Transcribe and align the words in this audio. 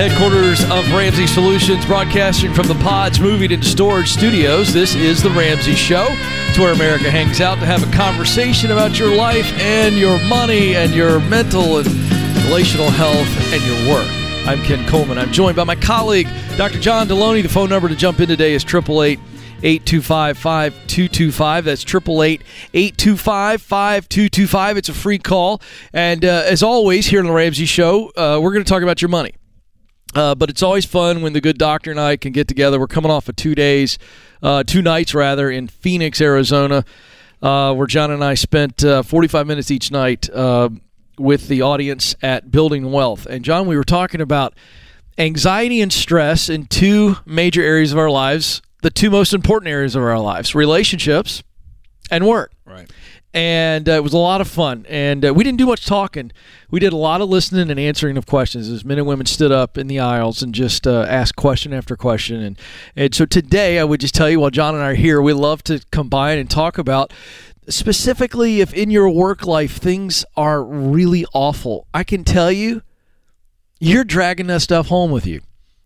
Headquarters 0.00 0.62
of 0.70 0.90
Ramsey 0.94 1.26
Solutions, 1.26 1.84
broadcasting 1.84 2.54
from 2.54 2.66
the 2.66 2.74
Pods 2.76 3.20
Moving 3.20 3.52
and 3.52 3.62
Storage 3.62 4.08
Studios. 4.08 4.72
This 4.72 4.94
is 4.94 5.22
The 5.22 5.28
Ramsey 5.28 5.74
Show. 5.74 6.06
It's 6.48 6.58
where 6.58 6.72
America 6.72 7.10
hangs 7.10 7.42
out 7.42 7.56
to 7.56 7.66
have 7.66 7.86
a 7.86 7.92
conversation 7.94 8.70
about 8.70 8.98
your 8.98 9.14
life 9.14 9.44
and 9.58 9.98
your 9.98 10.18
money 10.24 10.74
and 10.74 10.94
your 10.94 11.20
mental 11.20 11.76
and 11.76 11.86
relational 12.46 12.88
health 12.88 13.28
and 13.52 13.62
your 13.62 13.94
work. 13.94 14.08
I'm 14.48 14.62
Ken 14.62 14.88
Coleman. 14.88 15.18
I'm 15.18 15.32
joined 15.32 15.56
by 15.56 15.64
my 15.64 15.76
colleague, 15.76 16.28
Dr. 16.56 16.80
John 16.80 17.06
Delony. 17.06 17.42
The 17.42 17.50
phone 17.50 17.68
number 17.68 17.86
to 17.90 17.94
jump 17.94 18.20
in 18.20 18.28
today 18.28 18.54
is 18.54 18.64
888 18.64 19.18
825 19.62 20.38
5225. 20.38 21.64
That's 21.66 21.82
888 21.82 22.42
825 22.72 23.60
5225. 23.60 24.76
It's 24.78 24.88
a 24.88 24.94
free 24.94 25.18
call. 25.18 25.60
And 25.92 26.24
uh, 26.24 26.44
as 26.46 26.62
always, 26.62 27.08
here 27.08 27.20
on 27.20 27.26
The 27.26 27.32
Ramsey 27.32 27.66
Show, 27.66 28.06
uh, 28.16 28.40
we're 28.42 28.54
going 28.54 28.64
to 28.64 28.68
talk 28.68 28.82
about 28.82 29.02
your 29.02 29.10
money. 29.10 29.34
Uh, 30.14 30.34
but 30.34 30.50
it's 30.50 30.62
always 30.62 30.84
fun 30.84 31.22
when 31.22 31.32
the 31.32 31.40
good 31.40 31.56
doctor 31.58 31.90
and 31.90 32.00
I 32.00 32.16
can 32.16 32.32
get 32.32 32.48
together. 32.48 32.80
We're 32.80 32.88
coming 32.88 33.10
off 33.10 33.28
of 33.28 33.36
two 33.36 33.54
days, 33.54 33.98
uh, 34.42 34.64
two 34.64 34.82
nights 34.82 35.14
rather, 35.14 35.50
in 35.50 35.68
Phoenix, 35.68 36.20
Arizona, 36.20 36.84
uh, 37.42 37.74
where 37.74 37.86
John 37.86 38.10
and 38.10 38.24
I 38.24 38.34
spent 38.34 38.84
uh, 38.84 39.02
45 39.02 39.46
minutes 39.46 39.70
each 39.70 39.90
night 39.90 40.28
with 41.20 41.48
the 41.48 41.60
audience 41.62 42.14
at 42.22 42.50
Building 42.50 42.90
Wealth. 42.90 43.26
And 43.26 43.44
John, 43.44 43.66
we 43.66 43.76
were 43.76 43.84
talking 43.84 44.20
about 44.20 44.54
anxiety 45.18 45.80
and 45.82 45.92
stress 45.92 46.48
in 46.48 46.66
two 46.66 47.16
major 47.26 47.62
areas 47.62 47.92
of 47.92 47.98
our 47.98 48.10
lives, 48.10 48.62
the 48.82 48.90
two 48.90 49.10
most 49.10 49.34
important 49.34 49.70
areas 49.70 49.94
of 49.94 50.02
our 50.02 50.18
lives 50.18 50.54
relationships 50.54 51.42
and 52.10 52.26
work. 52.26 52.52
Right. 52.64 52.90
And 53.32 53.88
uh, 53.88 53.92
it 53.92 54.02
was 54.02 54.12
a 54.12 54.18
lot 54.18 54.40
of 54.40 54.48
fun. 54.48 54.84
And 54.88 55.24
uh, 55.24 55.32
we 55.32 55.44
didn't 55.44 55.58
do 55.58 55.66
much 55.66 55.86
talking. 55.86 56.32
We 56.70 56.80
did 56.80 56.92
a 56.92 56.96
lot 56.96 57.20
of 57.20 57.28
listening 57.28 57.70
and 57.70 57.78
answering 57.78 58.16
of 58.16 58.26
questions 58.26 58.68
as 58.68 58.84
men 58.84 58.98
and 58.98 59.06
women 59.06 59.26
stood 59.26 59.52
up 59.52 59.78
in 59.78 59.86
the 59.86 60.00
aisles 60.00 60.42
and 60.42 60.52
just 60.52 60.86
uh, 60.86 61.06
asked 61.08 61.36
question 61.36 61.72
after 61.72 61.96
question. 61.96 62.40
And, 62.40 62.58
and 62.96 63.14
so 63.14 63.26
today, 63.26 63.78
I 63.78 63.84
would 63.84 64.00
just 64.00 64.14
tell 64.14 64.28
you 64.28 64.40
while 64.40 64.50
John 64.50 64.74
and 64.74 64.82
I 64.82 64.90
are 64.90 64.94
here, 64.94 65.22
we 65.22 65.32
love 65.32 65.62
to 65.64 65.80
combine 65.92 66.38
and 66.38 66.50
talk 66.50 66.76
about 66.76 67.12
specifically 67.68 68.60
if 68.60 68.74
in 68.74 68.90
your 68.90 69.08
work 69.08 69.46
life 69.46 69.76
things 69.76 70.24
are 70.36 70.62
really 70.64 71.24
awful. 71.32 71.86
I 71.94 72.02
can 72.02 72.24
tell 72.24 72.50
you, 72.50 72.82
you're 73.78 74.04
dragging 74.04 74.48
that 74.48 74.62
stuff 74.62 74.88
home 74.88 75.10
with 75.10 75.26
you. 75.26 75.40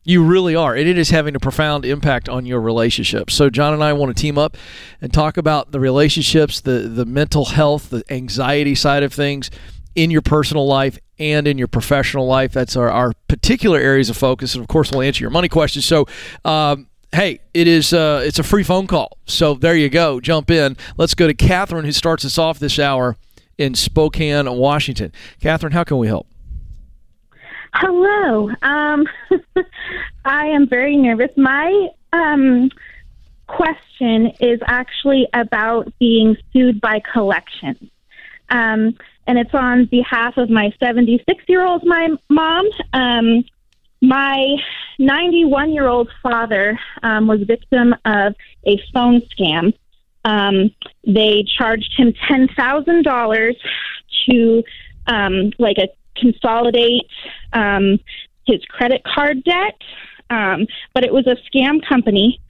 You 0.05 0.22
really 0.22 0.55
are. 0.55 0.74
And 0.74 0.86
it 0.86 0.98
is 0.98 1.10
having 1.10 1.34
a 1.34 1.41
profound 1.41 1.84
impact 1.86 2.28
on 2.28 2.44
your 2.44 2.60
relationships. 2.60 3.34
So, 3.34 3.48
John 3.48 3.72
and 3.72 3.83
I 3.83 3.94
want 3.94 4.14
to 4.14 4.20
team 4.20 4.36
up 4.36 4.56
and 5.00 5.12
talk 5.12 5.36
about 5.38 5.72
the 5.72 5.80
relationships, 5.80 6.60
the, 6.60 6.80
the 6.80 7.06
mental 7.06 7.47
health, 7.47 7.91
the 7.91 8.05
anxiety 8.10 8.75
side 8.75 9.02
of 9.02 9.14
things 9.14 9.50
in 9.94 10.10
your 10.10 10.22
personal 10.22 10.66
life 10.66 10.98
and 11.19 11.47
in 11.48 11.56
your 11.56 11.69
professional 11.69 12.27
life. 12.27 12.52
That's 12.52 12.77
our, 12.77 12.91
our 12.91 13.12
particular 13.28 13.78
areas 13.78 14.10
of 14.10 14.16
focus. 14.16 14.55
And 14.55 14.62
of 14.62 14.69
course, 14.69 14.91
we'll 14.91 15.02
answer 15.02 15.22
your 15.22 15.30
money 15.30 15.48
questions. 15.48 15.86
So, 15.86 16.06
um, 16.44 16.88
hey, 17.12 17.41
it 17.55 17.66
is 17.66 17.92
uh, 17.92 18.22
it's 18.25 18.38
a 18.38 18.42
free 18.42 18.62
phone 18.62 18.86
call. 18.86 19.16
So 19.27 19.55
there 19.55 19.77
you 19.77 19.88
go. 19.88 20.21
Jump 20.21 20.50
in. 20.50 20.76
Let's 20.98 21.15
go 21.15 21.26
to 21.26 21.34
Catherine, 21.34 21.84
who 21.84 21.92
starts 21.92 22.25
us 22.25 22.36
off 22.36 22.59
this 22.59 22.78
hour 22.78 23.16
in 23.56 23.75
Spokane, 23.75 24.50
Washington. 24.56 25.12
Catherine, 25.41 25.72
how 25.72 25.84
can 25.84 25.98
we 25.98 26.09
help? 26.09 26.26
Hello. 27.76 28.50
Um, 28.62 29.04
I 30.24 30.46
am 30.46 30.68
very 30.68 30.96
nervous. 30.96 31.30
My 31.36 31.88
um, 32.12 32.70
question 33.48 34.32
is 34.38 34.60
actually 34.64 35.26
about 35.34 35.92
being 35.98 36.36
sued 36.52 36.80
by 36.80 37.00
collections. 37.12 37.90
Um, 38.48 38.96
and 39.26 39.38
it's 39.38 39.54
on 39.54 39.86
behalf 39.86 40.36
of 40.36 40.50
my 40.50 40.72
76 40.78 41.44
year 41.48 41.66
old 41.66 41.84
my 41.84 42.10
mom. 42.28 42.68
Um, 42.92 43.44
my 44.00 44.56
91 45.00 45.72
year 45.72 45.88
old 45.88 46.08
father 46.22 46.78
um, 47.02 47.26
was 47.26 47.41
victim 47.42 47.92
of 48.04 48.36
a 48.66 48.78
phone 48.92 49.20
scam. 49.36 49.72
Um, 50.24 50.70
they 51.04 51.44
charged 51.58 51.92
him 51.96 52.12
$10,000 52.30 53.56
to 54.30 54.62
um, 55.08 55.52
like 55.58 55.78
a 55.78 55.88
consolidate 56.16 57.06
um, 57.52 57.98
his 58.47 58.64
credit 58.69 59.02
card 59.04 59.42
debt, 59.44 59.78
um, 60.30 60.66
but 60.94 61.04
it 61.04 61.12
was 61.12 61.26
a 61.26 61.36
scam 61.48 61.86
company. 61.86 62.41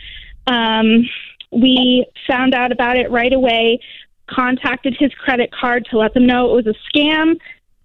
Um, 0.47 1.09
we 1.51 2.07
found 2.27 2.55
out 2.55 2.73
about 2.73 2.97
it 2.97 3.11
right 3.11 3.33
away, 3.33 3.81
contacted 4.29 4.97
his 4.99 5.13
credit 5.15 5.51
card 5.53 5.87
to 5.91 5.99
let 5.99 6.15
them 6.15 6.27
know 6.27 6.57
it 6.57 6.65
was 6.65 6.75
a 6.75 6.97
scam. 6.97 7.37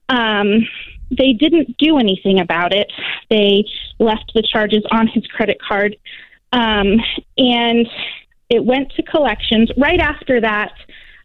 Um, 0.10 0.68
they 1.12 1.34
didn't 1.34 1.78
do 1.78 1.98
anything 1.98 2.40
about 2.40 2.74
it. 2.74 2.92
They 3.30 3.66
left 4.00 4.32
the 4.34 4.44
charges 4.44 4.84
on 4.92 5.08
his 5.08 5.26
credit 5.28 5.60
card. 5.62 5.96
Um, 6.52 6.98
and 7.38 7.88
it 8.50 8.64
went 8.64 8.92
to 8.94 9.04
collections. 9.04 9.70
Right 9.78 10.00
after 10.00 10.42
that, 10.42 10.74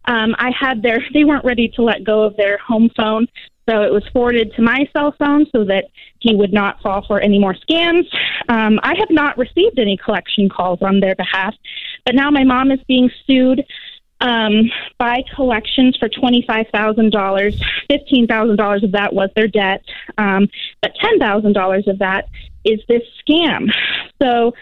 um, 0.06 0.34
I 0.38 0.50
had 0.58 0.82
their, 0.82 0.98
they 1.14 1.24
weren't 1.24 1.44
ready 1.44 1.68
to 1.76 1.82
let 1.82 2.04
go 2.04 2.22
of 2.22 2.36
their 2.36 2.58
home 2.58 2.90
phone. 2.96 3.26
So 3.68 3.82
it 3.82 3.92
was 3.92 4.02
forwarded 4.12 4.52
to 4.56 4.62
my 4.62 4.88
cell 4.92 5.14
phone 5.18 5.46
so 5.52 5.64
that 5.64 5.86
he 6.18 6.34
would 6.34 6.52
not 6.52 6.80
fall 6.82 7.04
for 7.06 7.20
any 7.20 7.38
more 7.38 7.54
scams. 7.54 8.06
Um, 8.48 8.78
I 8.82 8.94
have 8.98 9.10
not 9.10 9.38
received 9.38 9.78
any 9.78 9.96
collection 9.96 10.48
calls 10.48 10.80
on 10.82 11.00
their 11.00 11.14
behalf, 11.14 11.54
but 12.04 12.14
now 12.14 12.30
my 12.30 12.44
mom 12.44 12.70
is 12.70 12.80
being 12.86 13.10
sued 13.26 13.64
um, 14.20 14.70
by 14.98 15.22
collections 15.34 15.96
for 15.98 16.08
$25,000. 16.08 17.10
$15,000 17.90 18.82
of 18.82 18.92
that 18.92 19.12
was 19.12 19.30
their 19.36 19.48
debt, 19.48 19.82
um, 20.18 20.48
but 20.80 20.92
$10,000 21.02 21.86
of 21.86 21.98
that 21.98 22.28
is 22.64 22.80
this 22.88 23.02
scam. 23.26 23.70
So 24.20 24.52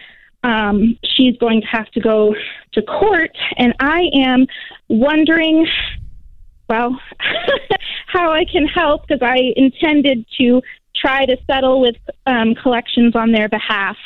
um, 0.43 0.99
she's 1.05 1.37
going 1.37 1.61
to 1.61 1.67
have 1.69 1.89
to 1.93 2.01
go 2.01 2.35
to 2.73 2.83
court, 2.83 3.31
and 3.57 3.75
I 3.79 4.09
am 4.15 4.47
wondering, 4.89 5.67
well, 6.73 6.99
how 8.07 8.33
I 8.33 8.47
can 8.47 8.67
help 8.67 9.07
because 9.07 9.21
I 9.21 9.53
intended 9.57 10.25
to 10.39 10.63
try 10.97 11.27
to 11.27 11.37
settle 11.47 11.83
with 11.83 11.97
um, 12.25 12.55
collections 12.55 13.15
on 13.15 13.31
their 13.31 13.47
behalf. 13.49 13.97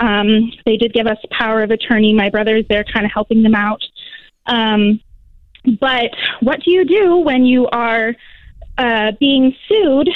Um, 0.00 0.50
they 0.66 0.76
did 0.76 0.92
give 0.92 1.06
us 1.06 1.18
power 1.30 1.62
of 1.62 1.70
attorney. 1.70 2.12
My 2.12 2.28
brother's 2.28 2.64
there 2.68 2.84
kind 2.92 3.06
of 3.06 3.12
helping 3.12 3.44
them 3.44 3.54
out. 3.54 3.82
Um, 4.46 5.00
but 5.80 6.10
what 6.40 6.60
do 6.64 6.72
you 6.72 6.84
do 6.84 7.18
when 7.18 7.44
you 7.44 7.68
are 7.68 8.16
uh, 8.78 9.12
being 9.20 9.54
sued 9.68 10.08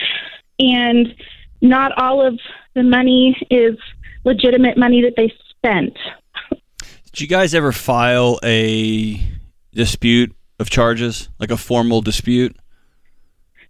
and 0.59 1.15
not 1.61 1.97
all 1.97 2.27
of 2.27 2.41
the 2.75 2.83
money 2.83 3.37
is 3.49 3.79
legitimate 4.25 4.77
money 4.77 5.03
that 5.03 5.15
they 5.17 5.33
spent? 5.51 5.97
Did 7.13 7.21
you 7.21 7.29
guys 7.29 7.55
ever 7.55 7.71
file 7.71 8.41
a 8.43 9.21
dispute 9.73 10.36
of 10.59 10.71
charges, 10.71 11.29
like 11.39 11.51
a 11.51 11.57
formal 11.57 12.01
dispute? 12.01 12.57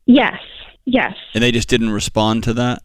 Yes, 0.07 0.41
yes. 0.85 1.15
And 1.35 1.43
they 1.43 1.53
just 1.53 1.69
didn't 1.69 1.91
respond 1.91 2.45
to 2.45 2.55
that? 2.55 2.83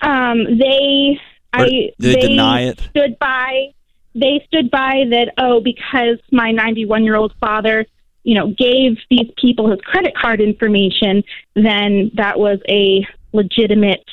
Um, 0.00 0.58
they, 0.58 1.18
Or 1.54 1.64
I, 1.64 1.68
did 1.68 1.94
they 1.98 2.20
deny 2.20 2.62
it? 2.62 2.80
stood 2.90 3.18
by 3.18 3.68
they 4.14 4.42
stood 4.48 4.70
by 4.72 5.04
that 5.10 5.32
oh 5.38 5.60
because 5.60 6.18
my 6.32 6.50
91 6.50 7.04
year 7.04 7.14
old 7.14 7.32
father 7.38 7.86
you 8.24 8.34
know 8.34 8.48
gave 8.48 8.96
these 9.08 9.30
people 9.36 9.70
his 9.70 9.80
credit 9.82 10.16
card 10.16 10.40
information 10.40 11.22
then 11.54 12.10
that 12.14 12.36
was 12.36 12.58
a 12.68 13.06
legitimate 13.32 14.04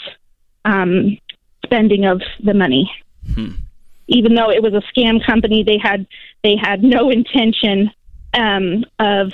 um, 0.66 1.18
spending 1.66 2.06
of 2.06 2.22
the 2.44 2.54
money 2.54 2.92
Hmm. 3.34 3.54
even 4.08 4.36
though 4.36 4.52
it 4.52 4.62
was 4.62 4.74
a 4.74 4.84
scam 4.94 5.26
company 5.26 5.64
they 5.64 5.80
had 5.82 6.06
they 6.44 6.56
had 6.62 6.84
no 6.84 7.10
intention 7.10 7.90
um, 8.34 8.84
of 9.00 9.32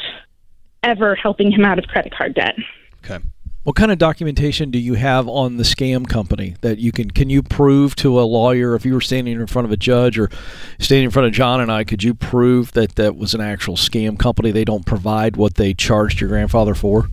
ever 0.84 1.16
helping 1.16 1.51
him 1.51 1.63
out 1.63 1.80
of 1.80 1.86
credit 1.86 2.13
card 2.13 2.34
debt 2.34 2.56
Okay. 3.04 3.24
What 3.63 3.78
kind 3.78 3.94
of 3.94 3.98
documentation 3.98 4.72
do 4.72 4.80
you 4.80 4.95
have 4.95 5.28
on 5.30 5.56
the 5.56 5.63
scam 5.63 6.07
company 6.07 6.56
that 6.62 6.80
you 6.80 6.92
can 6.92 7.10
can 7.10 7.30
you 7.30 7.42
prove 7.42 7.95
to 7.98 8.19
a 8.19 8.24
lawyer 8.24 8.75
if 8.75 8.86
you 8.86 8.94
were 8.94 9.01
standing 9.01 9.40
in 9.40 9.48
front 9.48 9.66
of 9.66 9.72
a 9.72 9.78
judge 9.78 10.19
or 10.19 10.30
standing 10.80 11.06
in 11.06 11.12
front 11.12 11.28
of 11.28 11.34
John 11.34 11.62
and 11.62 11.72
I 11.72 11.86
could 11.86 12.04
you 12.04 12.13
prove 12.13 12.74
that 12.74 12.95
that 12.95 13.16
was 13.16 13.34
an 13.34 13.40
actual 13.40 13.75
scam 13.75 14.19
company 14.19 14.51
they 14.51 14.66
don't 14.66 14.86
provide 14.86 15.38
what 15.38 15.56
they 15.56 15.74
charged 15.74 16.19
your 16.19 16.30
grandfather 16.30 16.75
for? 16.75 17.07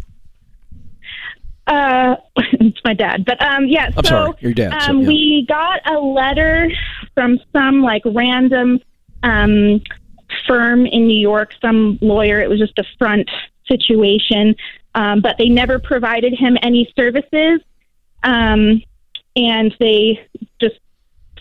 Uh, 1.68 2.16
it's 2.36 2.80
my 2.84 2.94
dad, 2.94 3.24
but 3.24 3.40
um, 3.40 3.66
yeah. 3.66 3.90
I'm 3.96 4.04
so, 4.04 4.08
sorry, 4.08 4.32
your 4.40 4.52
dad, 4.52 4.82
so, 4.82 4.90
Um, 4.90 5.02
yeah. 5.02 5.06
We 5.06 5.46
got 5.48 5.80
a 5.88 6.00
letter 6.00 6.68
from 7.14 7.38
some 7.52 7.80
like 7.80 8.02
random 8.04 8.80
um 9.22 9.82
firm 10.50 10.86
in 10.86 11.06
New 11.06 11.18
York, 11.18 11.52
some 11.60 11.98
lawyer. 12.00 12.40
It 12.40 12.48
was 12.50 12.58
just 12.58 12.78
a 12.78 12.84
front 12.98 13.30
situation, 13.68 14.56
um, 14.96 15.20
but 15.20 15.36
they 15.38 15.48
never 15.48 15.78
provided 15.78 16.32
him 16.36 16.56
any 16.62 16.92
services, 16.96 17.60
um, 18.24 18.82
and 19.36 19.74
they 19.78 20.26
just 20.60 20.78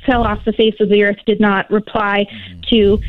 fell 0.05 0.23
off 0.23 0.45
the 0.45 0.53
face 0.53 0.75
of 0.79 0.89
the 0.89 1.03
earth. 1.03 1.17
Did 1.25 1.39
not 1.41 1.69
reply 1.71 2.27
Mm-hmm. 2.29 2.61
to. 2.69 3.01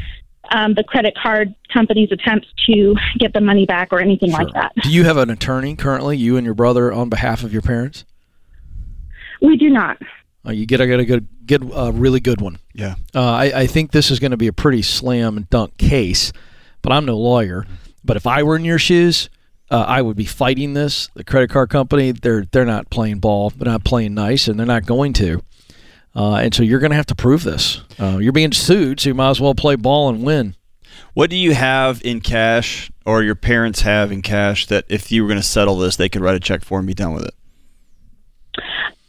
Um, 0.52 0.74
the 0.74 0.82
credit 0.82 1.14
card 1.16 1.54
company's 1.72 2.10
attempts 2.10 2.48
to 2.66 2.96
get 3.20 3.32
the 3.32 3.40
money 3.40 3.66
back 3.66 3.92
or 3.92 4.00
anything 4.00 4.32
like 4.32 4.52
that. 4.54 4.72
Do 4.82 4.90
you 4.90 5.04
have 5.04 5.16
an 5.16 5.30
attorney 5.30 5.76
currently, 5.76 6.16
you 6.16 6.36
and 6.36 6.44
your 6.44 6.54
brother, 6.56 6.92
on 6.92 7.08
behalf 7.08 7.44
of 7.44 7.52
your 7.52 7.62
parents? 7.62 8.04
We 9.40 9.56
do 9.56 9.70
not. 9.70 9.98
Uh, 10.46 10.52
you 10.52 10.66
get 10.66 10.80
a, 10.80 10.86
get 10.86 11.00
a 11.00 11.04
good, 11.04 11.28
get 11.44 11.62
a 11.62 11.92
really 11.92 12.20
good 12.20 12.40
one. 12.40 12.58
Yeah. 12.72 12.94
Uh, 13.14 13.30
I, 13.32 13.44
I 13.60 13.66
think 13.66 13.92
this 13.92 14.10
is 14.10 14.18
going 14.18 14.30
to 14.30 14.36
be 14.36 14.46
a 14.46 14.52
pretty 14.52 14.82
slam 14.82 15.46
dunk 15.50 15.76
case, 15.76 16.32
but 16.82 16.92
I'm 16.92 17.04
no 17.04 17.18
lawyer. 17.18 17.66
But 18.04 18.16
if 18.16 18.26
I 18.26 18.42
were 18.42 18.56
in 18.56 18.64
your 18.64 18.78
shoes, 18.78 19.28
uh, 19.70 19.84
I 19.86 20.02
would 20.02 20.16
be 20.16 20.24
fighting 20.24 20.72
this. 20.74 21.08
The 21.14 21.24
credit 21.24 21.50
card 21.50 21.70
company, 21.70 22.12
they're 22.12 22.44
they're 22.50 22.64
not 22.64 22.90
playing 22.90 23.18
ball, 23.18 23.50
they're 23.50 23.70
not 23.70 23.84
playing 23.84 24.14
nice, 24.14 24.48
and 24.48 24.58
they're 24.58 24.66
not 24.66 24.86
going 24.86 25.12
to. 25.14 25.42
Uh, 26.14 26.36
and 26.36 26.54
so 26.54 26.62
you're 26.62 26.80
going 26.80 26.90
to 26.90 26.96
have 26.96 27.06
to 27.06 27.14
prove 27.14 27.44
this. 27.44 27.82
Uh, 27.98 28.18
you're 28.20 28.32
being 28.32 28.52
sued, 28.52 28.98
so 29.00 29.10
you 29.10 29.14
might 29.14 29.30
as 29.30 29.40
well 29.40 29.54
play 29.54 29.76
ball 29.76 30.08
and 30.08 30.24
win. 30.24 30.56
What 31.14 31.30
do 31.30 31.36
you 31.36 31.54
have 31.54 32.00
in 32.04 32.20
cash, 32.20 32.90
or 33.04 33.22
your 33.22 33.34
parents 33.34 33.82
have 33.82 34.10
in 34.10 34.22
cash, 34.22 34.66
that 34.66 34.84
if 34.88 35.12
you 35.12 35.22
were 35.22 35.28
going 35.28 35.40
to 35.40 35.46
settle 35.46 35.76
this, 35.76 35.96
they 35.96 36.08
could 36.08 36.22
write 36.22 36.34
a 36.34 36.40
check 36.40 36.64
for 36.64 36.78
and 36.78 36.86
be 36.86 36.94
done 36.94 37.12
with 37.12 37.26
it? 37.26 37.34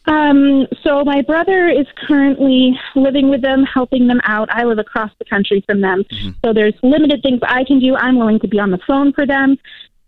Um, 0.05 0.65
so 0.83 1.03
my 1.03 1.21
brother 1.21 1.67
is 1.69 1.85
currently 2.07 2.77
living 2.95 3.29
with 3.29 3.41
them, 3.41 3.63
helping 3.63 4.07
them 4.07 4.19
out. 4.23 4.49
I 4.51 4.63
live 4.63 4.79
across 4.79 5.11
the 5.19 5.25
country 5.25 5.63
from 5.67 5.81
them, 5.81 6.03
Mm-hmm. 6.11 6.29
so 6.43 6.53
there's 6.53 6.73
limited 6.81 7.21
things 7.21 7.39
I 7.43 7.63
can 7.63 7.79
do. 7.79 7.95
I'm 7.95 8.17
willing 8.17 8.39
to 8.39 8.47
be 8.47 8.59
on 8.59 8.71
the 8.71 8.79
phone 8.87 9.13
for 9.13 9.25
them, 9.27 9.57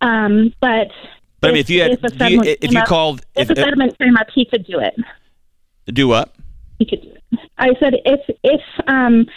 um, 0.01 0.53
but 0.59 0.87
But 1.41 1.49
I 1.51 1.53
mean, 1.53 1.59
if 1.61 1.69
you 1.69 1.81
had, 1.83 1.91
a 1.91 2.05
if 2.05 2.31
you, 2.31 2.41
if 2.61 2.71
you 2.71 2.79
up- 2.79 2.87
called, 2.87 3.21
if 3.35 3.51
if, 3.51 3.57
a 3.57 3.61
settlement 3.61 3.97
came 3.99 4.17
up, 4.17 4.27
he 4.33 4.45
could 4.45 4.65
do 4.65 4.79
it. 4.79 4.95
do 5.93 6.07
what? 6.07 6.33
He 6.79 6.85
could 6.85 7.01
do 7.03 7.09
it. 7.09 7.39
I 7.57 7.69
said 7.79 7.93
if 8.05 8.21
if 8.43 8.61
um, 8.87 9.27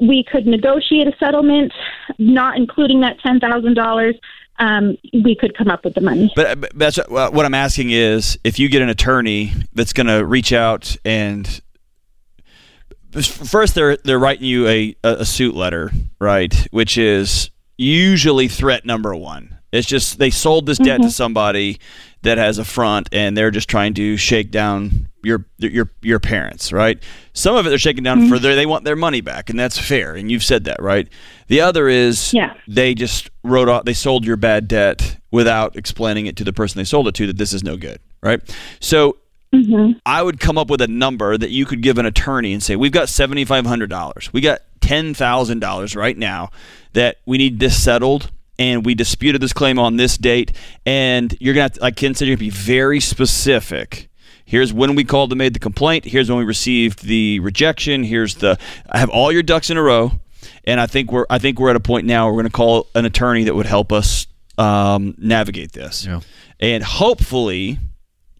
we 0.00 0.24
could 0.24 0.46
negotiate 0.46 1.06
a 1.06 1.16
settlement, 1.18 1.72
not 2.18 2.56
including 2.56 3.00
that 3.00 3.18
ten 3.20 3.40
thousand 3.40 3.74
dollars, 3.74 4.16
um, 4.58 4.96
we 5.12 5.34
could 5.34 5.56
come 5.56 5.68
up 5.68 5.84
with 5.84 5.94
the 5.94 6.00
money. 6.00 6.32
But, 6.36 6.60
but 6.60 6.78
that's 6.78 6.96
what 7.08 7.32
what 7.32 7.44
I'm 7.46 7.54
asking 7.54 7.90
is 7.90 8.38
if 8.44 8.58
you 8.58 8.68
get 8.68 8.82
an 8.82 8.88
attorney 8.88 9.52
that's 9.72 9.92
going 9.92 10.06
to 10.06 10.24
reach 10.24 10.52
out 10.52 10.96
and 11.04 11.60
first 13.12 13.74
they're 13.74 13.96
they're 13.98 14.18
writing 14.18 14.44
you 14.44 14.68
a, 14.68 14.96
a 15.02 15.24
suit 15.24 15.54
letter, 15.54 15.90
right? 16.20 16.54
Which 16.70 16.96
is 16.96 17.50
usually 17.76 18.48
threat 18.48 18.84
number 18.84 19.14
one. 19.14 19.58
It's 19.72 19.86
just 19.86 20.18
they 20.18 20.30
sold 20.30 20.66
this 20.66 20.78
debt 20.78 21.00
to 21.02 21.10
somebody 21.10 21.78
that 22.22 22.38
has 22.38 22.58
a 22.58 22.64
front, 22.64 23.08
and 23.12 23.36
they're 23.36 23.50
just 23.50 23.68
trying 23.68 23.94
to 23.94 24.16
shake 24.16 24.50
down 24.50 25.08
your 25.22 25.44
your 25.58 25.90
your 26.02 26.18
parents, 26.18 26.72
right? 26.72 27.02
Some 27.32 27.56
of 27.56 27.66
it 27.66 27.70
they're 27.70 27.78
shaking 27.78 28.04
down 28.04 28.20
mm-hmm. 28.20 28.28
for 28.30 28.38
their 28.38 28.54
they 28.54 28.66
want 28.66 28.84
their 28.84 28.96
money 28.96 29.20
back, 29.20 29.50
and 29.50 29.58
that's 29.58 29.78
fair, 29.78 30.14
and 30.14 30.30
you've 30.30 30.44
said 30.44 30.64
that, 30.64 30.82
right? 30.82 31.08
The 31.48 31.60
other 31.60 31.88
is 31.88 32.32
Yeah. 32.32 32.54
they 32.68 32.94
just 32.94 33.30
wrote 33.42 33.68
off 33.68 33.84
they 33.84 33.92
sold 33.92 34.24
your 34.24 34.36
bad 34.36 34.68
debt 34.68 35.16
without 35.30 35.76
explaining 35.76 36.26
it 36.26 36.36
to 36.36 36.44
the 36.44 36.52
person 36.52 36.78
they 36.78 36.84
sold 36.84 37.08
it 37.08 37.14
to 37.16 37.26
that 37.26 37.38
this 37.38 37.52
is 37.52 37.62
no 37.62 37.76
good, 37.76 38.00
right? 38.22 38.40
So 38.80 39.16
mm-hmm. 39.54 39.98
I 40.06 40.22
would 40.22 40.40
come 40.40 40.58
up 40.58 40.70
with 40.70 40.80
a 40.80 40.88
number 40.88 41.36
that 41.38 41.50
you 41.50 41.64
could 41.66 41.82
give 41.82 41.98
an 41.98 42.06
attorney 42.06 42.52
and 42.52 42.62
say, 42.62 42.76
"We've 42.76 42.92
got 42.92 43.08
seventy 43.08 43.44
five 43.44 43.66
hundred 43.66 43.90
dollars. 43.90 44.32
We 44.32 44.40
got 44.40 44.60
ten 44.80 45.14
thousand 45.14 45.60
dollars 45.60 45.96
right 45.96 46.16
now 46.16 46.50
that 46.92 47.18
we 47.26 47.38
need 47.38 47.60
this 47.60 47.82
settled." 47.82 48.30
And 48.60 48.84
we 48.86 48.94
disputed 48.94 49.40
this 49.40 49.52
claim 49.52 49.78
on 49.78 49.96
this 49.96 50.16
date, 50.18 50.52
and 50.86 51.34
you're 51.40 51.54
gonna, 51.54 51.62
have 51.62 51.72
to, 51.72 51.80
like 51.80 51.96
Ken 51.96 52.14
said, 52.14 52.28
you're 52.28 52.36
gonna 52.36 52.44
be 52.46 52.50
very 52.50 53.00
specific. 53.00 54.08
Here's 54.44 54.72
when 54.72 54.94
we 54.94 55.04
called 55.04 55.32
and 55.32 55.38
made 55.38 55.54
the 55.54 55.58
complaint. 55.60 56.04
Here's 56.04 56.28
when 56.28 56.38
we 56.38 56.44
received 56.44 57.04
the 57.04 57.40
rejection. 57.40 58.02
Here's 58.04 58.34
the. 58.36 58.58
I 58.90 58.98
have 58.98 59.08
all 59.10 59.32
your 59.32 59.42
ducks 59.42 59.70
in 59.70 59.76
a 59.76 59.82
row, 59.82 60.12
and 60.64 60.80
I 60.80 60.86
think 60.86 61.10
we're. 61.10 61.24
I 61.30 61.38
think 61.38 61.58
we're 61.58 61.70
at 61.70 61.76
a 61.76 61.80
point 61.80 62.06
now. 62.06 62.26
Where 62.26 62.34
we're 62.34 62.42
going 62.42 62.50
to 62.50 62.56
call 62.56 62.86
an 62.94 63.04
attorney 63.06 63.44
that 63.44 63.54
would 63.54 63.66
help 63.66 63.92
us 63.92 64.26
um, 64.58 65.14
navigate 65.18 65.72
this, 65.72 66.04
Yeah. 66.04 66.20
and 66.58 66.82
hopefully 66.84 67.78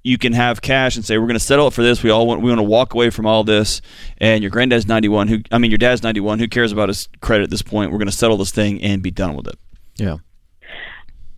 you 0.03 0.19
can 0.19 0.33
have 0.33 0.61
cash 0.63 0.97
and 0.97 1.05
say 1.05 1.17
we're 1.17 1.27
going 1.27 1.35
to 1.35 1.41
settle 1.41 1.69
it 1.69 1.73
for 1.75 1.83
this. 1.83 2.03
We 2.03 2.11
all 2.11 2.27
want 2.27 2.43
we 2.43 2.51
want 2.51 2.59
to 2.59 2.65
walk 2.65 2.93
away 2.95 3.11
from 3.11 3.25
all 3.27 3.45
this. 3.45 3.81
And 4.19 4.43
your 4.43 4.51
granddad's 4.51 4.87
ninety 4.89 5.09
one. 5.09 5.29
Who 5.29 5.39
I 5.53 5.59
mean, 5.59 5.71
your 5.71 5.79
dad's 5.79 6.03
ninety 6.03 6.21
one. 6.21 6.39
Who 6.41 6.49
cares 6.49 6.73
about 6.73 6.89
his 6.89 7.09
credit 7.21 7.45
at 7.45 7.51
this 7.51 7.63
point? 7.63 7.91
We're 7.93 7.99
going 7.99 8.09
to 8.11 8.13
settle 8.13 8.37
this 8.37 8.51
thing 8.51 8.83
and 8.83 9.01
be 9.03 9.11
done 9.13 9.35
with 9.37 9.47
it. 9.47 9.59
Yeah. 10.01 10.17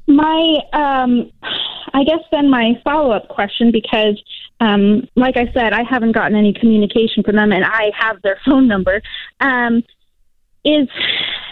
My, 0.06 0.58
um, 0.72 1.30
I 1.92 2.04
guess 2.04 2.20
then 2.30 2.50
my 2.50 2.80
follow 2.84 3.12
up 3.12 3.28
question, 3.28 3.70
because 3.72 4.22
um, 4.60 5.08
like 5.16 5.36
I 5.36 5.52
said, 5.52 5.72
I 5.72 5.82
haven't 5.82 6.12
gotten 6.12 6.36
any 6.36 6.52
communication 6.52 7.22
from 7.24 7.36
them, 7.36 7.52
and 7.52 7.64
I 7.64 7.90
have 7.98 8.22
their 8.22 8.38
phone 8.46 8.68
number. 8.68 9.02
Um, 9.40 9.82
is 10.64 10.88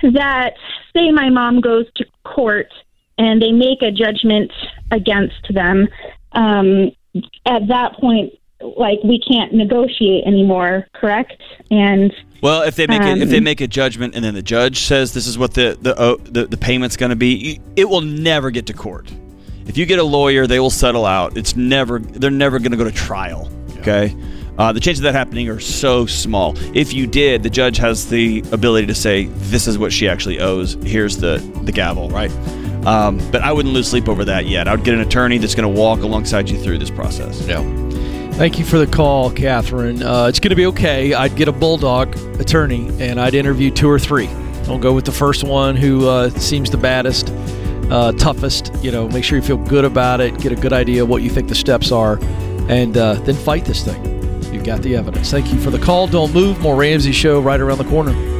that 0.03 0.55
say 0.97 1.11
my 1.11 1.31
mom 1.31 1.61
goes 1.61 1.87
to 1.97 2.05
court 2.25 2.69
and 3.19 3.43
they 3.43 3.51
make 3.51 3.83
a 3.83 3.91
judgment 3.91 4.53
against 4.93 5.53
them? 5.53 5.89
Um, 6.33 6.93
at 7.45 7.67
that 7.69 7.95
point, 8.01 8.35
like 8.77 8.99
we 9.05 9.21
can't 9.21 9.53
negotiate 9.53 10.25
anymore, 10.27 10.87
correct? 10.95 11.41
And 11.71 12.12
Well, 12.43 12.62
if 12.62 12.77
they 12.77 12.87
make 12.87 13.03
it, 13.03 13.23
if 13.23 13.31
they 13.31 13.39
Um, 13.39 13.45
make 13.45 13.61
a 13.61 13.67
judgment 13.67 14.15
and 14.15 14.25
then 14.25 14.35
the 14.35 14.43
judge 14.43 14.81
says 14.81 15.15
this 15.15 15.27
is 15.27 15.39
what 15.39 15.55
the 15.55 15.79
the 15.81 15.95
oh, 16.01 16.17
the, 16.17 16.47
the 16.47 16.57
payment's 16.57 16.97
going 16.97 17.11
to 17.11 17.17
be, 17.17 17.61
it 17.77 17.89
will 17.89 18.01
never 18.01 18.51
get 18.51 18.67
to 18.67 18.73
court. 18.73 19.11
If 19.67 19.79
you 19.79 19.87
get 19.87 19.99
a 19.99 20.05
lawyer, 20.05 20.47
they 20.47 20.59
will 20.59 20.71
settle 20.71 21.07
out. 21.07 21.37
It's 21.37 21.57
never 21.57 21.99
they're 22.01 22.31
never 22.31 22.59
going 22.59 22.73
to 22.73 22.77
go 22.77 22.85
to 22.85 22.93
trial. 22.93 23.49
Okay. 23.79 24.15
Uh, 24.59 24.73
the 24.73 24.81
chances 24.81 25.01
of 25.01 25.05
that 25.05 25.15
happening 25.15 25.49
are 25.49 25.61
so 25.61 26.05
small. 26.05 26.55
If 26.75 26.93
you 26.93 27.06
did, 27.06 27.43
the 27.43 27.49
judge 27.49 27.79
has 27.79 28.11
the 28.11 28.45
ability 28.53 28.89
to 28.89 28.95
say, 28.95 29.25
"This 29.25 29.67
is 29.67 29.79
what 29.79 29.91
she 29.93 30.06
actually 30.09 30.39
owes. 30.41 30.77
Here's 30.85 31.17
the 31.17 31.39
the 31.63 31.73
gavel." 31.73 32.11
Right. 32.11 32.31
Um, 32.85 33.19
but 33.31 33.43
I 33.43 33.53
wouldn't 33.53 33.75
lose 33.75 33.89
sleep 33.89 34.09
over 34.09 34.25
that 34.25 34.47
yet. 34.47 34.67
I 34.67 34.75
would 34.75 34.85
get 34.85 34.95
an 34.95 35.01
attorney 35.01 35.39
that's 35.39 35.55
going 35.55 35.73
to 35.73 35.81
walk 35.81 36.01
alongside 36.01 36.49
you 36.51 36.59
through 36.59 36.79
this 36.79 36.91
process. 36.91 37.47
Yeah. 37.47 37.61
Thank 38.41 38.59
you 38.59 38.65
for 38.65 38.79
the 38.79 38.87
call, 38.87 39.31
Catherine. 39.31 40.03
Uh, 40.03 40.25
it's 40.25 40.41
going 40.41 40.49
to 40.49 40.56
be 40.56 40.65
okay. 40.65 41.13
I'd 41.13 41.37
get 41.37 41.47
a 41.47 41.53
bulldog 41.53 42.17
attorney 42.41 42.89
and 42.99 43.20
I'd 43.20 43.35
interview 43.35 43.70
two 43.70 43.87
or 43.87 43.99
three. 43.99 44.29
Don't 44.65 44.81
go 44.81 44.94
with 44.94 45.05
the 45.05 45.13
first 45.13 45.44
one 45.44 45.77
who 45.77 46.09
uh, 46.09 46.31
seems 46.31 46.70
the 46.70 46.79
baddest, 46.79 47.29
uh, 47.91 48.13
toughest. 48.13 48.73
You 48.82 48.93
know, 48.93 49.11
make 49.11 49.25
sure 49.25 49.37
you 49.37 49.44
feel 49.44 49.59
good 49.59 49.85
about 49.85 50.23
it. 50.23 50.39
Get 50.39 50.53
a 50.53 50.56
good 50.56 50.73
idea 50.73 51.03
of 51.03 51.11
what 51.11 51.20
you 51.20 51.29
think 51.29 51.51
the 51.51 51.55
steps 51.55 51.93
are, 51.93 52.19
and 52.70 52.97
uh, 52.97 53.17
then 53.25 53.35
fight 53.35 53.67
this 53.67 53.85
thing. 53.85 54.03
You've 54.55 54.65
got 54.65 54.81
the 54.81 54.97
evidence. 54.97 55.31
Thank 55.31 55.53
you 55.53 55.61
for 55.61 55.69
the 55.69 55.79
call. 55.79 56.06
Don't 56.06 56.32
move. 56.32 56.61
More 56.61 56.77
Ramsey 56.77 57.13
Show 57.13 57.43
right 57.43 57.61
around 57.61 57.77
the 57.77 57.85
corner. 57.85 58.40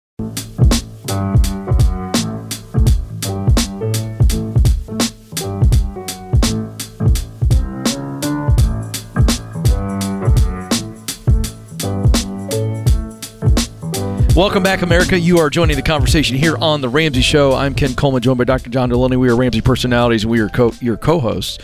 Welcome 14.41 14.63
back, 14.63 14.81
America. 14.81 15.19
You 15.19 15.37
are 15.37 15.51
joining 15.51 15.75
the 15.75 15.83
conversation 15.83 16.35
here 16.35 16.57
on 16.57 16.81
The 16.81 16.89
Ramsey 16.89 17.21
Show. 17.21 17.53
I'm 17.53 17.75
Ken 17.75 17.93
Coleman, 17.93 18.23
joined 18.23 18.39
by 18.39 18.43
Dr. 18.43 18.71
John 18.71 18.89
Delony. 18.89 19.15
We 19.15 19.29
are 19.29 19.35
Ramsey 19.35 19.61
personalities, 19.61 20.23
and 20.23 20.31
we 20.31 20.39
are 20.39 20.49
co- 20.49 20.73
your 20.81 20.97
co 20.97 21.19
hosts 21.19 21.59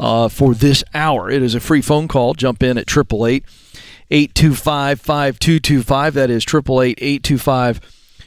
uh, 0.00 0.28
for 0.28 0.54
this 0.54 0.82
hour. 0.94 1.28
It 1.28 1.42
is 1.42 1.54
a 1.54 1.60
free 1.60 1.82
phone 1.82 2.08
call. 2.08 2.32
Jump 2.32 2.62
in 2.62 2.78
at 2.78 2.90
888 2.90 3.44
825 4.10 4.98
5225. 4.98 6.14
That 6.14 6.30
is 6.30 6.42
888 6.44 6.98
825 7.02 7.80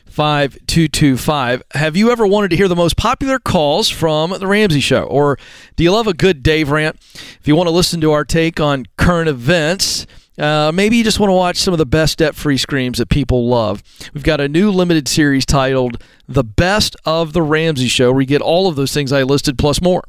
5225. 0.05 1.63
Have 1.71 1.97
you 1.97 2.11
ever 2.11 2.27
wanted 2.27 2.51
to 2.51 2.57
hear 2.57 2.67
the 2.67 2.75
most 2.75 2.97
popular 2.97 3.39
calls 3.39 3.89
from 3.89 4.29
The 4.37 4.45
Ramsey 4.45 4.81
Show? 4.81 5.05
Or 5.05 5.39
do 5.77 5.83
you 5.83 5.91
love 5.91 6.05
a 6.05 6.13
good 6.13 6.43
Dave 6.43 6.69
rant? 6.69 6.97
If 7.39 7.47
you 7.47 7.55
want 7.55 7.65
to 7.69 7.73
listen 7.73 8.01
to 8.01 8.11
our 8.11 8.23
take 8.23 8.59
on 8.59 8.85
current 8.97 9.29
events, 9.29 10.05
uh, 10.37 10.71
maybe 10.73 10.97
you 10.97 11.03
just 11.03 11.19
want 11.19 11.29
to 11.29 11.35
watch 11.35 11.57
some 11.57 11.73
of 11.73 11.77
the 11.77 11.85
best 11.85 12.17
debt 12.17 12.35
free 12.35 12.57
screams 12.57 12.97
that 12.97 13.09
people 13.09 13.47
love. 13.47 13.83
We've 14.13 14.23
got 14.23 14.41
a 14.41 14.47
new 14.47 14.71
limited 14.71 15.07
series 15.07 15.45
titled 15.45 16.01
The 16.27 16.43
Best 16.43 16.95
of 17.05 17.33
the 17.33 17.41
Ramsey 17.41 17.87
Show, 17.87 18.11
where 18.11 18.21
you 18.21 18.27
get 18.27 18.41
all 18.41 18.67
of 18.67 18.75
those 18.75 18.93
things 18.93 19.11
I 19.11 19.23
listed 19.23 19.57
plus 19.57 19.81
more. 19.81 20.03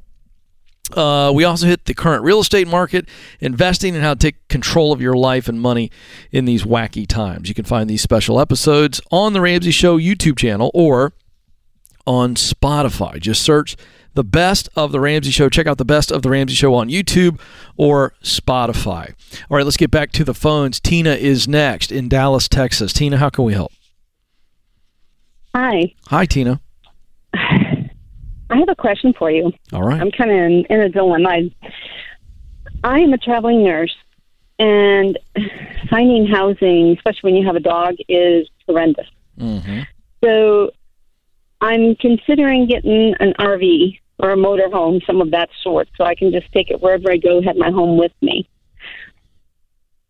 Uh, 0.94 1.32
we 1.34 1.42
also 1.42 1.66
hit 1.66 1.84
the 1.86 1.94
current 1.94 2.22
real 2.22 2.40
estate 2.40 2.68
market, 2.68 3.08
investing, 3.40 3.94
and 3.94 4.04
how 4.04 4.14
to 4.14 4.18
take 4.18 4.46
control 4.48 4.92
of 4.92 5.00
your 5.00 5.14
life 5.14 5.48
and 5.48 5.60
money 5.60 5.90
in 6.30 6.44
these 6.44 6.62
wacky 6.62 7.06
times. 7.06 7.48
You 7.48 7.54
can 7.54 7.64
find 7.64 7.90
these 7.90 8.02
special 8.02 8.38
episodes 8.38 9.00
on 9.10 9.32
the 9.32 9.40
Ramsey 9.40 9.72
Show 9.72 9.98
YouTube 9.98 10.38
channel 10.38 10.70
or 10.74 11.12
on 12.06 12.36
Spotify. 12.36 13.18
Just 13.18 13.42
search 13.42 13.76
the 14.16 14.24
best 14.24 14.68
of 14.74 14.90
the 14.90 14.98
Ramsey 14.98 15.30
Show. 15.30 15.48
Check 15.48 15.66
out 15.66 15.78
the 15.78 15.84
best 15.84 16.10
of 16.10 16.22
the 16.22 16.30
Ramsey 16.30 16.54
Show 16.54 16.74
on 16.74 16.88
YouTube 16.88 17.38
or 17.76 18.14
Spotify. 18.22 19.14
All 19.48 19.56
right, 19.56 19.64
let's 19.64 19.76
get 19.76 19.90
back 19.90 20.10
to 20.12 20.24
the 20.24 20.34
phones. 20.34 20.80
Tina 20.80 21.10
is 21.10 21.46
next 21.46 21.92
in 21.92 22.08
Dallas, 22.08 22.48
Texas. 22.48 22.92
Tina, 22.92 23.18
how 23.18 23.30
can 23.30 23.44
we 23.44 23.52
help? 23.52 23.72
Hi. 25.54 25.94
Hi, 26.08 26.26
Tina. 26.26 26.60
I 27.34 28.58
have 28.58 28.68
a 28.68 28.74
question 28.74 29.12
for 29.18 29.30
you. 29.30 29.52
All 29.72 29.82
right. 29.82 30.00
I'm 30.00 30.10
kind 30.10 30.30
of 30.30 30.36
in, 30.36 30.64
in 30.70 30.80
a 30.80 30.88
dilemma. 30.88 31.28
I, 31.28 31.50
I 32.82 33.00
am 33.00 33.12
a 33.12 33.18
traveling 33.18 33.62
nurse, 33.62 33.94
and 34.58 35.18
finding 35.90 36.26
housing, 36.26 36.96
especially 36.96 37.32
when 37.32 37.36
you 37.36 37.46
have 37.46 37.56
a 37.56 37.60
dog, 37.60 37.94
is 38.08 38.48
horrendous. 38.66 39.08
Mm-hmm. 39.38 39.82
So 40.24 40.70
I'm 41.60 41.96
considering 41.96 42.66
getting 42.66 43.14
an 43.20 43.34
RV 43.38 43.98
or 44.18 44.30
a 44.30 44.36
motorhome, 44.36 45.04
some 45.06 45.20
of 45.20 45.30
that 45.32 45.50
sort, 45.62 45.88
so 45.96 46.04
I 46.04 46.14
can 46.14 46.32
just 46.32 46.50
take 46.52 46.70
it 46.70 46.80
wherever 46.80 47.10
I 47.10 47.16
go, 47.16 47.42
have 47.42 47.56
my 47.56 47.70
home 47.70 47.98
with 47.98 48.12
me. 48.22 48.48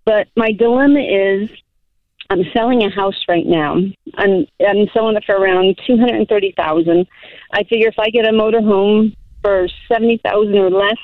But 0.04 0.28
my 0.36 0.52
dilemma 0.52 1.00
is 1.00 1.50
I'm 2.30 2.44
selling 2.52 2.82
a 2.82 2.90
house 2.90 3.24
right 3.28 3.46
now. 3.46 3.76
I'm 4.14 4.46
I'm 4.66 4.88
selling 4.92 5.16
it 5.16 5.24
for 5.24 5.36
around 5.36 5.78
two 5.86 5.96
hundred 5.96 6.16
and 6.16 6.28
thirty 6.28 6.52
thousand. 6.56 7.06
I 7.52 7.64
figure 7.64 7.88
if 7.88 7.98
I 7.98 8.10
get 8.10 8.26
a 8.26 8.32
motorhome 8.32 9.16
for 9.42 9.68
seventy 9.88 10.18
thousand 10.18 10.56
or 10.56 10.70
less, 10.70 10.98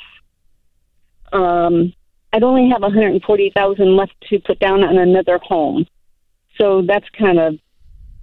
um, 1.32 1.92
I'd 2.32 2.42
only 2.42 2.70
have 2.70 2.82
one 2.82 2.92
hundred 2.92 3.12
and 3.12 3.22
forty 3.22 3.50
thousand 3.54 3.96
left 3.96 4.14
to 4.30 4.38
put 4.40 4.58
down 4.58 4.82
on 4.82 4.98
another 4.98 5.38
home. 5.38 5.86
So 6.58 6.82
that's 6.82 7.08
kind 7.10 7.38
of 7.38 7.58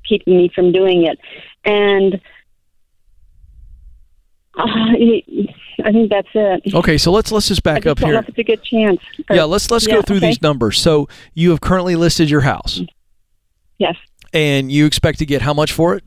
keeping 0.07 0.37
me 0.37 0.51
from 0.53 0.71
doing 0.71 1.05
it. 1.05 1.19
And 1.65 2.21
uh, 4.59 5.85
I 5.85 5.91
think 5.91 6.09
that's 6.09 6.27
it. 6.33 6.73
Okay, 6.75 6.97
so 6.97 7.11
let's 7.11 7.31
let's 7.31 7.47
just 7.47 7.65
I 7.65 7.73
back 7.73 7.83
just 7.83 7.91
up 7.91 7.99
here. 7.99 8.15
if 8.19 8.29
it's 8.29 8.37
a 8.37 8.43
good 8.43 8.63
chance. 8.63 8.99
Or- 9.29 9.35
Yeah, 9.35 9.43
let's 9.45 9.71
let's 9.71 9.87
go 9.87 10.01
through 10.01 10.17
okay. 10.17 10.27
these 10.27 10.41
numbers. 10.41 10.79
So 10.79 11.07
you 11.33 11.51
have 11.51 11.61
currently 11.61 11.95
listed 11.95 12.29
your 12.29 12.41
house, 12.41 12.81
Yes, 13.77 13.95
and 14.33 14.71
you 14.71 14.85
expect 14.85 15.19
to 15.19 15.25
get 15.25 15.41
how 15.41 15.53
much 15.53 15.71
for 15.71 15.95
it? 15.95 16.03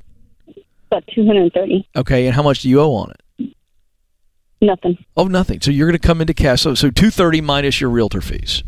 about 0.90 1.04
two 1.14 1.26
hundred 1.26 1.42
and 1.44 1.52
thirty. 1.52 1.88
Okay, 1.96 2.26
and 2.26 2.34
how 2.34 2.42
much 2.42 2.60
do 2.60 2.68
you 2.68 2.80
owe 2.80 2.92
on 2.94 3.12
it? 3.38 3.54
Nothing. 4.60 5.02
Oh, 5.16 5.24
nothing. 5.26 5.60
So 5.60 5.70
you're 5.70 5.88
going 5.88 5.98
to 5.98 6.06
come 6.06 6.20
into 6.20 6.34
cash. 6.34 6.60
So 6.62 6.74
so 6.74 6.90
two 6.90 7.10
thirty 7.10 7.40
minus 7.40 7.80
your 7.80 7.88
realtor 7.90 8.20
fees. 8.20 8.62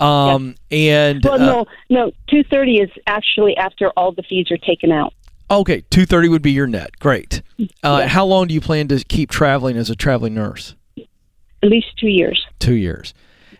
Um 0.00 0.54
and 0.70 1.22
Well, 1.24 1.34
uh, 1.34 1.38
no, 1.38 1.66
no. 1.90 2.12
Two 2.30 2.44
thirty 2.44 2.76
is 2.76 2.90
actually 3.06 3.56
after 3.56 3.90
all 3.96 4.12
the 4.12 4.22
fees 4.22 4.50
are 4.50 4.56
taken 4.56 4.90
out. 4.90 5.12
Okay, 5.60 5.82
two 5.90 6.06
thirty 6.06 6.28
would 6.28 6.42
be 6.42 6.50
your 6.52 6.66
net. 6.66 6.98
Great. 6.98 7.42
Uh, 7.82 7.98
Yeah. 8.00 8.06
How 8.08 8.24
long 8.24 8.46
do 8.48 8.54
you 8.54 8.60
plan 8.60 8.88
to 8.88 9.02
keep 9.04 9.30
traveling 9.30 9.76
as 9.76 9.90
a 9.90 9.94
traveling 9.96 10.34
nurse? 10.34 10.74
At 10.98 11.68
least 11.68 11.88
two 11.98 12.08
years. 12.08 12.44
Two 12.58 12.74
years. 12.74 13.14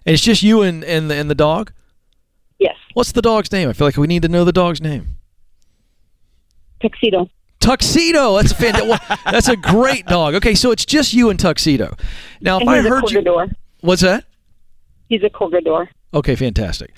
And 0.04 0.14
it's 0.14 0.22
just 0.22 0.42
you 0.42 0.62
and 0.62 0.82
and 0.84 1.10
the, 1.10 1.14
and 1.14 1.30
the 1.30 1.34
dog. 1.34 1.72
Yes. 2.58 2.74
What's 2.94 3.12
the 3.12 3.22
dog's 3.22 3.50
name? 3.52 3.68
I 3.68 3.72
feel 3.72 3.86
like 3.86 3.96
we 3.96 4.06
need 4.06 4.22
to 4.22 4.28
know 4.28 4.44
the 4.44 4.52
dog's 4.52 4.80
name. 4.80 5.16
Tuxedo. 6.80 7.28
Tuxedo. 7.60 8.36
That's 8.36 8.50
a 8.52 8.54
fantastic. 8.56 9.18
that's 9.24 9.48
a 9.48 9.56
great 9.56 10.06
dog. 10.06 10.34
Okay, 10.34 10.54
so 10.54 10.72
it's 10.72 10.84
just 10.84 11.14
you 11.14 11.30
and 11.30 11.38
Tuxedo. 11.38 11.96
Now, 12.40 12.58
if 12.60 12.66
I 12.66 12.80
heard 12.80 13.08
you, 13.10 13.22
what's 13.80 14.02
that? 14.02 14.24
He's 15.08 15.22
a 15.22 15.30
corridor. 15.30 15.88
Okay, 16.12 16.34
fantastic. 16.34 16.92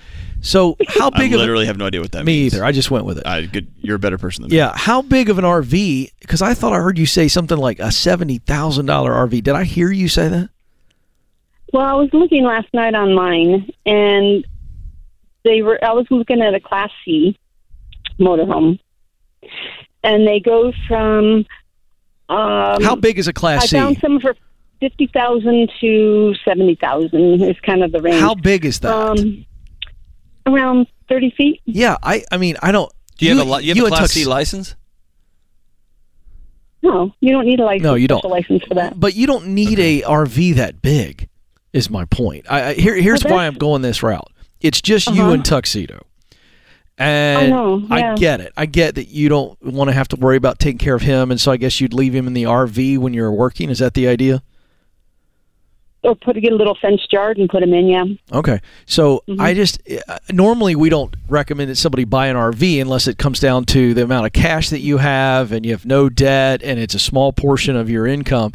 So, 0.44 0.76
how 0.88 1.10
I 1.10 1.18
big 1.18 1.32
of 1.32 1.38
I 1.38 1.42
literally 1.42 1.64
have 1.66 1.78
no 1.78 1.86
idea 1.86 2.02
what 2.02 2.12
that 2.12 2.20
a, 2.20 2.24
me 2.24 2.42
means. 2.42 2.54
either? 2.54 2.64
I 2.64 2.70
just 2.72 2.90
went 2.90 3.06
with 3.06 3.16
it. 3.16 3.26
I, 3.26 3.46
good, 3.46 3.66
you're 3.80 3.96
a 3.96 3.98
better 3.98 4.18
person 4.18 4.42
than 4.42 4.50
me. 4.50 4.56
yeah, 4.58 4.72
how 4.76 5.00
big 5.00 5.30
of 5.30 5.38
an 5.38 5.44
RV? 5.44 6.10
Because 6.20 6.42
I 6.42 6.52
thought 6.52 6.74
I 6.74 6.80
heard 6.80 6.98
you 6.98 7.06
say 7.06 7.28
something 7.28 7.56
like 7.56 7.78
a 7.78 7.90
seventy 7.90 8.38
thousand 8.38 8.84
dollar 8.86 9.12
RV. 9.12 9.42
Did 9.42 9.54
I 9.54 9.64
hear 9.64 9.90
you 9.90 10.06
say 10.06 10.28
that? 10.28 10.50
Well, 11.72 11.82
I 11.84 11.94
was 11.94 12.10
looking 12.12 12.44
last 12.44 12.68
night 12.74 12.94
online, 12.94 13.70
and 13.86 14.46
they 15.44 15.62
were. 15.62 15.82
I 15.82 15.92
was 15.92 16.06
looking 16.10 16.42
at 16.42 16.54
a 16.54 16.60
Class 16.60 16.90
C 17.06 17.38
motorhome, 18.20 18.78
and 20.02 20.26
they 20.26 20.40
go 20.40 20.72
from. 20.86 21.46
Um, 22.28 22.82
how 22.82 22.96
big 22.96 23.18
is 23.18 23.28
a 23.28 23.32
Class 23.32 23.62
I 23.62 23.66
C? 23.66 23.76
found 23.76 23.98
some 23.98 24.20
for 24.20 24.36
fifty 24.78 25.06
thousand 25.06 25.70
to 25.80 26.34
seventy 26.44 26.74
thousand. 26.74 27.42
Is 27.42 27.58
kind 27.60 27.82
of 27.82 27.92
the 27.92 28.02
range. 28.02 28.20
How 28.20 28.34
big 28.34 28.66
is 28.66 28.80
that? 28.80 28.92
Um, 28.94 29.46
around 30.46 30.86
thirty 31.08 31.30
feet. 31.36 31.60
yeah, 31.64 31.96
I. 32.02 32.24
I 32.30 32.36
mean, 32.36 32.56
I 32.62 32.72
don't. 32.72 32.92
Do 33.18 33.26
you, 33.26 33.36
have 33.38 33.46
a 33.46 33.50
li- 33.50 33.62
you 33.64 33.74
have 33.74 33.82
a 33.82 33.86
and 33.86 33.94
Class 33.94 34.08
Tux- 34.10 34.14
C 34.14 34.24
license? 34.24 34.74
No, 36.82 37.14
you 37.20 37.32
don't 37.32 37.46
need 37.46 37.60
a 37.60 37.64
license. 37.64 37.82
No, 37.82 37.94
you 37.94 38.08
don't. 38.08 38.18
special 38.18 38.30
license 38.30 38.62
for 38.64 38.74
that. 38.74 38.98
But 38.98 39.14
you 39.14 39.26
don't 39.26 39.48
need 39.48 39.78
a 39.78 40.02
RV 40.02 40.54
that 40.56 40.82
big. 40.82 41.28
Is 41.72 41.90
my 41.90 42.04
point. 42.04 42.46
I, 42.48 42.68
I 42.68 42.74
here 42.74 42.94
here's 42.94 43.24
Well, 43.24 43.34
why 43.34 43.46
I'm 43.46 43.54
going 43.54 43.82
this 43.82 44.00
route. 44.02 44.30
It's 44.60 44.80
just 44.80 45.08
you 45.08 45.22
Uh-huh. 45.22 45.32
and 45.32 45.44
Tuxedo. 45.44 46.06
And 46.96 47.50
know, 47.50 47.78
yeah. 47.90 48.14
get 48.14 48.40
it. 48.40 48.52
I 48.56 48.66
get 48.66 48.94
that 48.94 49.08
you 49.08 49.28
don't 49.28 49.60
want 49.60 49.88
to 49.88 49.92
have 49.92 50.06
to 50.08 50.16
worry 50.16 50.36
about 50.36 50.60
taking 50.60 50.78
care 50.78 50.94
of 50.94 51.02
him, 51.02 51.32
and 51.32 51.40
so 51.40 51.50
I 51.50 51.56
guess 51.56 51.80
you'd 51.80 51.92
leave 51.92 52.14
him 52.14 52.28
in 52.28 52.32
the 52.34 52.44
RV 52.44 52.98
when 52.98 53.12
you're 53.12 53.32
working. 53.32 53.70
Is 53.70 53.80
that 53.80 53.94
the 53.94 54.06
idea? 54.06 54.44
Or 56.04 56.14
put 56.14 56.40
get 56.40 56.52
a 56.52 56.56
little 56.56 56.76
fenced 56.80 57.12
yard 57.12 57.38
and 57.38 57.48
put 57.48 57.60
them 57.60 57.72
in. 57.72 57.86
Yeah. 57.88 58.04
Okay. 58.38 58.60
So 58.86 59.22
Mm-hmm. 59.26 59.40
I 59.40 59.54
just 59.54 59.80
uh, 60.06 60.18
normally 60.30 60.76
we 60.76 60.90
don't 60.90 61.14
recommend 61.28 61.70
that 61.70 61.76
somebody 61.76 62.04
buy 62.04 62.26
an 62.26 62.36
RV 62.36 62.80
unless 62.80 63.08
it 63.08 63.16
comes 63.18 63.40
down 63.40 63.64
to 63.66 63.94
the 63.94 64.02
amount 64.02 64.26
of 64.26 64.32
cash 64.32 64.68
that 64.70 64.80
you 64.80 64.98
have 64.98 65.50
and 65.50 65.64
you 65.64 65.72
have 65.72 65.86
no 65.86 66.08
debt 66.10 66.62
and 66.62 66.78
it's 66.78 66.94
a 66.94 66.98
small 66.98 67.32
portion 67.32 67.74
of 67.74 67.88
your 67.88 68.06
income. 68.06 68.52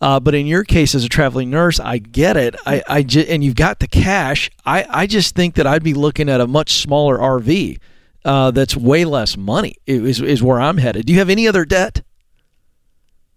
Uh, 0.00 0.18
but 0.18 0.34
in 0.34 0.46
your 0.46 0.64
case, 0.64 0.94
as 0.94 1.04
a 1.04 1.08
traveling 1.08 1.50
nurse, 1.50 1.78
I 1.78 1.98
get 1.98 2.36
it. 2.36 2.56
I, 2.66 2.82
I 2.88 3.06
and 3.28 3.44
you've 3.44 3.54
got 3.54 3.78
the 3.80 3.86
cash. 3.86 4.50
I, 4.64 4.84
I 4.88 5.06
just 5.06 5.34
think 5.36 5.54
that 5.56 5.66
I'd 5.66 5.84
be 5.84 5.94
looking 5.94 6.28
at 6.28 6.40
a 6.40 6.46
much 6.46 6.72
smaller 6.72 7.18
RV 7.18 7.78
uh, 8.24 8.50
that's 8.50 8.76
way 8.76 9.04
less 9.04 9.36
money. 9.36 9.76
Is 9.86 10.20
is 10.22 10.42
where 10.42 10.58
I'm 10.60 10.78
headed. 10.78 11.06
Do 11.06 11.12
you 11.12 11.18
have 11.18 11.28
any 11.30 11.46
other 11.46 11.64
debt? 11.64 12.02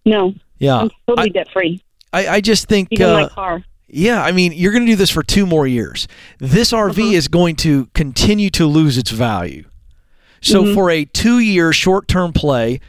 No, 0.06 0.34
Yeah, 0.60 0.80
I'm 0.80 0.92
totally 1.08 1.30
debt 1.30 1.48
free. 1.52 1.84
I, 2.14 2.28
I 2.36 2.42
just 2.42 2.68
think 2.68 2.90
Even 2.92 3.10
uh, 3.10 3.14
my 3.24 3.28
car. 3.30 3.64
yeah, 3.88 4.24
I 4.24 4.32
mean, 4.32 4.54
you're 4.54 4.72
going 4.72 4.86
to 4.86 4.92
do 4.92 4.96
this 4.96 5.10
for 5.10 5.24
two 5.24 5.46
more 5.46 5.66
years. 5.68 6.08
This 6.40 6.72
RV 6.72 6.92
Uh-huh. 6.92 7.12
is 7.12 7.28
going 7.28 7.56
to 7.58 7.88
continue 7.94 8.50
to 8.52 8.66
lose 8.68 8.98
its 8.98 9.12
value. 9.12 9.66
So 10.42 10.64
Mm-hmm. 10.64 10.74
for 10.76 10.90
a 10.92 11.06
two-year 11.06 11.74
short-term 11.74 12.34
play, 12.34 12.80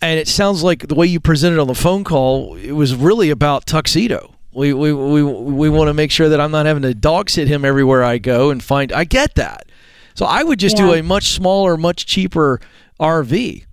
and 0.00 0.18
it 0.18 0.26
sounds 0.28 0.62
like 0.62 0.88
the 0.88 0.94
way 0.96 1.06
you 1.06 1.20
presented 1.20 1.58
on 1.60 1.68
the 1.68 1.74
phone 1.74 2.02
call, 2.04 2.56
it 2.56 2.72
was 2.72 2.94
really 2.94 3.30
about 3.30 3.66
tuxedo. 3.66 4.34
We 4.52 4.72
we 4.74 4.92
we, 4.92 5.22
we 5.22 5.68
want 5.70 5.88
to 5.88 5.94
make 5.94 6.10
sure 6.10 6.28
that 6.28 6.40
I'm 6.40 6.50
not 6.50 6.66
having 6.66 6.82
to 6.82 6.92
dog 6.92 7.30
sit 7.30 7.48
him 7.48 7.64
everywhere 7.64 8.04
I 8.04 8.18
go 8.18 8.50
and 8.50 8.62
find. 8.62 8.92
I 8.92 9.04
get 9.04 9.36
that. 9.36 9.64
So 10.14 10.26
I 10.26 10.42
would 10.42 10.58
just 10.58 10.76
do 10.76 10.92
a 10.92 11.02
much 11.02 11.28
smaller, 11.30 11.76
much 11.78 12.04
cheaper 12.04 12.60
RV. 13.00 13.64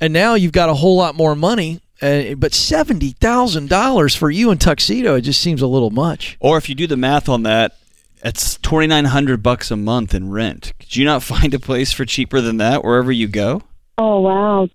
And 0.00 0.12
now 0.12 0.34
you've 0.34 0.50
got 0.52 0.68
a 0.70 0.74
whole 0.74 0.96
lot 0.96 1.14
more 1.14 1.36
money. 1.36 1.80
Uh, 2.02 2.34
but 2.34 2.52
seventy 2.52 3.10
thousand 3.12 3.68
dollars 3.68 4.14
for 4.16 4.30
you 4.30 4.50
and 4.50 4.60
tuxedo, 4.60 5.14
it 5.14 5.20
just 5.22 5.40
seems 5.40 5.62
a 5.62 5.66
little 5.66 5.90
much. 5.90 6.36
Or 6.40 6.58
if 6.58 6.68
you 6.68 6.74
do 6.74 6.86
the 6.88 6.96
math 6.96 7.28
on 7.28 7.44
that, 7.44 7.76
it's 8.24 8.56
twenty 8.58 8.88
nine 8.88 9.04
hundred 9.06 9.42
bucks 9.42 9.70
a 9.70 9.76
month 9.76 10.12
in 10.14 10.30
rent. 10.30 10.72
Could 10.80 10.96
you 10.96 11.04
not 11.04 11.22
find 11.22 11.54
a 11.54 11.60
place 11.60 11.92
for 11.92 12.04
cheaper 12.04 12.40
than 12.40 12.56
that 12.58 12.82
wherever 12.84 13.12
you 13.12 13.28
go? 13.28 13.62
Oh 13.98 14.20
wow. 14.20 14.68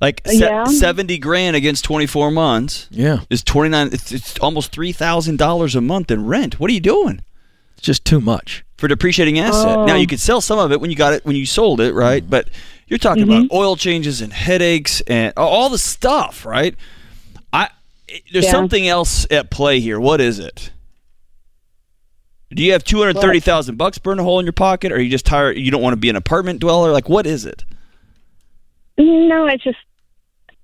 Like 0.00 0.20
se- 0.26 0.38
Yeah. 0.40 0.64
seventy 0.64 1.16
grand 1.18 1.56
against 1.56 1.84
twenty 1.84 2.06
four 2.06 2.30
months 2.30 2.88
Yeah, 2.90 3.20
is 3.30 3.42
twenty 3.42 3.70
nine. 3.70 3.88
It's, 3.92 4.10
it's 4.12 4.38
almost 4.40 4.72
three 4.72 4.92
thousand 4.92 5.38
dollars 5.38 5.74
a 5.76 5.80
month 5.80 6.10
in 6.10 6.26
rent. 6.26 6.58
What 6.60 6.70
are 6.70 6.74
you 6.74 6.80
doing 6.80 7.22
it's 7.74 7.82
just 7.82 8.04
too 8.04 8.20
much. 8.20 8.64
for 8.76 8.88
depreciating 8.88 9.38
asset? 9.38 9.86
Now 9.86 9.94
Oh. 9.94 9.96
you 9.96 10.06
could 10.08 10.20
sell 10.20 10.40
some 10.40 10.58
of 10.58 10.72
it 10.72 10.80
when 10.80 10.90
you 10.90 10.96
got 10.96 11.14
it 11.14 11.24
when 11.24 11.36
you 11.36 11.46
sold 11.46 11.80
it, 11.80 11.94
right? 11.94 12.28
But 12.28 12.48
you're 12.92 12.98
talking 12.98 13.24
Mm-hmm. 13.24 13.46
about 13.46 13.52
oil 13.56 13.74
changes 13.74 14.20
and 14.20 14.32
headaches 14.32 15.00
and 15.06 15.32
all 15.38 15.70
the 15.70 15.78
stuff, 15.78 16.44
right? 16.44 16.74
I 17.52 17.70
there's 18.32 18.44
Yeah. 18.44 18.50
something 18.50 18.86
else 18.86 19.26
at 19.30 19.50
play 19.50 19.80
here. 19.80 19.98
What 19.98 20.20
is 20.20 20.38
it? 20.38 20.70
Do 22.50 22.62
you 22.62 22.72
have 22.72 22.84
two 22.84 22.98
hundred 22.98 23.18
thirty 23.18 23.40
thousand 23.40 23.76
bucks 23.78 23.96
burn 23.96 24.18
a 24.18 24.22
hole 24.22 24.38
in 24.38 24.44
your 24.44 24.52
pocket, 24.52 24.92
or 24.92 24.96
are 24.96 25.00
you 25.00 25.08
just 25.10 25.24
tired? 25.24 25.56
You 25.56 25.70
don't 25.70 25.80
want 25.80 25.94
to 25.94 25.98
be 26.00 26.10
an 26.10 26.16
apartment 26.16 26.60
dweller? 26.60 26.92
Like, 26.92 27.08
what 27.08 27.26
is 27.26 27.46
it? 27.46 27.64
No, 28.98 29.46
it's 29.46 29.64
just 29.64 29.78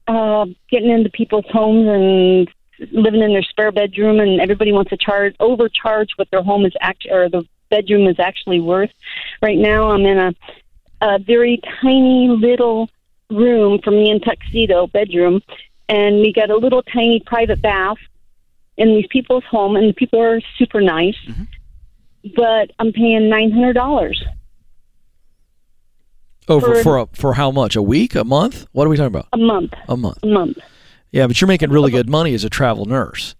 uh, 0.06 0.44
getting 0.70 0.90
into 0.90 1.08
people's 1.08 1.46
homes 1.50 1.86
and 1.88 2.48
living 2.92 3.22
in 3.22 3.32
their 3.32 3.42
spare 3.42 3.72
bedroom, 3.72 4.20
and 4.20 4.38
everybody 4.38 4.70
wants 4.70 4.90
to 4.90 4.98
charge 4.98 5.34
overcharge 5.40 6.10
what 6.16 6.30
their 6.30 6.42
home 6.42 6.66
is 6.66 6.74
act 6.82 7.06
or 7.10 7.30
the 7.30 7.42
bedroom 7.70 8.06
is 8.06 8.18
actually 8.18 8.60
worth. 8.60 8.90
Right 9.40 9.56
now, 9.58 9.90
I'm 9.90 10.04
in 10.04 10.18
a 10.18 10.34
a 11.00 11.18
very 11.18 11.60
tiny 11.80 12.28
little 12.28 12.88
room 13.30 13.80
for 13.82 13.90
me 13.90 14.10
and 14.10 14.22
tuxedo 14.22 14.86
bedroom, 14.86 15.40
and 15.88 16.20
we 16.20 16.32
got 16.32 16.50
a 16.50 16.56
little 16.56 16.82
tiny 16.82 17.20
private 17.26 17.60
bath 17.62 17.98
in 18.76 18.88
these 18.88 19.06
people's 19.10 19.44
home, 19.44 19.76
and 19.76 19.88
the 19.88 19.92
people 19.92 20.20
are 20.20 20.40
super 20.56 20.80
nice. 20.80 21.16
Mm-hmm. 21.26 21.44
But 22.36 22.72
I'm 22.78 22.92
paying 22.92 23.28
nine 23.28 23.50
hundred 23.52 23.74
dollars. 23.74 24.22
Over 26.48 26.76
For- 26.76 26.82
for 26.82 26.98
a, 26.98 27.06
for 27.14 27.34
how 27.34 27.50
much? 27.50 27.76
A 27.76 27.82
week? 27.82 28.14
A 28.14 28.24
month? 28.24 28.66
What 28.72 28.86
are 28.86 28.90
we 28.90 28.96
talking 28.96 29.14
about? 29.14 29.28
a 29.32 29.36
month. 29.36 29.74
A 29.88 29.96
month. 29.96 30.18
A 30.22 30.26
month. 30.26 30.58
Yeah, 31.12 31.26
but 31.26 31.40
you're 31.40 31.48
making 31.48 31.70
really 31.70 31.90
good 31.90 32.08
money 32.08 32.34
as 32.34 32.44
a 32.44 32.50
travel 32.50 32.84
nurse. 32.84 33.34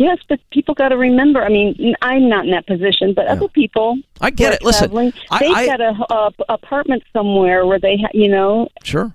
Yes, 0.00 0.16
but 0.30 0.40
people 0.50 0.74
got 0.74 0.88
to 0.88 0.96
remember. 0.96 1.42
I 1.44 1.50
mean, 1.50 1.94
I'm 2.00 2.26
not 2.26 2.46
in 2.46 2.52
that 2.52 2.66
position, 2.66 3.12
but 3.14 3.26
other 3.26 3.48
people. 3.48 3.98
I 4.18 4.30
get 4.30 4.54
it. 4.54 4.62
Listen, 4.62 4.88
traveling, 4.88 5.12
I- 5.30 5.38
they've 5.40 5.54
I- 5.54 5.66
got 5.66 5.80
a, 5.82 6.14
a 6.14 6.30
apartment 6.48 7.02
somewhere 7.12 7.66
where 7.66 7.78
they, 7.78 7.98
ha- 7.98 8.08
you 8.14 8.28
know, 8.28 8.68
Sure. 8.82 9.12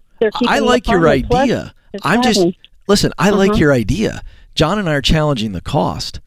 I 0.47 0.59
like 0.59 0.87
your 0.87 1.07
idea. 1.09 1.73
I'm 2.03 2.21
just 2.21 2.45
listen. 2.87 3.11
I 3.17 3.31
like 3.31 3.51
Uh-huh. 3.51 3.59
your 3.59 3.73
idea. 3.73 4.21
John 4.53 4.77
and 4.77 4.87
I 4.87 4.93
are 4.93 5.01
challenging 5.01 5.53
the 5.53 5.61
cost. 5.61 6.19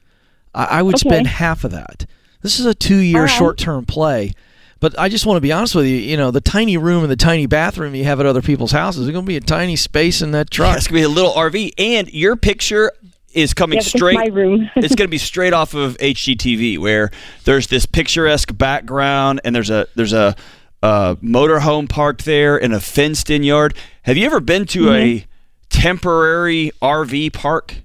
I, 0.55 0.65
I 0.65 0.83
would 0.83 0.97
Okay. 0.97 1.09
spend 1.09 1.27
half 1.29 1.63
of 1.63 1.71
that. 1.71 2.05
This 2.43 2.59
is 2.59 2.67
a 2.67 2.75
two-year 2.75 3.17
All 3.17 3.23
right. 3.27 3.31
short-term 3.31 3.87
play. 3.87 4.33
But 4.81 4.99
I 4.99 5.09
just 5.09 5.25
want 5.27 5.37
to 5.37 5.41
be 5.41 5.53
honest 5.53 5.75
with 5.77 5.87
you. 5.87 5.97
You 5.97 6.17
know, 6.17 6.31
the 6.33 6.41
tiny 6.41 6.77
room 6.77 7.03
and 7.05 7.11
the 7.11 7.17
tiny 7.17 7.47
bathroom 7.47 7.95
you 7.95 8.05
have 8.05 8.19
at 8.21 8.27
other 8.27 8.43
people's 8.43 8.71
houses, 8.73 9.05
there's 9.07 9.13
going 9.13 9.25
to 9.25 9.29
be 9.29 9.37
a 9.37 9.41
tiny 9.41 9.77
space 9.77 10.21
in 10.23 10.31
that 10.33 10.51
truck. 10.51 10.77
It's 10.79 10.87
gonna 10.89 10.99
be 11.01 11.05
a 11.05 11.09
little 11.09 11.33
RV, 11.33 11.73
and 11.79 12.09
your 12.13 12.35
picture 12.37 12.93
is 13.33 13.55
coming 13.55 13.77
Yeah, 13.77 13.81
but 13.81 13.87
it's 13.87 13.97
straight. 13.97 14.19
my 14.19 14.27
room. 14.27 14.71
it's 14.77 14.95
gonna 14.95 15.09
be 15.09 15.19
straight 15.19 15.53
off 15.53 15.75
of 15.75 15.97
HGTV, 15.99 16.79
where 16.79 17.11
there's 17.45 17.67
this 17.67 17.87
picturesque 17.87 18.57
background, 18.57 19.41
and 19.45 19.55
there's 19.55 19.71
a 19.71 19.87
there's 19.95 20.13
a, 20.13 20.35
a 20.83 21.17
motorhome 21.23 21.89
parked 21.89 22.25
there 22.25 22.57
in 22.57 22.73
a 22.73 22.81
fenced-in 22.81 23.43
yard. 23.43 23.75
Have 24.03 24.17
you 24.17 24.27
ever 24.27 24.41
been 24.41 24.65
to 24.67 24.91
a 24.91 25.19
mm-hmm. 25.19 25.27
temporary 25.69 26.73
RV 26.81 27.33
park? 27.33 27.77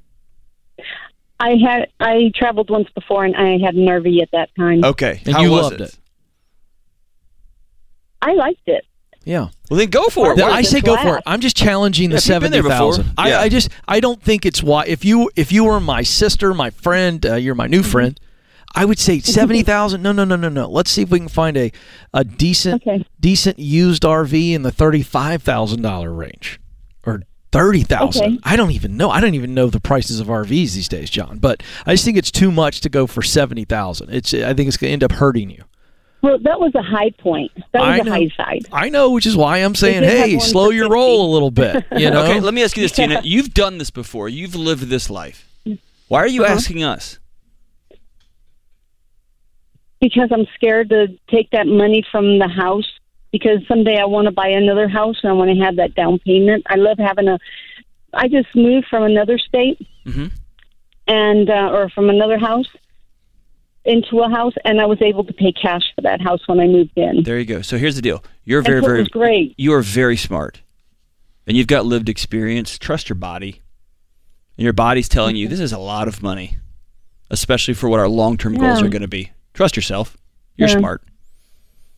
I 1.40 1.56
had 1.58 1.90
I 2.00 2.32
traveled 2.36 2.70
once 2.70 2.90
before, 2.96 3.26
and 3.26 3.36
I 3.36 3.58
had 3.64 3.76
an 3.76 3.86
RV 3.86 4.22
at 4.22 4.32
that 4.32 4.50
time. 4.56 4.84
Okay, 4.84 5.22
And 5.26 5.36
how 5.36 5.42
you 5.42 5.52
was 5.52 5.64
loved 5.64 5.82
it. 5.82 5.98
I 8.22 8.34
liked 8.34 8.68
it. 8.68 8.86
Yeah. 9.26 9.50
Well, 9.70 9.80
then 9.80 9.90
go 9.90 10.08
for 10.10 10.34
it. 10.34 10.36
Then 10.38 10.52
I 10.52 10.62
say 10.64 10.82
go 10.82 10.98
for 10.98 11.18
it. 11.18 11.24
I'm 11.26 11.40
just 11.40 11.56
challenging 11.56 12.10
the 12.10 12.16
Yeah, 12.16 12.18
if 12.20 12.28
you've 12.28 12.42
been 12.42 12.52
there 12.52 12.62
seventy 12.64 12.76
before. 12.76 12.94
thousand. 13.04 13.14
I, 13.18 13.36
I 13.44 13.50
just 13.50 13.70
I 13.88 14.00
don't 14.00 14.22
think 14.22 14.46
it's 14.46 14.62
why. 14.62 14.86
If 14.86 15.06
you 15.06 15.32
if 15.36 15.52
you 15.52 15.64
were 15.66 15.80
my 15.80 16.02
sister, 16.02 16.54
my 16.54 16.70
friend, 16.72 17.26
uh, 17.26 17.36
you're 17.36 17.56
my 17.56 17.68
new 17.68 17.84
friend. 17.84 18.20
I 18.76 18.86
would 18.86 19.00
say 19.00 19.20
seventy 19.20 19.64
thousand. 19.64 20.02
No, 20.02 20.12
no, 20.12 20.24
no, 20.26 20.36
no, 20.36 20.50
no. 20.50 20.70
Let's 20.70 20.92
see 20.92 21.04
if 21.04 21.10
we 21.10 21.20
can 21.20 21.28
find 21.30 21.56
a 21.58 21.72
a 22.14 22.24
decent 22.24 22.82
Okay. 22.86 23.06
decent 23.20 23.60
used 23.60 24.04
RV 24.04 24.52
in 24.54 24.64
the 24.64 24.72
thirty 24.72 25.04
five 25.04 25.42
thousand 25.44 25.84
dollar 25.84 26.12
range 26.12 26.60
or 27.06 27.22
thirty 27.52 27.84
thousand. 27.84 28.24
Okay. 28.26 28.40
I 28.44 28.56
don't 28.56 28.72
even 28.72 28.98
know. 28.98 29.10
I 29.12 29.22
don't 29.22 29.36
even 29.36 29.54
know 29.54 29.68
the 29.68 29.80
prices 29.80 30.20
of 30.20 30.28
RVs 30.28 30.50
these 30.74 30.90
days, 30.90 31.10
John. 31.10 31.38
But 31.38 31.62
I 31.86 31.94
just 31.94 32.04
think 32.04 32.18
it's 32.18 32.32
too 32.32 32.52
much 32.52 32.82
to 32.82 32.90
go 32.90 33.06
for 33.08 33.22
seventy 33.22 33.64
thousand. 33.64 34.10
It's 34.10 34.34
I 34.34 34.54
think 34.54 34.68
it's 34.68 34.78
going 34.78 34.90
to 34.90 34.94
end 34.94 35.04
up 35.04 35.14
hurting 35.14 35.50
you. 35.52 35.64
Well, 36.24 36.40
that 36.40 36.60
was 36.60 36.74
a 36.74 36.82
high 36.82 37.12
point. 37.12 37.52
That 37.74 37.82
was 37.82 37.90
I 37.90 37.98
a 37.98 38.04
know. 38.06 38.12
high 38.14 38.30
side. 38.38 38.66
I 38.72 38.88
know, 38.90 39.12
which 39.12 39.26
is 39.26 39.36
why 39.36 39.58
I'm 39.58 39.76
saying, 39.76 40.04
hey, 40.04 40.40
slow 40.40 40.70
your 40.72 40.86
50. 40.86 40.94
roll 40.94 41.30
a 41.30 41.32
little 41.34 41.52
bit. 41.52 41.86
You 41.98 42.10
know. 42.10 42.24
Okay, 42.24 42.40
let 42.40 42.54
me 42.54 42.64
ask 42.64 42.76
you 42.78 42.84
this, 42.84 42.94
Tina. 42.94 43.20
You've 43.24 43.54
done 43.54 43.78
this 43.78 43.90
before. 43.92 44.30
You've 44.30 44.56
lived 44.56 44.84
this 44.90 45.10
life. 45.10 45.46
Why 46.08 46.20
are 46.20 46.28
you 46.28 46.46
asking 46.46 46.82
us? 46.84 47.20
because 50.00 50.30
I'm 50.34 50.46
scared 50.56 50.90
to 50.90 51.08
take 51.30 51.50
that 51.52 51.66
money 51.66 52.04
from 52.12 52.38
the 52.38 52.48
house 52.50 52.90
because 53.32 53.66
someday 53.70 53.98
I 53.98 54.06
want 54.06 54.26
to 54.26 54.32
buy 54.34 54.50
another 54.50 54.88
house 54.90 55.16
and 55.24 55.30
I 55.30 55.34
want 55.34 55.50
to 55.52 55.64
have 55.64 55.78
that 55.78 55.96
down 55.96 56.20
payment. 56.20 56.64
I 56.68 56.76
love 56.76 56.98
having 56.98 57.28
a. 57.30 57.40
I 58.14 58.28
just 58.28 58.54
moved 58.56 58.88
from 58.90 59.04
another 59.04 59.38
state 59.38 59.80
Mhm. 60.06 60.32
and 61.08 61.50
uh, 61.50 61.70
or 61.72 61.90
from 61.90 62.10
another 62.10 62.38
house 62.38 62.68
into 63.86 64.20
a 64.20 64.30
house, 64.30 64.54
and 64.66 64.80
I 64.80 64.86
was 64.86 65.02
able 65.02 65.24
to 65.26 65.34
pay 65.34 65.52
cash 65.52 65.84
for 65.96 66.02
that 66.02 66.22
house 66.22 66.42
when 66.48 66.60
I 66.60 66.68
moved 66.68 66.92
in. 66.96 67.24
There 67.24 67.38
you 67.40 67.46
go. 67.46 67.62
So 67.62 67.78
here's 67.78 67.96
the 67.96 68.02
deal. 68.02 68.24
You're 68.46 68.62
very, 68.62 68.82
so 68.82 68.88
very 68.88 69.04
great. 69.06 69.54
You 69.58 69.74
are 69.74 69.82
very 69.82 70.18
smart, 70.18 70.62
and 71.48 71.56
you've 71.58 71.68
got 71.68 71.86
lived 71.86 72.10
experience. 72.10 72.78
Trust 72.78 73.10
your 73.10 73.16
body, 73.16 73.62
and 74.58 74.64
your 74.64 74.74
body's 74.74 75.10
telling 75.10 75.36
you 75.36 75.48
this 75.48 75.60
is 75.60 75.74
a 75.74 75.78
lot 75.80 76.08
of 76.08 76.24
money, 76.24 76.58
especially 77.30 77.74
for 77.74 77.90
what 77.90 78.00
our 78.00 78.08
long-term 78.10 78.56
goals 78.56 78.82
are 78.82 78.90
going 78.90 79.02
to 79.02 79.08
be. 79.08 79.32
Trust 79.54 79.76
yourself. 79.76 80.18
You're 80.56 80.70
Yeah. 80.70 80.78
smart. 80.80 81.04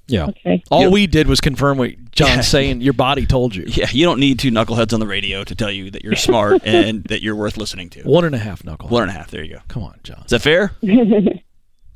Yeah. 0.08 0.26
Okay. 0.28 0.64
All 0.70 0.84
You- 0.84 0.92
we 0.92 1.08
did 1.08 1.28
was 1.28 1.42
confirm 1.42 1.80
what 1.80 1.92
John's 2.12 2.30
Yeah. 2.36 2.42
saying. 2.42 2.82
Your 2.82 2.94
body 2.94 3.26
told 3.26 3.56
you. 3.56 3.64
Yeah, 3.68 3.88
you 3.92 4.06
don't 4.06 4.20
need 4.20 4.38
two 4.38 4.52
knuckleheads 4.52 4.94
on 4.94 5.00
the 5.00 5.08
radio 5.08 5.44
to 5.44 5.56
tell 5.56 5.72
you 5.72 5.90
that 5.92 6.04
you're 6.04 6.16
smart 6.16 6.62
and 6.66 7.04
that 7.06 7.24
you're 7.24 7.36
worth 7.36 7.58
listening 7.58 7.90
to. 7.92 8.04
One 8.04 8.24
and 8.24 8.36
a 8.36 8.38
half 8.38 8.64
knuckle. 8.64 8.88
One 8.90 9.02
and 9.02 9.10
a 9.12 9.14
half. 9.16 9.32
There 9.32 9.44
you 9.44 9.54
go. 9.56 9.60
Come 9.68 9.82
on, 9.84 9.96
John. 10.04 10.22
Is 10.26 10.30
that 10.30 10.42
fair? 10.44 10.74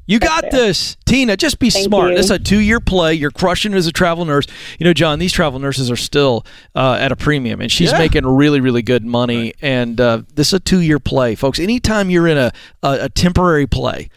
You 0.09 0.19
got 0.19 0.49
this, 0.49 0.97
Tina. 1.05 1.37
Just 1.37 1.59
be 1.59 1.69
Thank 1.69 1.85
smart. 1.85 2.09
you. 2.09 2.15
This 2.17 2.25
is 2.25 2.31
a 2.31 2.39
two-year 2.39 2.79
play. 2.79 3.13
You're 3.13 3.29
crushing 3.29 3.73
it 3.73 3.75
as 3.77 3.85
a 3.85 3.91
travel 3.91 4.25
nurse. 4.25 4.47
You 4.79 4.85
know, 4.85 4.93
John. 4.93 5.19
These 5.19 5.31
travel 5.31 5.59
nurses 5.59 5.91
are 5.91 5.95
still 5.95 6.45
uh, 6.75 6.97
at 6.99 7.11
a 7.11 7.15
premium, 7.15 7.61
and 7.61 7.71
she's 7.71 7.91
Yeah. 7.91 7.99
making 7.99 8.25
really, 8.25 8.59
really 8.59 8.81
good 8.81 9.05
money. 9.05 9.53
And 9.61 10.01
uh, 10.01 10.23
this 10.33 10.47
is 10.47 10.53
a 10.53 10.59
two-year 10.59 10.97
play, 10.99 11.35
folks. 11.35 11.59
Anytime 11.59 12.09
you're 12.09 12.27
in 12.27 12.39
a 12.39 12.51
a, 12.81 13.05
a 13.05 13.09
temporary 13.09 13.67
play. 13.67 14.09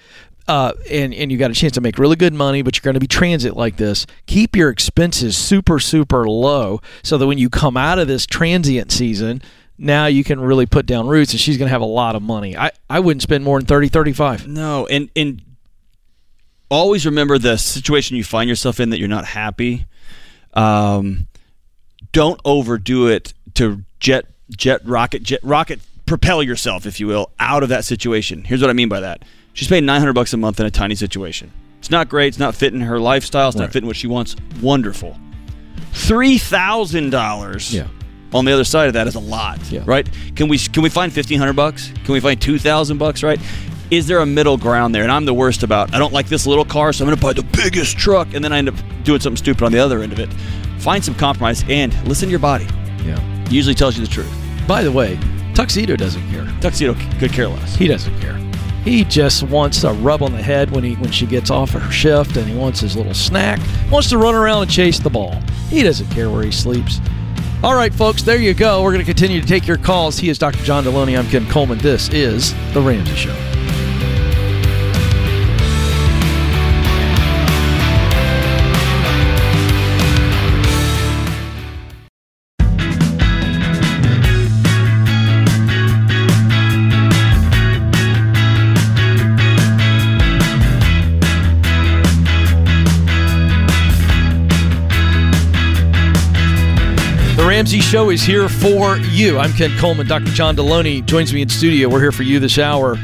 Uh, 0.49 0.73
and 0.91 1.15
and 1.15 1.31
you 1.31 1.39
got 1.39 1.51
a 1.53 1.55
chance 1.55 1.73
to 1.75 1.81
make 1.81 1.99
really 1.99 2.17
good 2.17 2.35
money, 2.35 2.63
but 2.63 2.75
you're 2.77 2.83
going 2.83 2.95
to 2.95 3.01
be 3.01 3.07
transit 3.07 3.55
like 3.57 3.77
this. 3.77 4.07
Keep 4.27 4.57
your 4.57 4.71
expenses 4.71 5.37
super 5.37 5.79
super 5.79 6.27
low, 6.27 6.81
so 7.05 7.17
that 7.17 7.27
when 7.29 7.39
you 7.39 7.49
come 7.49 7.77
out 7.77 8.01
of 8.01 8.09
this 8.09 8.27
transient 8.27 8.91
season, 8.91 9.41
now 9.79 10.07
you 10.07 10.25
can 10.25 10.41
really 10.41 10.67
put 10.67 10.85
down 10.85 11.07
roots. 11.07 11.33
And 11.33 11.39
she's 11.41 11.59
going 11.59 11.69
to 11.69 11.73
have 11.73 11.81
a 11.81 11.85
lot 11.85 12.17
of 12.17 12.23
money. 12.23 12.57
I 12.57 12.73
I 12.91 12.99
wouldn't 12.99 13.23
spend 13.23 13.45
more 13.45 13.61
than 13.61 13.67
30, 13.67 13.89
35. 13.89 14.49
No, 14.49 14.87
and 14.87 15.11
and 15.15 15.41
always 16.73 17.07
remember 17.07 17.39
the 17.39 17.57
situation 17.59 18.17
you 18.17 18.25
find 18.25 18.49
yourself 18.49 18.81
in 18.81 18.91
that 18.91 18.99
you're 18.99 19.09
not 19.09 19.25
happy. 19.27 19.87
Um, 20.55 21.27
don't 22.13 22.41
overdo 22.45 23.07
it 23.09 23.33
to 23.55 23.85
jet 24.01 24.27
jet 24.57 24.81
rocket 24.87 25.23
jet 25.23 25.41
rocket 25.43 25.81
propel 26.07 26.43
yourself, 26.43 26.85
if 26.87 26.99
you 27.01 27.07
will, 27.07 27.31
out 27.39 27.63
of 27.63 27.69
that 27.69 27.85
situation. 27.85 28.45
Here's 28.45 28.61
what 28.61 28.71
I 28.71 28.75
mean 28.75 28.89
by 28.89 29.01
that. 29.01 29.23
She's 29.55 29.69
paying 29.69 29.87
900 29.87 30.13
bucks 30.15 30.33
a 30.33 30.37
month 30.37 30.61
in 30.61 30.67
a 30.67 30.71
tiny 30.71 30.95
situation. 30.95 31.53
It's 31.79 31.91
not 31.91 32.09
great. 32.09 32.29
It's 32.29 32.39
not 32.39 32.55
fitting 32.55 32.81
her 32.81 32.99
lifestyle. 32.99 33.49
It's 33.49 33.57
not 33.57 33.73
fitting 33.73 33.87
what 33.87 33.97
she 33.97 34.07
wants. 34.07 34.37
Wonderful. 34.61 35.19
Three 35.93 36.39
thousand 36.39 37.11
dollars. 37.11 37.75
Yeah. 37.75 37.89
On 38.33 38.47
the 38.47 38.53
other 38.53 38.65
side 38.65 38.87
of 38.87 38.95
that 38.95 39.07
is 39.07 39.15
a 39.15 39.21
lot, 39.21 39.59
Yeah. 39.71 39.83
right? 39.85 40.09
Can 40.37 40.49
we 40.49 40.59
can 40.59 40.83
we 40.83 40.89
find 40.89 41.13
fifteen 41.13 41.39
hundred 41.39 41.55
bucks? 41.57 41.93
Can 42.05 42.13
we 42.15 42.21
find 42.21 42.41
two 42.41 42.59
thousand 42.59 42.97
bucks? 42.99 43.23
Right? 43.23 43.39
Is 43.93 44.07
there 44.07 44.21
a 44.21 44.27
middle 44.27 44.57
ground 44.57 44.95
there? 44.95 45.03
And 45.03 45.13
I'm 45.13 45.27
the 45.27 45.35
worst 45.35 45.63
about. 45.63 45.93
I 45.95 45.99
don't 45.99 46.15
like 46.15 46.27
this 46.27 46.47
little 46.47 46.65
car, 46.65 46.95
so 46.95 47.05
I'm 47.05 47.11
going 47.11 47.19
to 47.19 47.23
buy 47.23 47.35
the 47.35 47.43
biggest 47.63 47.99
truck, 47.99 48.33
and 48.33 48.43
then 48.43 48.51
I 48.51 48.57
end 48.57 48.71
up 48.71 48.75
doing 49.05 49.21
something 49.21 49.37
stupid 49.37 49.63
on 49.63 49.71
the 49.71 49.81
other 49.81 50.01
end 50.01 50.13
of 50.13 50.19
it. 50.19 50.33
Find 50.79 51.05
some 51.05 51.15
compromise 51.15 51.63
and 51.69 51.93
listen 52.09 52.29
to 52.29 52.31
your 52.31 52.39
body. 52.39 52.65
Yeah. 53.05 53.21
It 53.45 53.53
usually 53.53 53.75
tells 53.75 53.99
you 53.99 54.03
the 54.03 54.11
truth. 54.11 54.33
By 54.67 54.83
the 54.83 54.91
way, 54.91 55.21
Tuxedo 55.55 55.95
doesn't 55.97 56.27
care. 56.31 56.51
Tuxedo 56.63 56.95
could 57.19 57.35
care 57.35 57.49
less. 57.49 57.77
He 57.77 57.87
doesn't 57.87 58.19
care. 58.19 58.35
He 58.83 59.05
just 59.05 59.43
wants 59.43 59.85
a 59.85 59.93
rub 59.93 60.23
on 60.23 60.33
the 60.33 60.43
head 60.43 60.71
when 60.71 60.85
he 60.85 60.95
when 60.95 61.13
she 61.13 61.27
gets 61.27 61.51
off 61.51 61.73
her 61.73 61.91
shift, 61.93 62.39
and 62.39 62.49
he 62.49 62.57
wants 62.57 62.81
his 62.81 62.97
little 62.97 63.13
snack. 63.13 63.61
Wants 63.91 64.09
to 64.09 64.17
run 64.17 64.35
around 64.35 64.63
and 64.63 64.71
chase 64.71 65.01
the 65.01 65.11
ball. 65.11 65.39
He 65.69 65.83
doesn't 65.83 66.09
care 66.13 66.31
where 66.31 66.45
he 66.45 66.51
sleeps. 66.51 66.99
All 67.63 67.75
right, 67.75 67.93
folks, 67.93 68.23
there 68.23 68.39
you 68.39 68.55
go. 68.55 68.83
We're 68.83 68.93
going 68.93 69.05
to 69.05 69.13
continue 69.13 69.43
to 69.43 69.47
take 69.47 69.67
your 69.67 69.77
calls. 69.77 70.19
He 70.19 70.31
is 70.31 70.39
Dr. 70.39 70.65
John 70.65 70.83
Delony. 70.83 71.19
I'm 71.19 71.29
Ken 71.29 71.47
Coleman. 71.51 71.77
This 71.77 72.09
is 72.09 72.55
the 72.73 72.81
Ramsey 72.81 73.15
Show. 73.17 73.52
Ramsey 97.63 97.79
Show 97.79 98.11
is 98.11 98.23
here 98.23 98.49
for 98.49 98.97
you. 98.97 99.39
I'm 99.39 99.53
Ken 99.53 99.71
Coleman. 99.79 100.09
Dr. 100.09 100.33
John 100.33 100.57
Delony 100.57 101.07
joins 101.07 101.33
me 101.33 101.43
in 101.43 101.49
studio. 101.49 101.89
We're 101.89 102.01
here 102.01 102.11
for 102.11 102.25
you 102.25 102.41
this 102.41 102.59
hour. 102.59 102.97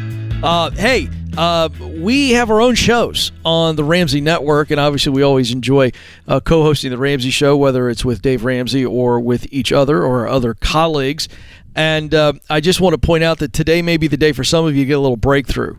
Uh, 0.42 0.72
hey, 0.72 1.08
uh, 1.36 1.68
we 1.80 2.30
have 2.30 2.50
our 2.50 2.60
own 2.60 2.74
shows 2.74 3.30
on 3.44 3.76
the 3.76 3.84
Ramsey 3.84 4.20
Network, 4.20 4.72
and 4.72 4.80
obviously, 4.80 5.12
we 5.12 5.22
always 5.22 5.52
enjoy 5.52 5.92
uh, 6.26 6.40
co 6.40 6.64
hosting 6.64 6.90
the 6.90 6.98
Ramsey 6.98 7.30
Show, 7.30 7.56
whether 7.56 7.88
it's 7.88 8.04
with 8.04 8.20
Dave 8.20 8.44
Ramsey 8.44 8.84
or 8.84 9.20
with 9.20 9.46
each 9.52 9.70
other 9.70 10.02
or 10.02 10.26
other 10.26 10.54
colleagues. 10.54 11.28
And 11.76 12.12
uh, 12.12 12.32
I 12.50 12.58
just 12.58 12.80
want 12.80 13.00
to 13.00 13.06
point 13.06 13.22
out 13.22 13.38
that 13.38 13.52
today 13.52 13.80
may 13.80 13.96
be 13.96 14.08
the 14.08 14.16
day 14.16 14.32
for 14.32 14.42
some 14.42 14.66
of 14.66 14.74
you 14.74 14.82
to 14.82 14.88
get 14.88 14.98
a 14.98 15.00
little 15.00 15.16
breakthrough. 15.16 15.76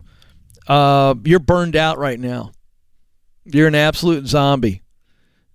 Uh, 0.66 1.16
you're 1.24 1.38
burned 1.38 1.76
out 1.76 1.98
right 1.98 2.18
now, 2.18 2.52
you're 3.44 3.68
an 3.68 3.74
absolute 3.74 4.26
zombie. 4.26 4.80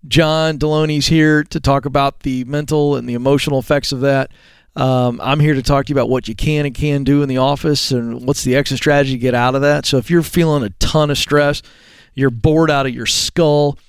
John 0.08 0.58
Delony's 0.58 1.08
here 1.08 1.44
to 1.46 1.60
talk 1.60 1.86
about 1.86 2.22
the 2.22 2.44
mental 2.46 2.96
and 2.96 3.08
the 3.08 3.14
emotional 3.14 3.60
effects 3.60 3.92
of 3.92 4.02
that. 4.02 4.32
Um, 4.76 5.22
I'm 5.24 5.40
here 5.40 5.54
to 5.54 5.64
talk 5.64 5.86
to 5.86 5.90
you 5.90 5.96
about 5.96 6.10
what 6.10 6.28
you 6.28 6.36
can 6.36 6.66
and 6.66 6.76
can 6.76 7.04
do 7.04 7.24
in 7.24 7.30
the 7.30 7.38
office 7.38 7.92
and 7.92 8.28
what's 8.28 8.44
the 8.44 8.56
exit 8.56 8.78
strategy 8.78 9.14
to 9.14 9.18
get 9.18 9.34
out 9.34 9.56
of 9.56 9.62
that. 9.62 9.86
So 9.86 9.98
if 9.98 10.10
you're 10.10 10.22
feeling 10.22 10.64
a 10.64 10.70
ton 10.80 11.10
of 11.10 11.18
stress, 11.18 11.62
you're 12.14 12.30
bored 12.30 12.70
out 12.70 12.86
of 12.86 12.94
your 12.94 13.06
skull, 13.06 13.80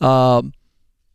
um, 0.00 0.52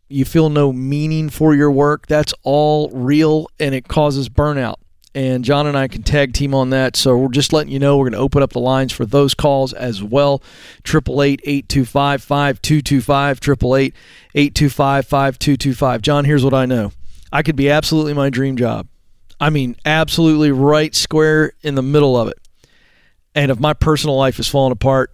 you 0.10 0.26
feel 0.26 0.50
no 0.50 0.74
meaning 0.74 1.30
for 1.30 1.54
your 1.54 1.72
work, 1.72 2.08
that's 2.08 2.34
all 2.44 2.90
real 2.90 3.48
and 3.60 3.76
it 3.76 3.88
causes 3.88 4.28
burnout. 4.28 4.76
And 5.14 5.44
John 5.44 5.68
and 5.68 5.78
I 5.78 5.90
can 5.90 6.04
tag 6.04 6.34
team 6.34 6.54
on 6.54 6.70
that. 6.70 6.96
So 6.96 7.18
we're 7.18 7.30
just 7.30 7.52
letting 7.52 7.72
you 7.72 7.80
know 7.80 7.98
we're 7.98 8.06
going 8.06 8.14
to 8.14 8.20
open 8.20 8.42
up 8.42 8.52
the 8.52 8.60
lines 8.60 8.94
for 8.94 9.06
those 9.06 9.34
calls 9.34 9.74
as 9.74 10.02
well. 10.02 10.42
888 10.86 11.42
825 11.46 12.24
5225. 12.24 13.38
888 13.38 13.94
825 14.36 15.08
5225. 15.08 16.02
John, 16.02 16.26
here's 16.26 16.46
what 16.46 16.54
I 16.54 16.66
know 16.66 16.94
I 17.32 17.44
could 17.44 17.56
be 17.56 17.70
absolutely 17.70 18.14
my 18.14 18.30
dream 18.30 18.56
job. 18.56 18.88
I 19.40 19.50
mean, 19.50 19.76
absolutely 19.86 20.52
right 20.52 20.94
square 20.94 21.54
in 21.62 21.76
the 21.76 21.82
middle 21.82 22.16
of 22.16 22.28
it. 22.28 22.38
And 23.34 23.52
if 23.52 23.60
my 23.60 23.74
personal 23.74 24.16
life 24.16 24.40
is 24.40 24.48
falling 24.48 24.72
apart, 24.72 25.12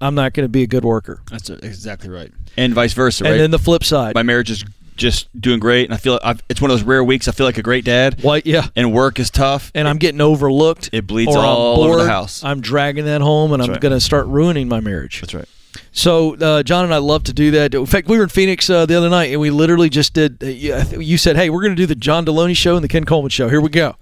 I'm 0.00 0.14
not 0.14 0.32
going 0.32 0.44
to 0.44 0.48
be 0.48 0.62
a 0.62 0.66
good 0.66 0.84
worker. 0.84 1.22
That's 1.30 1.50
exactly 1.50 2.08
right. 2.08 2.32
And 2.56 2.72
vice 2.72 2.92
versa, 2.92 3.24
right? 3.24 3.32
And 3.32 3.40
then 3.40 3.50
the 3.50 3.58
flip 3.58 3.84
side. 3.84 4.14
My 4.14 4.22
marriage 4.22 4.50
is 4.50 4.64
just 4.98 5.28
doing 5.40 5.58
great, 5.60 5.86
and 5.86 5.94
I 5.94 5.96
feel 5.96 6.20
I've, 6.22 6.42
it's 6.50 6.60
one 6.60 6.70
of 6.70 6.76
those 6.76 6.86
rare 6.86 7.02
weeks 7.02 7.26
I 7.28 7.32
feel 7.32 7.46
like 7.46 7.56
a 7.56 7.62
great 7.62 7.84
dad. 7.86 8.22
What? 8.22 8.44
Yeah. 8.46 8.66
And 8.76 8.92
work 8.92 9.18
is 9.18 9.30
tough, 9.30 9.72
and 9.74 9.88
I'm 9.88 9.96
getting 9.96 10.20
overlooked. 10.20 10.90
It 10.92 11.06
bleeds 11.06 11.34
or 11.34 11.38
all 11.38 11.76
bored, 11.76 11.90
over 11.92 12.02
the 12.04 12.10
house. 12.10 12.44
I'm 12.44 12.60
dragging 12.60 13.06
that 13.06 13.20
home, 13.22 13.52
and 13.52 13.60
That's 13.60 13.68
I'm 13.68 13.72
right. 13.74 13.80
going 13.80 13.94
to 13.94 14.00
start 14.00 14.26
ruining 14.26 14.68
my 14.68 14.80
marriage. 14.80 15.20
That's 15.22 15.32
right. 15.32 15.48
So 15.92 16.34
uh, 16.36 16.62
John 16.62 16.84
and 16.84 16.92
I 16.92 16.98
love 16.98 17.24
to 17.24 17.32
do 17.32 17.52
that. 17.52 17.74
In 17.74 17.86
fact, 17.86 18.08
we 18.08 18.16
were 18.18 18.24
in 18.24 18.28
Phoenix 18.28 18.68
uh, 18.68 18.84
the 18.86 18.96
other 18.96 19.08
night, 19.08 19.30
and 19.30 19.40
we 19.40 19.50
literally 19.50 19.88
just 19.88 20.12
did. 20.12 20.42
Uh, 20.42 20.46
you, 20.46 20.74
I 20.74 20.82
think 20.82 21.04
you 21.04 21.16
said, 21.16 21.36
"Hey, 21.36 21.48
we're 21.50 21.62
going 21.62 21.74
to 21.74 21.80
do 21.80 21.86
the 21.86 21.94
John 21.94 22.26
Delony 22.26 22.56
show 22.56 22.74
and 22.74 22.84
the 22.84 22.88
Ken 22.88 23.04
Coleman 23.04 23.30
show. 23.30 23.48
Here 23.48 23.60
we 23.60 23.70
go." 23.70 23.96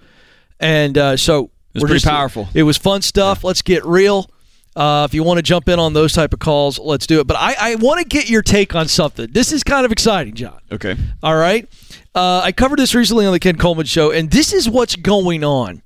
And 0.59 0.97
uh, 0.97 1.17
so 1.17 1.51
was 1.75 1.83
we're 1.83 1.89
pretty 1.89 1.95
just- 2.01 2.07
powerful. 2.07 2.49
It 2.55 2.63
was 2.63 2.77
fun 2.79 3.03
stuff. 3.03 3.45
Let's 3.45 3.63
get 3.63 3.85
real. 3.85 4.31
Uh, 4.77 5.07
if 5.09 5.15
you 5.15 5.23
want 5.23 5.39
to 5.39 5.43
jump 5.43 5.69
in 5.71 5.79
on 5.79 5.95
those 5.95 6.13
type 6.13 6.35
of 6.35 6.39
calls, 6.39 6.79
let's 6.79 7.07
do 7.07 7.19
it. 7.21 7.27
But 7.27 7.39
I, 7.39 7.57
I 7.59 7.75
want 7.77 8.01
to 8.01 8.07
get 8.07 8.29
your 8.29 8.43
take 8.43 8.75
on 8.75 8.89
something. 8.89 9.29
This 9.33 9.51
is 9.51 9.65
kind 9.65 9.87
of 9.87 9.91
exciting, 9.91 10.35
John. 10.35 10.61
Okay. 10.71 10.97
All 11.23 11.37
right. 11.37 11.67
Uh, 12.15 12.43
I 12.45 12.53
covered 12.53 12.79
this 12.79 12.95
recently 12.95 13.25
on 13.25 13.33
the 13.33 13.41
Ken 13.41 13.57
Coleman 13.57 13.87
show, 13.87 14.11
and 14.11 14.31
this 14.31 14.53
is 14.53 14.69
what's 14.69 14.95
going 14.95 15.43
on 15.45 15.83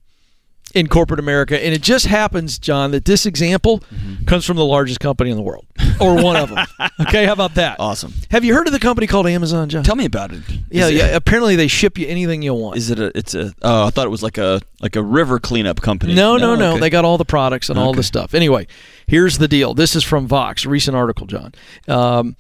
in 0.75 0.87
corporate 0.89 1.19
America. 1.21 1.63
And 1.63 1.75
it 1.75 1.83
just 1.83 2.07
happens, 2.07 2.59
John, 2.59 2.91
that 2.93 3.05
this 3.05 3.27
example 3.27 3.83
comes 4.27 4.45
from 4.45 4.57
the 4.57 4.65
largest 4.65 5.01
company 5.01 5.31
in 5.31 5.37
the 5.37 5.43
world, 5.43 5.67
or 6.01 6.23
one 6.23 6.37
of 6.37 6.51
them. 6.51 6.67
Okay, 7.01 7.25
how 7.25 7.33
about 7.33 7.55
that? 7.55 7.81
Awesome. 7.81 8.13
Have 8.31 8.45
you 8.45 8.53
heard 8.55 8.67
of 8.67 8.75
the 8.75 8.79
company 8.79 9.07
called 9.07 9.27
Amazon, 9.27 9.71
John? 9.71 9.83
Tell 9.83 9.97
me 9.97 10.05
about 10.05 10.33
it. 10.33 10.43
yeah, 10.71 10.85
Is 10.85 10.91
it- 10.91 10.95
yeah. 10.97 11.07
Apparently, 11.17 11.57
they 11.57 11.67
ship 11.67 11.97
you 11.97 12.07
anything 12.07 12.43
you 12.43 12.53
want. 12.53 12.77
Is 12.77 12.91
it 12.91 12.99
a? 13.01 13.11
It's 13.17 13.35
a. 13.35 13.55
Oh, 13.63 13.87
I 13.87 13.91
thought 13.91 14.07
it 14.07 14.11
was 14.11 14.23
like 14.23 14.37
a 14.37 14.61
like 14.81 14.97
a 14.97 15.03
river 15.03 15.41
cleanup 15.41 15.81
company. 15.81 16.15
No, 16.15 16.37
no, 16.37 16.55
no. 16.57 16.73
okay. 16.73 16.81
They 16.81 16.91
got 16.91 17.07
all 17.07 17.17
the 17.17 17.25
products 17.25 17.71
and 17.71 17.79
all 17.79 17.89
Okay. 17.91 17.97
the 17.97 18.03
stuff. 18.03 18.35
Anyway, 18.35 18.67
here's 19.07 19.39
the 19.39 19.49
deal. 19.49 19.73
This 19.73 19.97
is 19.97 20.05
from 20.05 20.27
Vox, 20.27 20.67
recent 20.67 20.95
article, 20.95 21.27
John. 21.27 21.55
Um, 21.89 22.37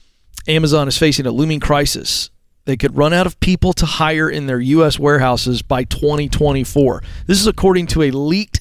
Amazon 0.47 0.87
is 0.87 0.99
facing 0.99 1.25
a 1.27 1.31
looming 1.33 1.61
crisis. 1.61 2.29
They 2.71 2.77
could 2.77 2.97
run 2.97 3.13
out 3.13 3.27
of 3.27 3.41
people 3.41 3.73
to 3.73 3.85
hire 3.85 4.31
in 4.31 4.47
their 4.47 4.61
U.S. 4.61 4.97
warehouses 4.97 5.61
by 5.61 5.83
2024. 5.83 7.03
This 7.27 7.41
is 7.41 7.49
according 7.49 7.89
to 7.89 8.03
a 8.03 8.13
leaked 8.13 8.61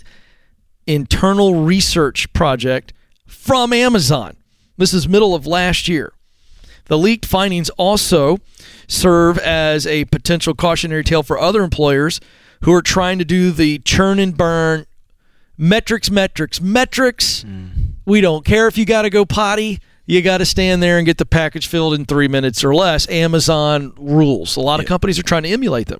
internal 0.87 1.63
research 1.63 2.33
project 2.33 2.91
from 3.27 3.71
Amazon. 3.71 4.35
This 4.77 4.95
is 4.95 5.07
middle 5.07 5.35
of 5.35 5.45
last 5.45 5.87
year. 5.87 6.11
The 6.85 6.97
leaked 6.97 7.23
findings 7.23 7.69
also 7.77 8.39
serve 8.87 9.37
as 9.37 9.85
a 9.85 10.05
potential 10.05 10.55
cautionary 10.55 11.03
tale 11.03 11.21
for 11.21 11.37
other 11.37 11.61
employers 11.61 12.19
who 12.63 12.73
are 12.73 12.81
trying 12.81 13.19
to 13.19 13.25
do 13.25 13.51
the 13.51 13.77
churn 13.77 14.17
and 14.17 14.35
burn 14.35 14.87
metrics, 15.55 16.09
metrics, 16.09 16.59
metrics. 16.59 17.43
Hmm. 17.43 17.67
We 18.07 18.21
don't 18.21 18.43
care 18.43 18.67
if 18.67 18.75
you 18.75 18.85
got 18.85 19.03
to 19.03 19.11
go 19.11 19.23
potty. 19.23 19.79
You 20.09 20.23
got 20.23 20.39
to 20.39 20.45
stand 20.45 20.81
there 20.81 20.97
and 20.97 21.05
get 21.05 21.19
the 21.19 21.25
package 21.25 21.67
filled 21.67 21.93
in 21.93 22.03
three 22.03 22.27
minutes 22.27 22.63
or 22.63 22.73
less. 22.73 23.07
Amazon 23.09 23.93
rules. 23.95 24.55
A 24.55 24.59
lot 24.59 24.79
of 24.79 24.87
companies 24.87 25.19
are 25.19 25.23
trying 25.23 25.43
to 25.43 25.49
emulate 25.49 25.85
them 25.85 25.99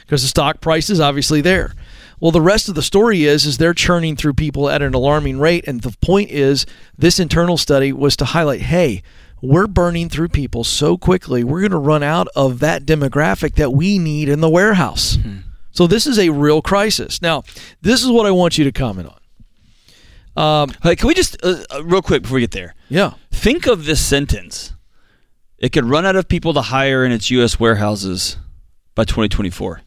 because 0.00 0.20
the 0.20 0.28
stock 0.28 0.60
price 0.60 0.90
is 0.90 1.00
obviously 1.00 1.40
there. 1.40 1.72
Well, 2.20 2.32
the 2.32 2.42
rest 2.42 2.68
of 2.68 2.74
the 2.74 2.82
story 2.82 3.24
is 3.24 3.46
is 3.46 3.56
they're 3.56 3.72
churning 3.72 4.14
through 4.14 4.34
people 4.34 4.68
at 4.68 4.82
an 4.82 4.92
alarming 4.92 5.38
rate, 5.38 5.66
and 5.66 5.80
the 5.80 5.96
point 6.02 6.30
is 6.30 6.66
this 6.98 7.18
internal 7.18 7.56
study 7.56 7.94
was 7.94 8.14
to 8.16 8.26
highlight, 8.26 8.60
hey, 8.60 9.02
we're 9.40 9.66
burning 9.66 10.10
through 10.10 10.28
people 10.28 10.62
so 10.62 10.98
quickly, 10.98 11.42
we're 11.42 11.60
going 11.60 11.70
to 11.70 11.78
run 11.78 12.02
out 12.02 12.28
of 12.36 12.58
that 12.58 12.84
demographic 12.84 13.54
that 13.54 13.72
we 13.72 13.98
need 13.98 14.28
in 14.28 14.42
the 14.42 14.50
warehouse. 14.50 15.16
Mm-hmm. 15.16 15.48
So 15.72 15.86
this 15.86 16.06
is 16.06 16.18
a 16.18 16.28
real 16.28 16.60
crisis. 16.60 17.22
Now, 17.22 17.42
this 17.80 18.04
is 18.04 18.10
what 18.10 18.26
I 18.26 18.32
want 18.32 18.58
you 18.58 18.64
to 18.64 18.72
comment 18.72 19.08
on. 19.08 19.18
Um, 20.36 20.70
Hey, 20.82 20.96
can 20.96 21.08
we 21.08 21.14
just 21.14 21.36
uh, 21.42 21.64
uh, 21.70 21.84
real 21.84 22.02
quick 22.02 22.22
before 22.22 22.36
we 22.36 22.40
get 22.42 22.50
there? 22.52 22.74
yeah, 22.88 23.14
Think 23.32 23.66
of 23.66 23.84
this 23.86 24.04
sentence. 24.04 24.72
It 25.58 25.70
could 25.72 25.84
run 25.86 26.04
out 26.04 26.16
of 26.16 26.28
people 26.28 26.52
to 26.54 26.60
hire 26.62 27.04
in 27.04 27.12
its 27.12 27.30
U.S. 27.30 27.58
warehouses 27.58 28.36
by 28.94 29.04
2024. 29.04 29.80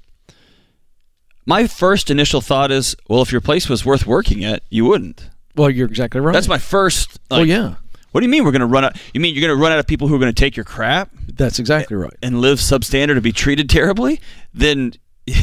My 1.45 1.67
first 1.67 2.09
initial 2.11 2.41
thought 2.41 2.71
is, 2.71 2.95
well, 3.07 3.21
if 3.21 3.31
your 3.31 3.41
place 3.41 3.69
was 3.69 3.85
worth 3.85 4.05
working 4.05 4.43
at, 4.43 4.63
you 4.69 4.85
wouldn't. 4.85 5.29
well, 5.55 5.69
you're 5.69 5.87
exactly 5.87 6.21
right. 6.21 6.33
That's 6.33 6.47
my 6.47 6.57
first. 6.59 7.19
Oh 7.31 7.37
like, 7.39 7.47
yeah, 7.47 7.75
What 8.11 8.21
do 8.21 8.25
you 8.25 8.31
mean 8.31 8.43
we're 8.45 8.51
going 8.51 8.59
to 8.61 8.65
run 8.67 8.83
out? 8.85 8.97
You 9.13 9.19
mean 9.21 9.33
you're 9.35 9.47
going 9.47 9.55
to 9.57 9.61
run 9.61 9.71
out 9.71 9.79
of 9.79 9.87
people 9.87 10.07
who 10.07 10.15
are 10.15 10.19
going 10.19 10.33
to 10.33 10.39
take 10.39 10.55
your 10.55 10.63
crap 10.63 11.09
that's 11.33 11.59
exactly 11.59 11.95
right. 11.97 12.13
and 12.21 12.39
live 12.41 12.57
substandard 12.59 13.11
and 13.11 13.23
be 13.23 13.31
treated 13.31 13.69
terribly? 13.69 14.19
Then 14.53 14.93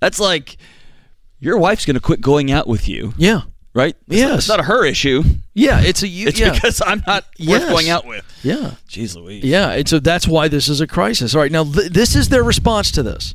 that's 0.00 0.18
like 0.20 0.56
your 1.40 1.58
wife's 1.58 1.84
going 1.86 1.94
to 1.94 2.00
quit 2.00 2.20
going 2.20 2.50
out 2.50 2.66
with 2.66 2.88
you, 2.88 3.14
Yeah, 3.16 3.42
right? 3.74 3.96
It's 4.08 4.16
Yes. 4.18 4.28
not, 4.30 4.38
it's 4.38 4.48
not 4.48 4.60
a 4.60 4.64
her 4.64 4.84
issue. 4.86 5.22
yeah. 5.54 5.80
It's 5.80 6.02
a 6.02 6.08
you. 6.08 6.28
It's 6.28 6.38
yeah, 6.40 6.52
because 6.52 6.80
I'm 6.84 7.02
not 7.06 7.24
Yes. 7.36 7.60
worth 7.62 7.70
going 7.70 7.90
out 7.90 8.06
with. 8.06 8.24
yeah. 8.42 8.72
Jeez 8.88 9.16
Louise. 9.16 9.44
Yeah, 9.44 9.70
and 9.72 9.88
so 9.88 9.98
that's 9.98 10.26
why 10.28 10.48
this 10.48 10.68
is 10.68 10.80
a 10.80 10.86
crisis. 10.86 11.34
All 11.34 11.40
right, 11.42 11.52
now 11.52 11.64
th- 11.64 11.90
this 11.92 12.14
is 12.16 12.28
their 12.28 12.44
response 12.44 12.90
to 12.92 13.02
this. 13.02 13.34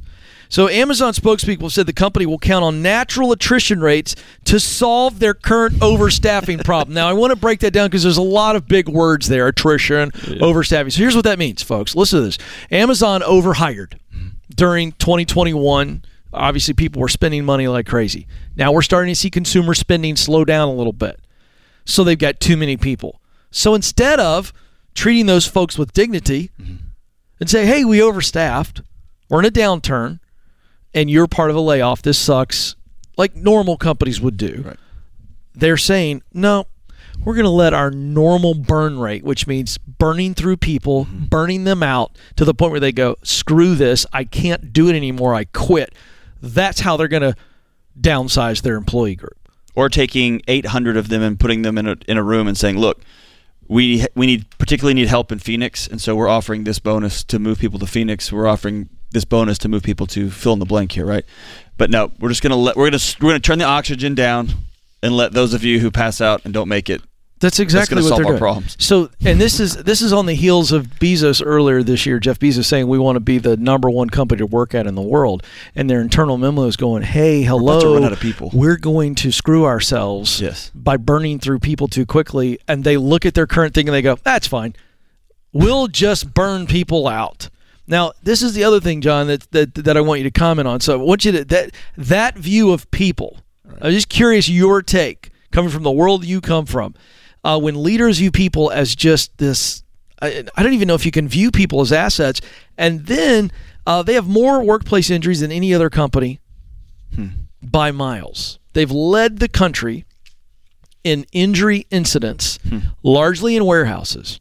So 0.52 0.68
Amazon 0.68 1.14
spokespeople 1.14 1.70
said 1.72 1.86
the 1.86 1.94
company 1.94 2.26
will 2.26 2.40
count 2.40 2.66
on 2.66 2.82
natural 2.82 3.32
attrition 3.32 3.82
rates 3.82 4.16
to 4.46 4.60
solve 4.60 5.20
their 5.20 5.36
current 5.36 5.76
overstaffing 5.76 6.64
problem. 6.66 6.96
Now 6.96 7.08
I 7.08 7.14
want 7.14 7.30
to 7.30 7.36
break 7.36 7.60
that 7.60 7.70
down 7.70 7.86
because 7.88 8.02
there's 8.02 8.18
a 8.18 8.24
lot 8.24 8.56
of 8.56 8.68
big 8.68 8.90
words 8.90 9.28
there: 9.28 9.48
attrition, 9.48 10.10
overstaffing. 10.12 10.92
So 10.92 11.00
here's 11.02 11.16
what 11.16 11.26
that 11.26 11.38
means, 11.38 11.62
folks. 11.62 11.96
Listen 11.96 12.20
to 12.22 12.26
this: 12.26 12.40
Amazon 12.72 13.22
overhired 13.22 14.00
during 14.56 14.94
2021. 14.94 16.02
Obviously, 16.32 16.74
people 16.74 17.02
were 17.02 17.10
spending 17.10 17.44
money 17.44 17.68
like 17.68 17.88
crazy. 17.88 18.28
Now 18.56 18.72
we're 18.72 18.82
starting 18.82 19.12
to 19.12 19.20
see 19.20 19.30
consumer 19.30 19.74
spending 19.74 20.16
slow 20.16 20.46
down 20.46 20.70
a 20.70 20.74
little 20.74 20.94
bit 20.94 21.20
so 21.86 22.04
they've 22.04 22.20
got 22.20 22.40
too 22.40 22.56
many 22.56 22.78
people. 22.78 23.20
So 23.52 23.74
instead 23.74 24.20
of 24.20 24.54
treating 24.94 25.26
those 25.26 25.48
folks 25.48 25.78
with 25.78 25.92
dignity 25.94 26.52
and 27.40 27.50
say, 27.50 27.66
hey, 27.66 27.84
we 27.84 28.00
overstaffed, 28.00 28.82
we're 29.28 29.40
in 29.40 29.46
a 29.46 29.52
downturn, 29.52 30.20
and 30.94 31.10
you're 31.10 31.28
part 31.28 31.50
of 31.50 31.56
a 31.56 31.60
layoff, 31.62 32.02
this 32.02 32.18
sucks, 32.18 32.76
like 33.18 33.36
normal 33.36 33.78
companies 33.78 34.22
would 34.22 34.38
do, 34.38 34.64
Right. 34.66 34.78
they're 35.56 35.78
saying, 35.78 36.22
no, 36.34 36.66
we're 37.24 37.34
going 37.36 37.46
to 37.46 37.50
let 37.50 37.74
our 37.74 37.92
normal 37.92 38.54
burn 38.54 39.00
rate, 39.00 39.24
which 39.24 39.48
means 39.48 39.78
burning 39.78 40.34
through 40.34 40.58
people, 40.58 41.06
mm-hmm. 41.06 41.26
burning 41.26 41.64
them 41.64 41.82
out 41.84 42.16
to 42.36 42.46
the 42.46 42.54
point 42.54 42.72
where 42.72 42.80
they 42.80 42.92
go, 42.92 43.16
screw 43.24 43.76
this, 43.76 44.06
I 44.14 44.24
can't 44.24 44.72
do 44.72 44.90
it 44.90 44.96
anymore, 44.96 45.34
I 45.34 45.46
quit. 45.46 45.94
That's 46.42 46.80
how 46.82 46.98
they're 46.98 47.08
going 47.08 47.24
to 47.24 47.36
downsize 48.00 48.62
their 48.62 48.76
employee 48.76 49.16
group. 49.16 49.36
or 49.76 49.88
taking 49.90 50.42
800 50.48 50.98
of 50.98 51.10
them 51.10 51.22
and 51.22 51.40
putting 51.40 51.62
them 51.62 51.78
in 51.78 51.88
a, 51.88 51.96
in 52.08 52.18
a 52.18 52.24
room 52.24 52.48
and 52.48 52.58
saying, 52.58 52.78
"Look, 52.78 53.02
we 53.68 54.06
we 54.16 54.26
need 54.26 54.50
particularly 54.58 54.94
need 54.94 55.08
help 55.08 55.32
in 55.32 55.40
Phoenix, 55.40 55.88
and 55.88 56.02
so 56.02 56.16
we're 56.16 56.28
offering 56.28 56.64
this 56.64 56.80
bonus 56.80 57.24
to 57.26 57.40
move 57.40 57.60
people 57.60 57.80
to 57.80 57.86
Phoenix. 57.88 58.32
We're 58.32 58.48
offering 58.48 58.90
this 59.12 59.26
bonus 59.26 59.58
to 59.60 59.70
move 59.70 59.84
people 59.84 60.06
to 60.08 60.30
fill 60.30 60.54
in 60.54 60.60
the 60.60 60.66
blank 60.66 60.92
here, 60.94 61.06
right? 61.06 61.24
But 61.78 61.90
no, 61.90 62.12
we're 62.20 62.30
just 62.30 62.42
gonna 62.42 62.56
let 62.56 62.76
we're 62.76 62.90
gonna 62.90 63.02
we're 63.22 63.30
gonna 63.30 63.40
turn 63.40 63.60
the 63.60 63.66
oxygen 63.66 64.16
down 64.16 64.50
and 65.02 65.16
let 65.16 65.34
those 65.34 65.54
of 65.54 65.64
you 65.64 65.80
who 65.80 65.92
pass 65.92 66.20
out 66.20 66.42
and 66.46 66.54
don't 66.54 66.68
make 66.68 66.90
it. 66.90 67.02
That's 67.40 67.60
exactly 67.60 67.96
gonna 67.96 68.04
what 68.04 68.10
solve 68.10 68.18
they're 68.20 68.26
our 68.28 68.32
doing. 68.34 68.40
problems. 68.40 68.76
So, 68.80 69.10
and 69.24 69.40
this 69.40 69.60
is 69.62 69.78
this 69.78 70.02
is 70.02 70.12
on 70.12 70.26
the 70.26 70.34
heels 70.34 70.72
of 70.74 70.88
Bezos 71.00 71.42
earlier 71.46 71.82
this 71.84 72.06
year. 72.06 72.20
Jeff 72.20 72.38
Bezos 72.38 72.66
saying 72.66 72.88
we 72.88 73.00
want 73.00 73.16
to 73.16 73.22
be 73.22 73.38
the 73.38 73.56
number 73.56 73.90
one 73.90 74.10
company 74.10 74.40
to 74.40 74.46
work 74.46 74.76
at 74.76 74.86
in 74.86 74.96
the 74.96 75.02
world, 75.02 75.44
and 75.76 75.90
their 75.90 76.02
internal 76.02 76.38
memo 76.38 76.64
is 76.66 76.76
going, 76.76 77.04
"Hey, 77.04 77.44
hello, 77.44 77.94
run 77.94 78.04
out 78.04 78.12
of 78.12 78.20
people." 78.20 78.52
We're 78.54 78.76
going 78.78 79.16
to 79.16 79.32
screw 79.32 79.66
ourselves 79.66 80.42
Yes. 80.42 80.70
by 80.76 80.98
burning 80.98 81.40
through 81.40 81.60
people 81.60 81.88
too 81.88 82.06
quickly." 82.06 82.60
And 82.68 82.84
they 82.84 82.98
look 82.98 83.26
at 83.26 83.36
their 83.36 83.48
current 83.48 83.74
thing 83.74 83.88
and 83.88 83.96
they 83.96 84.02
go, 84.02 84.18
"That's 84.24 84.48
fine. 84.48 84.76
We'll 85.54 85.88
just 85.88 86.34
burn 86.34 86.68
people 86.68 87.08
out." 87.08 87.50
Now, 87.88 88.12
this 88.22 88.44
is 88.44 88.54
the 88.54 88.64
other 88.66 88.80
thing, 88.80 89.02
John, 89.02 89.28
that 89.28 89.50
that, 89.52 89.74
that 89.76 89.96
I 89.98 90.02
want 90.02 90.20
you 90.20 90.26
to 90.26 90.32
comment 90.32 90.68
on. 90.68 90.80
So, 90.82 90.94
I 91.00 91.04
want 91.04 91.24
you 91.26 91.32
to 91.32 91.46
that 91.46 91.72
that 91.98 92.38
view 92.38 92.72
of 92.72 92.92
people. 92.92 93.38
I'm 93.82 93.92
just 93.92 94.10
curious 94.10 94.50
your 94.50 94.82
take 94.82 95.32
coming 95.52 95.72
from 95.72 95.84
the 95.84 95.92
world 95.92 96.26
you 96.26 96.42
come 96.42 96.66
from. 96.66 96.96
Uh, 97.44 97.60
when 97.60 97.82
leaders 97.84 98.20
view 98.20 98.32
people 98.32 98.70
as 98.72 98.96
just 98.96 99.38
this, 99.38 99.84
I, 100.22 100.44
I 100.56 100.64
don't 100.64 100.74
even 100.74 100.88
know 100.88 100.96
if 100.96 101.06
you 101.06 101.12
can 101.12 101.28
view 101.28 101.52
people 101.52 101.82
as 101.82 101.92
assets, 101.92 102.42
and 102.78 103.06
then 103.06 103.52
Uh, 103.88 104.04
they 104.04 104.14
have 104.14 104.28
more 104.28 104.62
workplace 104.64 105.10
injuries 105.10 105.40
than 105.40 105.52
any 105.52 105.74
other 105.74 105.90
company 105.90 106.40
by 107.62 107.92
miles. 107.92 108.60
They've 108.74 108.92
led 108.92 109.40
the 109.40 109.48
country 109.48 110.06
in 111.04 111.26
injury 111.32 111.88
incidents, 111.90 112.60
largely 113.02 113.56
in 113.56 113.66
warehouses. 113.66 114.40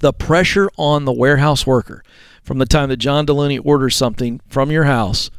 The 0.00 0.12
pressure 0.12 0.68
on 0.76 1.04
the 1.04 1.12
warehouse 1.12 1.64
worker 1.66 2.02
from 2.42 2.58
the 2.58 2.66
time 2.66 2.88
that 2.88 2.96
John 2.96 3.26
Delony 3.26 3.60
orders 3.62 3.94
something 3.94 4.40
from 4.48 4.72
your 4.72 4.84
house 4.84 5.30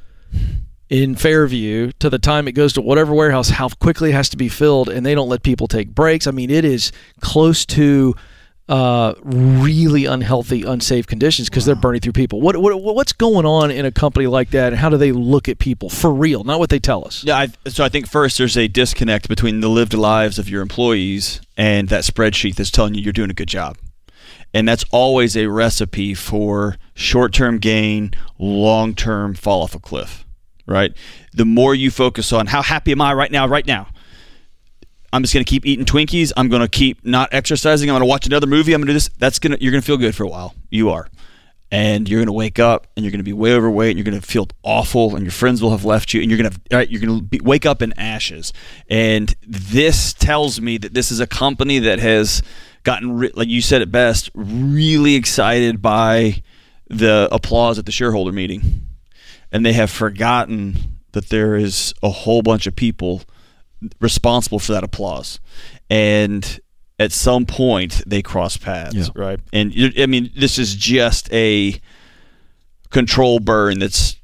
in 0.89 1.15
Fairview 1.15 1.91
to 1.99 2.09
the 2.09 2.19
time 2.19 2.47
it 2.47 2.53
goes 2.53 2.73
to 2.73 2.81
whatever 2.81 3.13
warehouse, 3.13 3.49
how 3.49 3.69
quickly 3.69 4.09
it 4.11 4.13
has 4.13 4.29
to 4.29 4.37
be 4.37 4.49
filled, 4.49 4.89
and 4.89 5.05
they 5.05 5.15
don't 5.15 5.29
let 5.29 5.43
people 5.43 5.67
take 5.67 5.89
breaks. 5.89 6.27
I 6.27 6.31
mean, 6.31 6.49
it 6.49 6.65
is 6.65 6.91
close 7.21 7.65
to 7.67 8.15
uh, 8.67 9.13
really 9.23 10.05
unhealthy, 10.05 10.63
unsafe 10.63 11.05
conditions 11.05 11.49
because 11.49 11.65
they're 11.65 11.75
burning 11.75 12.01
through 12.01 12.13
people. 12.13 12.41
What, 12.41 12.57
what 12.57 12.81
what's 12.81 13.13
going 13.13 13.45
on 13.45 13.69
in 13.69 13.85
a 13.85 13.91
company 13.91 14.27
like 14.27 14.51
that, 14.51 14.73
and 14.73 14.77
how 14.77 14.89
do 14.89 14.97
they 14.97 15.11
look 15.11 15.47
at 15.47 15.59
people 15.59 15.89
for 15.89 16.13
real, 16.13 16.43
not 16.43 16.59
what 16.59 16.69
they 16.69 16.79
tell 16.79 17.05
us? 17.05 17.23
Yeah, 17.23 17.37
I, 17.37 17.69
so 17.69 17.83
I 17.83 17.89
think 17.89 18.07
first 18.07 18.37
there's 18.37 18.57
a 18.57 18.67
disconnect 18.67 19.29
between 19.29 19.59
the 19.59 19.69
lived 19.69 19.93
lives 19.93 20.39
of 20.39 20.49
your 20.49 20.61
employees 20.61 21.41
and 21.55 21.89
that 21.89 22.03
spreadsheet 22.03 22.55
that's 22.55 22.71
telling 22.71 22.95
you 22.95 23.01
you're 23.01 23.13
doing 23.13 23.29
a 23.29 23.35
good 23.35 23.49
job. 23.49 23.77
And 24.53 24.67
that's 24.67 24.85
always 24.91 25.35
a 25.35 25.47
recipe 25.47 26.13
for 26.13 26.77
short 26.95 27.33
term 27.33 27.59
gain, 27.59 28.11
long 28.39 28.95
term 28.95 29.35
fall 29.35 29.61
off 29.61 29.75
a 29.75 29.79
cliff, 29.79 30.24
right? 30.65 30.95
The 31.33 31.45
more 31.45 31.75
you 31.75 31.91
focus 31.91 32.33
on 32.33 32.47
how 32.47 32.61
happy 32.61 32.91
am 32.91 33.01
I 33.01 33.13
right 33.13 33.31
now, 33.31 33.47
right 33.47 33.65
now, 33.65 33.87
I'm 35.15 35.21
just 35.21 35.33
going 35.33 35.45
to 35.45 35.49
keep 35.49 35.65
eating 35.65 35.85
Twinkies. 35.85 36.33
I'm 36.35 36.49
going 36.49 36.61
to 36.61 36.67
keep 36.67 37.05
not 37.05 37.29
exercising. 37.31 37.89
I'm 37.89 37.93
going 37.93 38.01
to 38.01 38.07
watch 38.07 38.25
another 38.25 38.47
movie. 38.47 38.73
I'm 38.73 38.81
going 38.81 38.87
to 38.87 38.93
do 38.93 38.95
this. 38.95 39.09
That's 39.17 39.39
to 39.39 39.57
you're 39.61 39.71
going 39.71 39.81
to 39.81 39.85
feel 39.85 39.97
good 39.97 40.13
for 40.13 40.23
a 40.23 40.27
while. 40.27 40.53
You 40.69 40.89
are. 40.89 41.07
And 41.71 42.07
you're 42.07 42.19
going 42.19 42.27
to 42.27 42.33
wake 42.33 42.59
up 42.59 42.87
and 42.95 43.03
you're 43.03 43.11
going 43.11 43.19
to 43.19 43.23
be 43.23 43.33
way 43.33 43.53
overweight 43.53 43.91
and 43.91 43.97
you're 43.97 44.11
going 44.11 44.19
to 44.19 44.25
feel 44.25 44.47
awful 44.61 45.15
and 45.15 45.25
your 45.25 45.31
friends 45.31 45.61
will 45.61 45.71
have 45.71 45.85
left 45.85 46.13
you 46.13 46.21
and 46.21 46.29
you're 46.29 46.37
going 46.37 46.51
to 46.51 46.59
right, 46.71 46.89
you're 46.89 47.01
to 47.01 47.21
be, 47.21 47.39
wake 47.41 47.65
up 47.65 47.81
in 47.81 47.93
ashes. 47.97 48.53
And 48.89 49.33
this 49.41 50.13
tells 50.13 50.61
me 50.61 50.77
that 50.77 50.93
this 50.93 51.11
is 51.11 51.19
a 51.19 51.27
company 51.27 51.79
that 51.79 51.99
has 51.99 52.43
gotten 52.83 53.17
re- 53.17 53.31
like 53.35 53.47
you 53.47 53.61
said 53.61 53.81
it 53.81 53.91
best, 53.91 54.29
really 54.33 55.15
excited 55.15 55.81
by 55.81 56.43
the 56.89 57.27
applause 57.31 57.79
at 57.79 57.85
the 57.85 57.91
shareholder 57.91 58.31
meeting. 58.31 58.84
And 59.55 59.65
they 59.65 59.73
have 59.73 59.89
forgotten 59.89 60.99
that 61.13 61.29
there 61.29 61.55
is 61.55 61.93
a 62.03 62.09
whole 62.09 62.41
bunch 62.41 62.67
of 62.67 62.75
people 62.75 63.21
responsible 64.01 64.59
for 64.59 64.73
that 64.73 64.83
applause. 64.83 65.39
And 65.89 66.59
at 66.99 67.11
some 67.11 67.45
point 67.45 68.01
they 68.05 68.21
cross 68.21 68.57
paths, 68.57 68.95
Yeah. 68.95 69.07
right? 69.15 69.39
And 69.53 69.73
I 69.97 70.05
mean, 70.07 70.31
this 70.37 70.57
is 70.59 70.75
just 70.75 71.31
a 71.33 71.79
control 72.89 73.39
burn 73.39 73.79
that's 73.79 74.17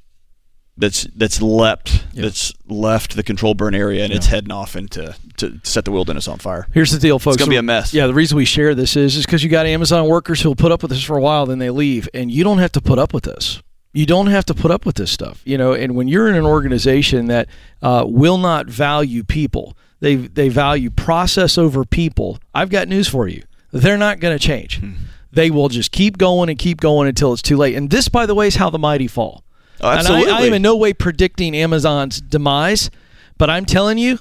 that's 0.77 1.03
that's 1.15 1.41
leapt 1.41 2.05
Yeah. 2.13 2.23
that's 2.23 2.53
left 2.67 3.15
the 3.15 3.23
control 3.23 3.53
burn 3.53 3.75
area 3.75 4.03
and 4.03 4.13
it's 4.13 4.27
heading 4.27 4.51
off 4.51 4.75
into 4.75 5.13
to 5.37 5.59
set 5.63 5.85
the 5.85 5.91
wilderness 5.91 6.27
on 6.27 6.39
fire. 6.39 6.67
Here's 6.73 6.91
the 6.91 6.99
deal, 6.99 7.19
folks. 7.19 7.35
It's 7.35 7.41
gonna 7.43 7.51
be 7.51 7.57
a 7.57 7.61
mess. 7.63 7.93
Yeah, 7.93 8.07
the 8.07 8.13
reason 8.13 8.37
we 8.37 8.45
share 8.45 8.73
this 8.73 8.95
is 8.95 9.15
is 9.17 9.25
because 9.25 9.43
you 9.43 9.49
got 9.49 9.65
Amazon 9.65 10.07
workers 10.07 10.41
who'll 10.41 10.55
put 10.55 10.71
up 10.71 10.81
with 10.81 10.91
this 10.91 11.03
for 11.03 11.17
a 11.17 11.21
while, 11.21 11.45
then 11.45 11.59
they 11.59 11.69
leave, 11.69 12.07
and 12.13 12.31
you 12.31 12.43
don't 12.43 12.59
have 12.59 12.71
to 12.73 12.81
put 12.81 12.97
up 12.99 13.13
with 13.13 13.23
this. 13.25 13.61
You 13.93 14.05
don't 14.05 14.27
have 14.27 14.45
to 14.45 14.53
put 14.53 14.71
up 14.71 14.85
with 14.85 14.95
this 14.95 15.11
stuff, 15.11 15.41
you 15.45 15.57
know. 15.57 15.73
And 15.73 15.95
when 15.95 16.07
you're 16.07 16.29
in 16.29 16.35
an 16.35 16.45
organization 16.45 17.25
that 17.27 17.49
uh, 17.81 18.05
will 18.07 18.37
not 18.37 18.67
value 18.67 19.23
people, 19.23 19.75
they 19.99 20.15
they 20.15 20.49
value 20.49 20.89
process 20.89 21.57
over 21.57 21.83
people. 21.83 22.39
I've 22.53 22.69
got 22.69 22.87
news 22.87 23.07
for 23.07 23.27
you: 23.27 23.43
they're 23.71 23.97
not 23.97 24.19
going 24.19 24.37
to 24.37 24.43
change. 24.43 24.79
Hmm. 24.79 24.93
They 25.33 25.49
will 25.49 25.69
just 25.69 25.91
keep 25.91 26.17
going 26.17 26.49
and 26.49 26.59
keep 26.59 26.81
going 26.81 27.07
until 27.07 27.31
it's 27.33 27.41
too 27.41 27.55
late. 27.55 27.75
And 27.75 27.89
this, 27.89 28.09
by 28.09 28.25
the 28.25 28.35
way, 28.35 28.47
is 28.47 28.55
how 28.55 28.69
the 28.69 28.79
mighty 28.79 29.07
fall. 29.07 29.43
Oh, 29.79 29.89
And 29.89 30.07
I, 30.07 30.39
I 30.39 30.41
am 30.41 30.53
in 30.53 30.61
no 30.61 30.75
way 30.75 30.93
predicting 30.93 31.55
Amazon's 31.55 32.19
demise, 32.21 32.91
but 33.37 33.49
I'm 33.49 33.65
telling 33.65 33.97
you, 33.97 34.19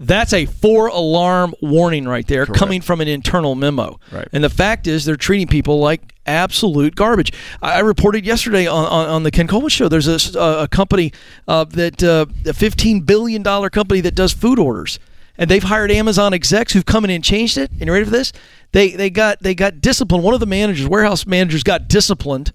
that's 0.00 0.32
a 0.32 0.46
four 0.46 0.86
alarm 0.88 1.54
warning 1.60 2.06
right 2.06 2.26
there 2.26 2.46
coming 2.46 2.80
from 2.80 3.00
an 3.00 3.08
internal 3.08 3.54
memo. 3.54 3.98
Right. 4.12 4.28
And 4.32 4.44
the 4.44 4.50
fact 4.50 4.86
is, 4.86 5.04
they're 5.04 5.16
treating 5.16 5.48
people 5.48 5.80
like 5.80 6.14
absolute 6.24 6.94
garbage. 6.94 7.32
I, 7.60 7.74
I 7.74 7.78
reported 7.80 8.24
yesterday 8.24 8.66
on, 8.66 8.84
on, 8.86 9.08
on 9.08 9.22
the 9.24 9.30
Ken 9.30 9.48
Coleman 9.48 9.70
show 9.70 9.88
there's 9.88 10.06
a, 10.36 10.40
a 10.40 10.68
company 10.68 11.12
uh, 11.48 11.64
that, 11.64 12.02
uh, 12.02 12.26
a 12.46 12.52
$15 12.52 13.04
billion 13.06 13.42
company 13.42 14.00
that 14.00 14.14
does 14.14 14.32
food 14.32 14.58
orders. 14.58 15.00
And 15.36 15.48
they've 15.50 15.62
hired 15.62 15.90
Amazon 15.90 16.32
execs 16.34 16.72
who've 16.72 16.86
come 16.86 17.04
in 17.04 17.10
and 17.10 17.22
changed 17.22 17.58
it. 17.58 17.70
And 17.72 17.82
you 17.86 17.92
ready 17.92 18.04
for 18.04 18.10
this? 18.10 18.32
They, 18.72 18.90
they 18.90 19.08
got 19.08 19.40
they 19.40 19.54
got 19.54 19.80
disciplined. 19.80 20.24
One 20.24 20.34
of 20.34 20.40
the 20.40 20.46
managers, 20.46 20.86
warehouse 20.88 21.26
managers, 21.26 21.62
got 21.62 21.86
disciplined 21.88 22.52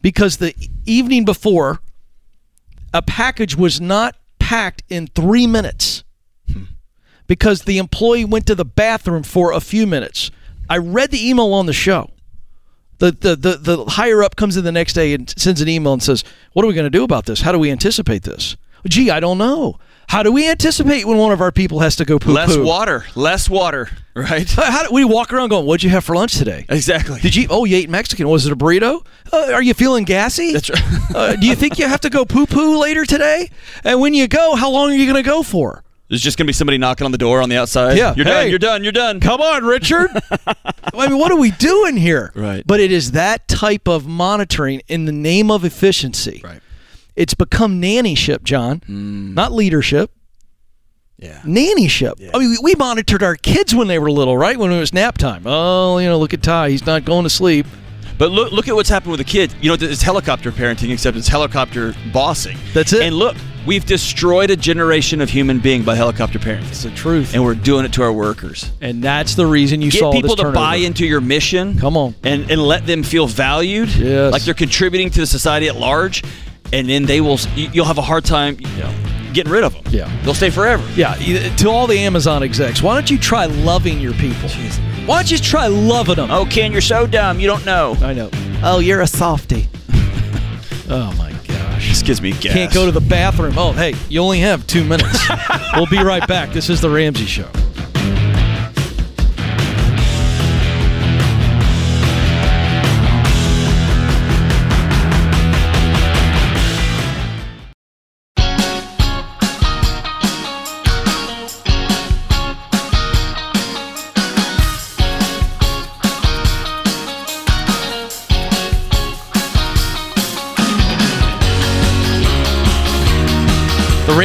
because 0.00 0.38
the 0.38 0.54
evening 0.86 1.26
before 1.26 1.80
a 2.94 3.02
package 3.02 3.56
was 3.56 3.78
not 3.78 4.16
packed 4.38 4.82
in 4.88 5.06
three 5.08 5.46
minutes 5.46 6.02
because 7.26 7.62
the 7.62 7.78
employee 7.78 8.24
went 8.24 8.46
to 8.46 8.54
the 8.54 8.64
bathroom 8.64 9.22
for 9.22 9.52
a 9.52 9.60
few 9.60 9.86
minutes. 9.86 10.30
I 10.68 10.78
read 10.78 11.10
the 11.10 11.28
email 11.28 11.52
on 11.52 11.66
the 11.66 11.72
show. 11.72 12.10
The, 12.98 13.10
the, 13.12 13.36
the, 13.36 13.56
the 13.56 13.84
higher 13.84 14.22
up 14.22 14.36
comes 14.36 14.56
in 14.56 14.64
the 14.64 14.72
next 14.72 14.92
day 14.92 15.12
and 15.14 15.28
sends 15.38 15.60
an 15.60 15.68
email 15.68 15.92
and 15.92 16.02
says, 16.02 16.24
What 16.52 16.64
are 16.64 16.68
we 16.68 16.74
going 16.74 16.84
to 16.86 16.90
do 16.90 17.04
about 17.04 17.26
this? 17.26 17.40
How 17.40 17.52
do 17.52 17.58
we 17.58 17.70
anticipate 17.70 18.22
this? 18.22 18.56
Gee, 18.88 19.10
I 19.10 19.18
don't 19.20 19.38
know. 19.38 19.78
How 20.08 20.22
do 20.22 20.30
we 20.30 20.48
anticipate 20.48 21.06
when 21.06 21.16
one 21.16 21.32
of 21.32 21.40
our 21.40 21.50
people 21.50 21.80
has 21.80 21.96
to 21.96 22.04
go 22.04 22.18
poo 22.18 22.26
poo? 22.26 22.32
less 22.34 22.56
water, 22.56 23.04
less 23.14 23.48
water, 23.48 23.88
right? 24.14 24.48
How 24.50 24.86
do 24.86 24.92
we 24.94 25.02
walk 25.04 25.32
around 25.32 25.48
going, 25.48 25.64
What'd 25.66 25.82
you 25.82 25.88
have 25.90 26.04
for 26.04 26.14
lunch 26.14 26.36
today? 26.36 26.66
exactly. 26.68 27.20
Did 27.20 27.34
you? 27.34 27.46
Oh, 27.50 27.64
you 27.64 27.76
ate 27.78 27.88
Mexican. 27.90 28.28
Was 28.28 28.44
it 28.46 28.52
a 28.52 28.56
burrito? 28.56 29.04
Uh, 29.32 29.52
are 29.52 29.62
you 29.62 29.72
feeling 29.74 30.04
gassy? 30.04 30.52
That's 30.52 30.68
right. 30.70 30.82
uh, 31.14 31.36
do 31.36 31.46
you 31.46 31.54
think 31.54 31.78
you 31.78 31.88
have 31.88 32.00
to 32.02 32.10
go 32.10 32.24
poo 32.26 32.46
poo 32.46 32.78
later 32.78 33.04
today? 33.06 33.50
And 33.82 34.00
when 34.00 34.12
you 34.14 34.28
go, 34.28 34.54
how 34.54 34.70
long 34.70 34.90
are 34.90 34.94
you 34.94 35.10
going 35.10 35.22
to 35.22 35.28
go 35.28 35.42
for? 35.42 35.83
There's 36.14 36.22
just 36.22 36.38
gonna 36.38 36.46
be 36.46 36.52
somebody 36.52 36.78
knocking 36.78 37.04
on 37.06 37.10
the 37.10 37.18
door 37.18 37.42
on 37.42 37.48
the 37.48 37.56
outside. 37.56 37.96
Yeah. 37.96 38.14
you're 38.16 38.24
Hey. 38.24 38.30
done. 38.30 38.50
You're 38.50 38.58
done. 38.60 38.82
You're 38.84 38.92
done. 38.92 39.18
Come 39.18 39.40
on, 39.40 39.64
Richard. 39.64 40.10
I 40.46 41.08
mean, 41.08 41.18
what 41.18 41.32
are 41.32 41.36
we 41.36 41.50
doing 41.50 41.96
here? 41.96 42.30
Right. 42.36 42.64
But 42.64 42.78
it 42.78 42.92
is 42.92 43.10
that 43.12 43.48
type 43.48 43.88
of 43.88 44.06
monitoring 44.06 44.80
in 44.86 45.06
the 45.06 45.12
name 45.12 45.50
of 45.50 45.64
efficiency. 45.64 46.40
Right. 46.44 46.60
It's 47.16 47.34
become 47.34 47.82
nannyship, 47.82 48.44
John, 48.44 48.78
mm. 48.88 49.34
not 49.34 49.50
leadership. 49.50 50.12
Yeah. 51.18 51.40
Nannyship. 51.44 52.30
I 52.32 52.38
mean, 52.38 52.50
we, 52.50 52.58
we 52.62 52.74
monitored 52.76 53.24
our 53.24 53.34
kids 53.34 53.74
when 53.74 53.88
they 53.88 53.98
were 53.98 54.10
little, 54.10 54.38
right? 54.38 54.56
When 54.56 54.70
it 54.70 54.78
was 54.78 54.92
nap 54.92 55.18
time. 55.18 55.42
Oh, 55.46 55.98
you 55.98 56.08
know, 56.08 56.18
look 56.18 56.32
at 56.32 56.44
Ty. 56.44 56.70
He's 56.70 56.86
not 56.86 57.04
going 57.04 57.24
to 57.24 57.30
sleep. 57.30 57.66
But 58.18 58.30
look, 58.30 58.52
look 58.52 58.68
at 58.68 58.76
what's 58.76 58.88
happened 58.88 59.10
with 59.10 59.18
the 59.18 59.24
kids. 59.24 59.54
You 59.60 59.70
know, 59.70 59.76
it's 59.80 60.02
helicopter 60.02 60.52
parenting, 60.52 60.92
except 60.92 61.16
it's 61.16 61.26
helicopter 61.26 61.92
bossing. 62.12 62.56
That's 62.72 62.92
it. 62.92 63.02
And 63.02 63.16
look, 63.16 63.36
we've 63.66 63.84
destroyed 63.84 64.50
a 64.50 64.56
generation 64.56 65.20
of 65.20 65.30
human 65.30 65.58
being 65.60 65.82
by 65.84 65.94
helicopter 65.94 66.38
parenting, 66.38 66.68
It's 66.68 66.82
the 66.82 66.90
truth. 66.90 67.34
and 67.34 67.44
we're 67.44 67.54
doing 67.54 67.84
it 67.84 67.92
to 67.94 68.02
our 68.02 68.12
workers. 68.12 68.70
And 68.80 69.02
that's 69.02 69.34
the 69.34 69.46
reason 69.46 69.82
you 69.82 69.90
Get 69.90 70.00
saw 70.00 70.12
people 70.12 70.36
this 70.36 70.44
to 70.44 70.52
buy 70.52 70.76
into 70.76 71.06
your 71.06 71.20
mission. 71.20 71.78
Come 71.78 71.96
on. 71.96 72.14
and 72.22 72.50
and 72.50 72.60
let 72.62 72.86
them 72.86 73.02
feel 73.02 73.26
valued. 73.26 73.88
Yes. 73.90 74.32
like 74.32 74.42
they're 74.44 74.54
contributing 74.54 75.10
to 75.10 75.20
the 75.20 75.26
society 75.26 75.68
at 75.68 75.76
large, 75.76 76.22
and 76.72 76.88
then 76.88 77.04
they 77.06 77.20
will. 77.20 77.38
you- 77.56 77.70
You'll 77.72 77.86
have 77.86 77.98
a 77.98 78.02
hard 78.02 78.24
time 78.24 78.56
getting 79.32 79.52
rid 79.52 79.64
of 79.64 79.72
them. 79.74 79.82
Yeah. 79.90 80.08
they'll 80.22 80.32
stay 80.34 80.50
forever. 80.50 80.84
Yeah, 80.94 81.16
y- 81.18 81.52
to 81.56 81.68
all 81.68 81.86
the 81.88 81.98
Amazon 81.98 82.42
execs, 82.44 82.80
why 82.82 82.94
don't 82.94 83.10
you 83.10 83.18
try 83.18 83.46
loving 83.46 83.98
your 83.98 84.12
people? 84.14 84.48
Why 85.06 85.16
don't 85.16 85.30
you 85.30 85.38
try 85.38 85.66
loving 85.66 86.14
them? 86.16 86.30
Oh, 86.30 86.46
Ken, 86.46 86.70
you're 86.70 86.80
so 86.80 87.06
dumb. 87.06 87.40
You 87.40 87.48
don't 87.48 87.64
know. 87.66 87.96
I 88.00 88.12
know. 88.14 88.30
Oh, 88.62 88.78
you're 88.78 89.00
a 89.00 89.06
softy. 89.08 89.68
oh 90.88 91.12
my 91.18 91.30
gosh. 91.32 91.33
This 91.76 92.02
gives 92.02 92.20
me 92.20 92.32
gas. 92.32 92.52
Can't 92.52 92.72
go 92.72 92.86
to 92.86 92.92
the 92.92 93.00
bathroom. 93.00 93.54
Oh, 93.56 93.72
hey, 93.72 93.94
you 94.08 94.20
only 94.20 94.40
have 94.40 94.66
two 94.66 94.84
minutes. 94.84 95.28
we'll 95.74 95.86
be 95.86 96.02
right 96.02 96.26
back. 96.26 96.50
This 96.50 96.70
is 96.70 96.80
the 96.80 96.90
Ramsey 96.90 97.26
Show. 97.26 97.48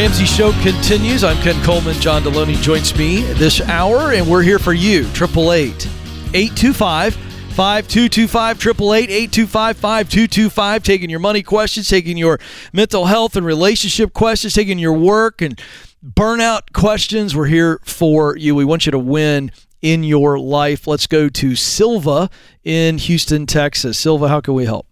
Ramsey 0.10 0.26
Show 0.26 0.52
continues. 0.64 1.24
I'm 1.24 1.38
Ken 1.44 1.64
Coleman. 1.64 1.94
John 2.02 2.24
Delony 2.24 2.60
joins 2.64 2.98
me 2.98 3.22
this 3.34 3.62
hour, 3.62 4.12
and 4.12 4.28
we're 4.28 4.42
here 4.42 4.58
for 4.58 4.74
you. 4.74 5.02
888 5.02 5.86
825 6.34 7.14
5225 7.14 8.58
888 8.58 9.12
825 9.12 9.78
5225. 9.78 10.84
Taking 10.84 11.12
your 11.12 11.20
money 11.20 11.44
questions, 11.44 11.88
taking 11.88 12.18
your 12.18 12.40
mental 12.74 13.06
health 13.06 13.36
and 13.36 13.46
relationship 13.46 14.14
questions, 14.14 14.54
taking 14.54 14.80
your 14.80 14.94
work 14.94 15.44
and 15.44 15.62
burnout 16.04 16.74
questions. 16.74 17.36
We're 17.36 17.46
here 17.46 17.80
for 17.84 18.36
you. 18.36 18.56
We 18.56 18.66
want 18.66 18.88
you 18.88 18.92
to 18.92 18.98
win 18.98 19.52
in 19.84 20.04
your 20.04 20.40
life. 20.40 20.88
Let's 20.88 21.06
go 21.06 21.30
to 21.30 21.56
Silva 21.56 22.32
in 22.64 22.98
Houston, 22.98 23.46
Texas. 23.46 24.00
Silva, 24.00 24.28
how 24.28 24.42
can 24.42 24.56
we 24.56 24.66
help? 24.66 24.89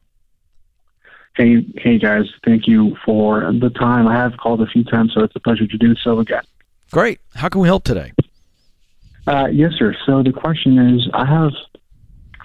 Hey, 1.37 1.63
hey 1.77 1.99
guys, 1.99 2.25
thank 2.43 2.67
you 2.67 2.97
for 3.05 3.53
the 3.53 3.69
time. 3.69 4.07
I 4.07 4.15
have 4.15 4.35
called 4.37 4.59
a 4.59 4.65
few 4.65 4.83
times, 4.83 5.11
so 5.13 5.21
it's 5.21 5.35
a 5.35 5.39
pleasure 5.39 5.67
to 5.67 5.77
do 5.77 5.93
so 6.03 6.17
again. 6.17 6.41
Great. 6.89 7.19
How 7.35 7.47
can 7.47 7.61
we 7.61 7.67
help 7.67 7.83
today? 7.83 8.11
Uh, 9.27 9.45
yes, 9.51 9.73
sir. 9.77 9.95
So 10.07 10.23
the 10.23 10.31
question 10.31 10.95
is, 10.95 11.07
I 11.13 11.25
have 11.25 11.51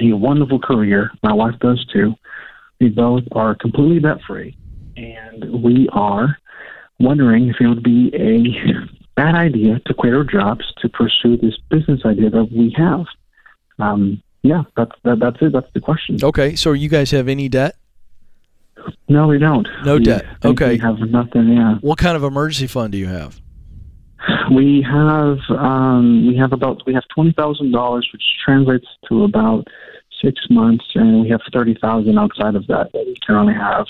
a 0.02 0.12
wonderful 0.12 0.58
career. 0.58 1.10
My 1.22 1.32
wife 1.32 1.58
does 1.60 1.82
too. 1.90 2.14
We 2.80 2.90
both 2.90 3.22
are 3.32 3.54
completely 3.54 4.00
debt 4.00 4.18
free, 4.26 4.58
and 4.98 5.62
we 5.62 5.88
are 5.92 6.36
wondering 7.00 7.48
if 7.48 7.56
it 7.60 7.68
would 7.68 7.82
be 7.82 8.10
a 8.14 8.84
bad 9.16 9.34
idea 9.34 9.80
to 9.86 9.94
quit 9.94 10.12
our 10.12 10.24
jobs 10.24 10.70
to 10.82 10.88
pursue 10.90 11.38
this 11.38 11.56
business 11.70 12.00
idea 12.04 12.28
that 12.28 12.52
we 12.52 12.74
have. 12.76 13.06
Um, 13.78 14.22
yeah, 14.42 14.64
that's 14.76 14.92
that, 15.04 15.18
that's 15.18 15.38
it. 15.40 15.52
That's 15.52 15.72
the 15.72 15.80
question. 15.80 16.18
Okay. 16.22 16.56
So 16.56 16.72
you 16.72 16.90
guys 16.90 17.10
have 17.12 17.28
any 17.28 17.48
debt? 17.48 17.76
No, 19.08 19.26
we 19.26 19.38
don't. 19.38 19.66
No 19.84 19.96
We- 19.96 20.04
debt. 20.04 20.24
we 20.42 20.50
Okay. 20.50 20.78
have 20.78 20.98
nothing. 21.00 21.48
Yeah, 21.52 21.76
What 21.80 21.98
kind 21.98 22.16
of 22.16 22.24
emergency 22.24 22.66
fund 22.66 22.92
do 22.92 22.98
you 22.98 23.06
have? 23.08 23.40
we 24.52 24.82
have 24.82 25.38
um, 25.50 26.26
we 26.28 26.36
have 26.36 26.52
about 26.52 26.82
we 26.86 26.94
have 26.94 27.02
twenty 27.14 27.32
thousand 27.32 27.72
dollars, 27.72 28.08
which 28.12 28.22
translates 28.44 28.86
to 29.08 29.24
about 29.24 29.66
six 30.22 30.40
months, 30.50 30.84
and 30.94 31.20
we 31.22 31.28
have 31.28 31.40
thirty 31.52 31.74
thousand 31.82 32.18
outside 32.18 32.54
of 32.54 32.66
that 32.68 32.92
that 32.92 33.04
we 33.06 33.16
currently 33.26 33.54
have 33.54 33.86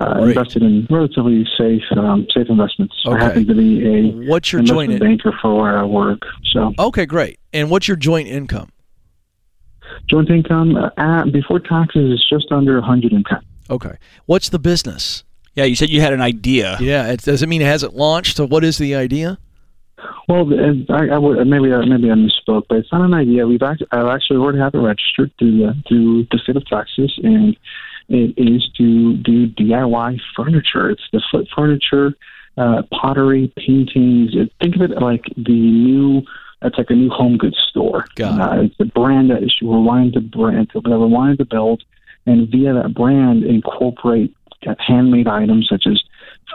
uh, 0.00 0.14
Great. 0.14 0.28
invested 0.36 0.62
in 0.64 0.86
relatively 0.90 1.46
safe 1.56 1.82
um, 1.96 2.26
safe 2.34 2.48
investments. 2.48 2.94
Okay. 3.06 3.16
I 3.16 3.22
happen 3.24 3.46
to 3.46 3.54
be 3.54 3.86
a 3.86 4.10
What's 4.28 4.52
your 4.52 4.62
joint 4.62 4.98
banker 4.98 5.32
for 5.40 5.54
where 5.60 5.78
I 5.78 5.84
work. 5.84 6.20
So 6.52 6.72
Okay, 6.78 7.06
great. 7.06 7.38
And 7.52 7.70
what's 7.70 7.86
your 7.86 7.96
joint 7.96 8.26
income? 8.28 8.70
joint 10.08 10.30
income 10.30 10.76
uh, 10.76 10.90
at, 10.96 11.32
before 11.32 11.60
taxes 11.60 12.12
is 12.12 12.26
just 12.28 12.50
under 12.50 12.74
one 12.80 12.82
hundred 12.82 13.12
and 13.12 13.24
ten. 13.26 13.38
Okay. 13.70 13.96
What's 14.26 14.48
the 14.48 14.58
business? 14.58 15.24
Yeah, 15.54 15.64
you 15.64 15.76
said 15.76 15.88
you 15.90 16.00
had 16.00 16.12
an 16.12 16.20
idea. 16.20 16.76
Yeah, 16.80 17.08
it 17.08 17.22
does 17.22 17.42
it 17.42 17.48
mean 17.48 17.62
it 17.62 17.66
hasn't 17.66 17.94
launched. 17.94 18.36
So 18.36 18.46
what 18.46 18.64
is 18.64 18.78
the 18.78 18.94
idea? 18.94 19.38
Well, 20.28 20.48
I, 20.90 21.08
I 21.08 21.18
would 21.18 21.46
maybe 21.46 21.72
I, 21.72 21.84
maybe 21.84 22.10
I 22.10 22.14
misspoke, 22.14 22.64
but 22.68 22.78
it's 22.78 22.92
not 22.92 23.02
an 23.04 23.14
idea. 23.14 23.46
We've 23.46 23.62
actually, 23.62 23.88
I've 23.92 24.06
actually 24.06 24.38
already 24.38 24.58
have 24.58 24.74
it 24.74 24.78
registered 24.78 25.30
through 25.38 25.58
the 25.58 25.82
through 25.88 26.26
the 26.30 26.38
state 26.38 26.56
of 26.56 26.64
Texas, 26.66 27.12
and 27.22 27.56
it 28.08 28.34
is 28.36 28.68
to 28.78 29.16
do 29.18 29.48
DIY 29.48 30.20
furniture. 30.36 30.90
It's 30.90 31.02
the 31.12 31.22
foot 31.30 31.48
furniture, 31.54 32.14
uh, 32.56 32.82
pottery, 32.92 33.52
paintings. 33.56 34.30
It- 34.34 34.52
Think 34.62 34.76
of 34.76 34.82
it 34.82 34.90
like 35.02 35.24
the 35.36 35.52
new. 35.52 36.22
It's 36.62 36.76
like 36.78 36.90
a 36.90 36.94
new 36.94 37.08
home 37.10 37.36
goods 37.38 37.56
store. 37.70 38.04
Got 38.16 38.34
it. 38.34 38.58
Uh, 38.58 38.62
it's 38.64 38.74
a 38.80 38.84
brand 38.84 39.30
that 39.30 39.42
we're 39.62 39.80
wanting 39.80 40.12
to 40.12 40.20
brand 40.20 40.70
that 40.74 40.82
we're 40.84 41.06
wanting 41.06 41.38
to 41.38 41.44
build, 41.44 41.82
and 42.26 42.48
via 42.48 42.74
that 42.74 42.94
brand 42.94 43.44
incorporate 43.44 44.34
uh, 44.66 44.74
handmade 44.78 45.26
items 45.26 45.66
such 45.70 45.86
as 45.86 46.02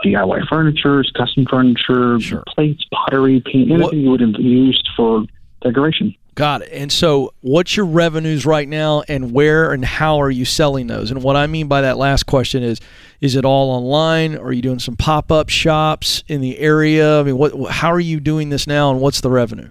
DIY 0.03 0.47
furniture, 0.47 1.03
custom 1.17 1.45
furniture, 1.49 2.19
Sure. 2.19 2.43
plates, 2.47 2.83
pottery, 2.93 3.41
paint, 3.45 3.69
What- 3.69 3.79
anything 3.81 3.99
you 4.01 4.09
would 4.11 4.19
have 4.21 4.35
used 4.39 4.87
for 4.95 5.25
decoration. 5.61 6.13
Got 6.35 6.63
it. 6.63 6.69
And 6.73 6.91
so, 6.91 7.31
what's 7.39 7.77
your 7.77 7.85
revenues 7.85 8.45
right 8.45 8.67
now, 8.67 9.03
and 9.07 9.31
where 9.31 9.71
and 9.71 9.85
how 9.85 10.19
are 10.19 10.29
you 10.29 10.43
selling 10.43 10.87
those? 10.87 11.09
And 11.09 11.23
what 11.23 11.37
I 11.37 11.47
mean 11.47 11.67
by 11.69 11.79
that 11.79 11.97
last 11.97 12.23
question 12.23 12.61
is, 12.61 12.81
is 13.21 13.37
it 13.37 13.45
all 13.45 13.71
online? 13.71 14.35
Or 14.35 14.47
are 14.47 14.51
you 14.51 14.61
doing 14.61 14.79
some 14.79 14.97
pop 14.97 15.31
up 15.31 15.47
shops 15.47 16.25
in 16.27 16.41
the 16.41 16.59
area? 16.59 17.21
I 17.21 17.23
mean, 17.23 17.37
what? 17.37 17.71
How 17.71 17.89
are 17.89 18.01
you 18.01 18.19
doing 18.19 18.49
this 18.49 18.67
now, 18.67 18.91
and 18.91 18.99
what's 18.99 19.21
the 19.21 19.29
revenue? 19.29 19.69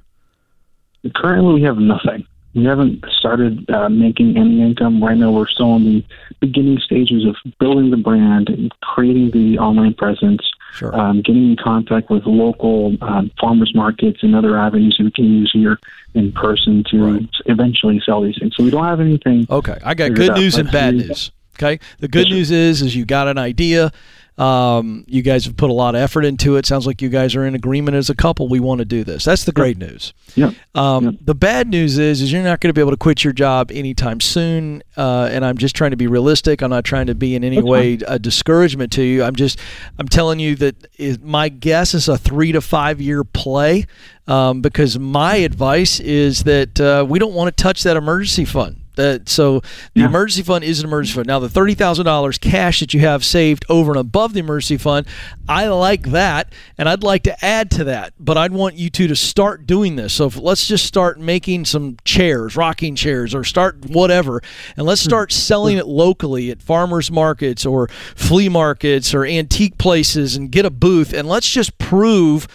Currently, 1.14 1.52
we 1.54 1.62
have 1.62 1.76
nothing. 1.76 2.24
We 2.54 2.64
haven't 2.64 3.04
started 3.18 3.68
uh, 3.70 3.88
making 3.88 4.36
any 4.36 4.62
income 4.62 5.02
right 5.02 5.16
now. 5.16 5.32
We're 5.32 5.48
still 5.48 5.74
in 5.76 5.84
the 5.84 6.04
beginning 6.40 6.78
stages 6.78 7.24
of 7.26 7.34
building 7.58 7.90
the 7.90 7.96
brand 7.96 8.48
and 8.48 8.72
creating 8.80 9.30
the 9.32 9.58
online 9.58 9.94
presence, 9.94 10.40
Sure. 10.74 10.94
um, 10.98 11.22
getting 11.22 11.50
in 11.50 11.56
contact 11.56 12.10
with 12.10 12.26
local 12.26 12.96
um, 13.00 13.30
farmers 13.40 13.72
markets 13.74 14.22
and 14.22 14.34
other 14.34 14.56
avenues 14.56 14.96
that 14.98 15.04
we 15.04 15.10
can 15.10 15.24
use 15.24 15.50
here 15.52 15.78
in 16.14 16.32
person 16.32 16.84
to 16.90 17.04
Right. 17.04 17.28
eventually 17.46 18.00
sell 18.04 18.22
these 18.22 18.36
things. 18.38 18.54
So 18.56 18.62
we 18.64 18.70
don't 18.70 18.84
have 18.84 19.00
anything. 19.00 19.46
Okay, 19.50 19.78
I 19.84 19.94
got 19.94 20.14
good 20.14 20.30
out, 20.30 20.36
news 20.38 20.56
and 20.56 20.70
bad 20.70 20.94
news. 20.94 21.30
Okay, 21.56 21.78
the 22.00 22.08
good 22.08 22.28
news 22.28 22.50
is 22.50 22.82
is 22.82 22.96
you 22.96 23.04
got 23.04 23.28
an 23.28 23.38
idea. 23.38 23.92
Um, 24.37 25.05
you 25.07 25.23
guys 25.23 25.44
have 25.44 25.57
put 25.57 25.70
a 25.70 25.73
lot 25.73 25.94
of 25.94 26.01
effort 26.01 26.25
into 26.25 26.57
it. 26.57 26.66
Sounds 26.66 26.87
like 26.87 27.01
you 27.01 27.09
guys 27.09 27.37
are 27.37 27.47
in 27.47 27.55
agreement 27.55 27.97
as 27.97 28.11
a 28.11 28.16
couple. 28.16 28.49
We 28.49 28.59
want 28.59 28.81
to 28.81 28.85
do 28.85 29.05
this. 29.05 29.25
That's 29.25 29.44
the 29.44 29.53
great 29.53 29.79
news. 29.79 30.12
Yeah. 30.35 30.51
Um, 30.75 31.05
Yeah. 31.05 31.11
The 31.20 31.35
bad 31.37 31.68
news 31.68 31.99
is, 31.99 32.20
is 32.20 32.33
you're 32.33 32.42
not 32.42 32.61
going 32.61 32.68
to 32.70 32.75
be 32.75 32.81
able 32.81 32.90
to 32.90 32.97
quit 32.97 33.23
your 33.23 33.33
job 33.33 33.70
anytime 33.73 34.20
soon. 34.20 34.83
Uh, 34.97 35.29
and 35.31 35.44
I'm 35.44 35.57
just 35.57 35.77
trying 35.77 35.92
to 35.92 35.97
be 35.97 36.09
realistic. 36.09 36.62
I'm 36.62 36.70
not 36.70 36.85
trying 36.85 37.07
to 37.07 37.14
be 37.14 37.37
in 37.37 37.44
any 37.44 37.57
That's 37.57 37.66
way 37.66 37.99
a 38.09 38.18
discouragement 38.18 38.90
to 38.92 39.03
you. 39.03 39.23
I'm 39.23 39.37
just, 39.37 39.59
I'm 39.99 40.09
telling 40.09 40.40
you 40.40 40.57
that 40.57 40.88
is, 40.99 41.20
my 41.20 41.49
guess 41.49 41.94
is 41.94 42.09
a 42.09 42.18
three 42.18 42.51
to 42.53 42.61
five 42.61 43.01
year 43.01 43.23
play. 43.23 43.87
Um, 44.27 44.62
because 44.62 44.99
my 44.99 45.37
advice 45.37 46.01
is 46.01 46.44
that 46.44 46.81
uh, 46.81 47.05
we 47.07 47.18
don't 47.18 47.35
want 47.35 47.55
to 47.55 47.62
touch 47.62 47.83
that 47.83 47.97
emergency 47.97 48.47
fund. 48.47 48.81
That 48.96 49.28
so 49.28 49.61
the 49.94 50.00
Yeah. 50.02 50.07
emergency 50.07 50.42
fund 50.42 50.64
is 50.64 50.80
an 50.80 50.87
emergency 50.87 51.14
fund. 51.14 51.26
Now 51.26 51.38
the 51.38 51.48
thirty 51.48 51.74
thousand 51.74 52.04
dollars 52.07 52.38
cash 52.38 52.80
that 52.80 52.94
you 52.94 53.00
have 53.00 53.24
saved 53.24 53.64
over 53.68 53.92
and 53.92 54.00
above 54.00 54.33
the 54.35 54.40
emergency 54.40 54.76
fund, 54.76 55.07
I 55.48 55.66
like 55.66 56.11
that, 56.12 56.52
and 56.78 56.88
I'd 56.88 57.02
like 57.02 57.24
to 57.24 57.44
add 57.44 57.70
to 57.72 57.85
that. 57.85 58.12
But 58.20 58.37
I'd 58.38 58.52
want 58.52 58.76
you 58.76 58.90
two 58.90 59.09
to 59.09 59.16
start 59.16 59.66
doing 59.66 59.96
this. 59.96 60.14
So 60.14 60.26
if, 60.26 60.37
let's 60.38 60.66
just 60.66 60.87
start 60.87 61.18
making 61.18 61.64
some 61.64 61.96
chairs, 62.04 62.57
rocking 62.57 62.94
chairs, 62.94 63.35
or 63.35 63.44
start 63.44 63.85
whatever, 63.88 64.42
and 64.76 64.87
let's 64.87 65.00
start 65.02 65.33
selling 65.33 65.76
it 65.76 65.87
locally 65.87 66.50
at 66.50 66.62
farmers 66.62 67.11
markets 67.11 67.66
or 67.66 67.88
flea 68.14 68.48
markets 68.48 69.14
or 69.14 69.24
antique 69.26 69.76
places, 69.78 70.37
and 70.37 70.50
get 70.50 70.64
a 70.64 70.70
booth, 70.70 71.12
and 71.12 71.28
let's 71.28 71.50
just 71.50 71.76
prove 71.78 72.46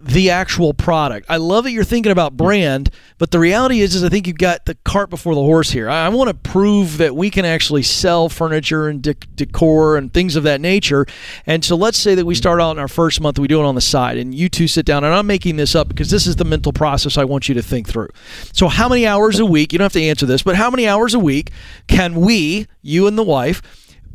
the 0.00 0.30
actual 0.30 0.72
product. 0.72 1.26
I 1.28 1.36
love 1.36 1.64
that 1.64 1.72
you're 1.72 1.84
thinking 1.84 2.10
about 2.10 2.34
brand, 2.34 2.90
but 3.18 3.30
the 3.30 3.38
reality 3.38 3.80
is, 3.80 3.94
is 3.94 4.02
I 4.02 4.08
think 4.08 4.26
you've 4.26 4.38
got 4.38 4.64
the 4.64 4.74
cart 4.76 5.10
before 5.10 5.34
the 5.34 5.42
horse 5.42 5.70
here. 5.70 5.90
I, 5.90 6.06
I 6.06 6.08
want 6.08 6.28
to 6.28 6.34
prove 6.34 6.96
that 6.98 7.14
we 7.14 7.28
can 7.28 7.44
actually 7.44 7.82
sell 7.82 8.30
furniture 8.30 8.88
and 8.88 9.02
dec- 9.02 9.26
decor 9.34 9.98
and 9.98 10.12
things 10.12 10.36
of 10.36 10.42
that 10.44 10.60
nature. 10.60 11.04
And 11.44 11.62
so 11.62 11.76
let's 11.76 11.98
say 11.98 12.14
that 12.14 12.24
we 12.24 12.34
start 12.34 12.62
out 12.62 12.70
in 12.72 12.78
our 12.78 12.88
first 12.88 13.20
month, 13.20 13.38
we 13.38 13.46
do 13.46 13.60
it 13.60 13.64
on 13.64 13.74
the 13.74 13.82
side, 13.82 14.16
and 14.16 14.34
you 14.34 14.48
two 14.48 14.68
sit 14.68 14.86
down. 14.86 15.04
And 15.04 15.14
I'm 15.14 15.26
making 15.26 15.56
this 15.56 15.74
up 15.74 15.88
because 15.88 16.10
this 16.10 16.26
is 16.26 16.36
the 16.36 16.44
mental 16.44 16.72
process 16.72 17.18
I 17.18 17.24
want 17.24 17.48
you 17.48 17.54
to 17.56 17.62
think 17.62 17.86
through. 17.86 18.08
So 18.52 18.68
how 18.68 18.88
many 18.88 19.06
hours 19.06 19.38
a 19.38 19.46
week? 19.46 19.72
You 19.72 19.78
don't 19.78 19.84
have 19.84 19.92
to 19.92 20.02
answer 20.02 20.24
this, 20.24 20.42
but 20.42 20.56
how 20.56 20.70
many 20.70 20.88
hours 20.88 21.12
a 21.12 21.18
week 21.18 21.50
can 21.88 22.14
we, 22.14 22.66
you 22.80 23.06
and 23.06 23.18
the 23.18 23.22
wife, 23.22 23.60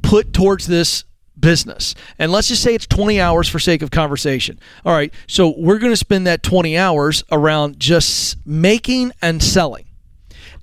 put 0.02 0.34
towards 0.34 0.65
this 0.65 1.04
business. 1.39 1.95
And 2.17 2.32
let's 2.32 2.48
just 2.48 2.62
say 2.62 2.76
it's 2.76 2.88
20 2.88 3.19
hours 3.19 3.48
for 3.48 3.60
sake 3.60 3.82
of 3.82 3.91
conversation. 3.91 4.60
All 4.86 4.93
right, 4.93 5.13
so 5.28 5.54
we're 5.58 5.80
going 5.80 5.93
to 5.93 5.98
spend 5.98 6.28
that 6.28 6.43
20 6.43 6.78
hours 6.78 7.24
around 7.32 7.80
just 7.80 8.38
making 8.45 9.12
and 9.21 9.41
selling. 9.41 9.86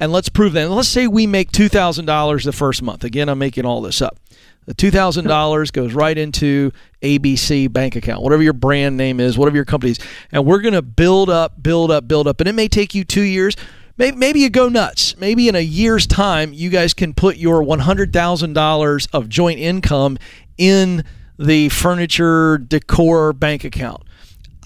And 0.01 0.11
let's 0.11 0.29
prove 0.29 0.55
that. 0.55 0.67
And 0.67 0.75
let's 0.75 0.89
say 0.89 1.07
we 1.07 1.27
make 1.27 1.53
$2,000 1.53 2.45
the 2.45 2.53
first 2.53 2.83
month. 2.83 3.05
Again, 3.05 3.29
I'm 3.29 3.39
making 3.39 3.65
all 3.65 3.81
this 3.81 4.03
up. 4.03 4.19
The 4.67 4.75
$2,000 4.75 5.73
goes 5.73 5.93
right 5.93 6.17
into 6.17 6.71
ABC 7.03 7.73
bank 7.73 7.97
account, 7.97 8.23
whatever 8.23 8.45
your 8.45 8.53
brand 8.53 8.97
name 8.97 9.19
is, 9.19 9.37
whatever 9.37 9.57
your 9.57 9.65
company 9.65 9.93
is. 9.93 9.99
And 10.31 10.47
we're 10.47 10.61
going 10.61 10.75
to 10.75 10.83
build 10.83 11.31
up, 11.31 11.61
build 11.61 11.91
up, 11.91 12.07
build 12.07 12.29
up. 12.29 12.41
And 12.41 12.49
it 12.49 12.55
may 12.55 12.69
take 12.69 12.95
you 12.95 13.05
two 13.05 13.23
years. 13.23 13.57
Maybe, 13.99 14.17
maybe 14.17 14.41
you 14.41 14.51
go 14.51 14.69
nuts. 14.69 15.17
Maybe 15.19 15.49
in 15.49 15.57
a 15.57 15.61
year's 15.61 16.07
time, 16.07 16.53
you 16.53 16.71
guys 16.71 16.95
can 16.95 17.13
put 17.13 17.37
your 17.37 17.63
$100,000 17.63 19.09
of 19.13 19.29
joint 19.29 19.59
income 19.59 20.17
in 20.59 21.05
the 21.39 21.69
furniture 21.71 22.59
decor 22.59 23.33
bank 23.33 23.65
account. 23.65 24.03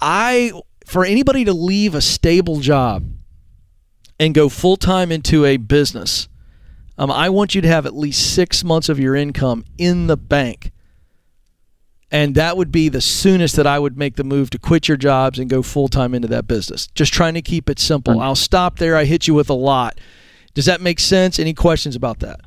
I, 0.00 0.52
for 0.84 1.04
anybody 1.04 1.44
to 1.44 1.52
leave 1.52 1.94
a 1.94 2.00
stable 2.00 2.60
job 2.60 3.04
and 4.18 4.34
go 4.34 4.48
full 4.48 4.76
time 4.76 5.10
into 5.10 5.44
a 5.44 5.56
business, 5.56 6.28
um, 6.98 7.10
I 7.10 7.28
want 7.28 7.54
you 7.54 7.60
to 7.60 7.68
have 7.68 7.86
at 7.86 7.94
least 7.94 8.34
six 8.34 8.64
months 8.64 8.88
of 8.88 8.98
your 8.98 9.14
income 9.14 9.64
in 9.78 10.06
the 10.06 10.16
bank. 10.16 10.72
And 12.10 12.34
that 12.36 12.56
would 12.56 12.70
be 12.70 12.88
the 12.88 13.00
soonest 13.00 13.56
that 13.56 13.66
I 13.66 13.78
would 13.78 13.98
make 13.98 14.16
the 14.16 14.24
move 14.24 14.50
to 14.50 14.58
quit 14.58 14.86
your 14.86 14.96
jobs 14.96 15.38
and 15.38 15.50
go 15.50 15.60
full 15.60 15.88
time 15.88 16.14
into 16.14 16.28
that 16.28 16.46
business. 16.46 16.86
Just 16.94 17.12
trying 17.12 17.34
to 17.34 17.42
keep 17.42 17.68
it 17.68 17.78
simple. 17.78 18.20
I'll 18.20 18.36
stop 18.36 18.78
there. 18.78 18.96
I 18.96 19.04
hit 19.04 19.26
you 19.26 19.34
with 19.34 19.50
a 19.50 19.54
lot. 19.54 19.98
Does 20.54 20.66
that 20.66 20.80
make 20.80 21.00
sense? 21.00 21.38
Any 21.38 21.52
questions 21.52 21.96
about 21.96 22.20
that? 22.20 22.40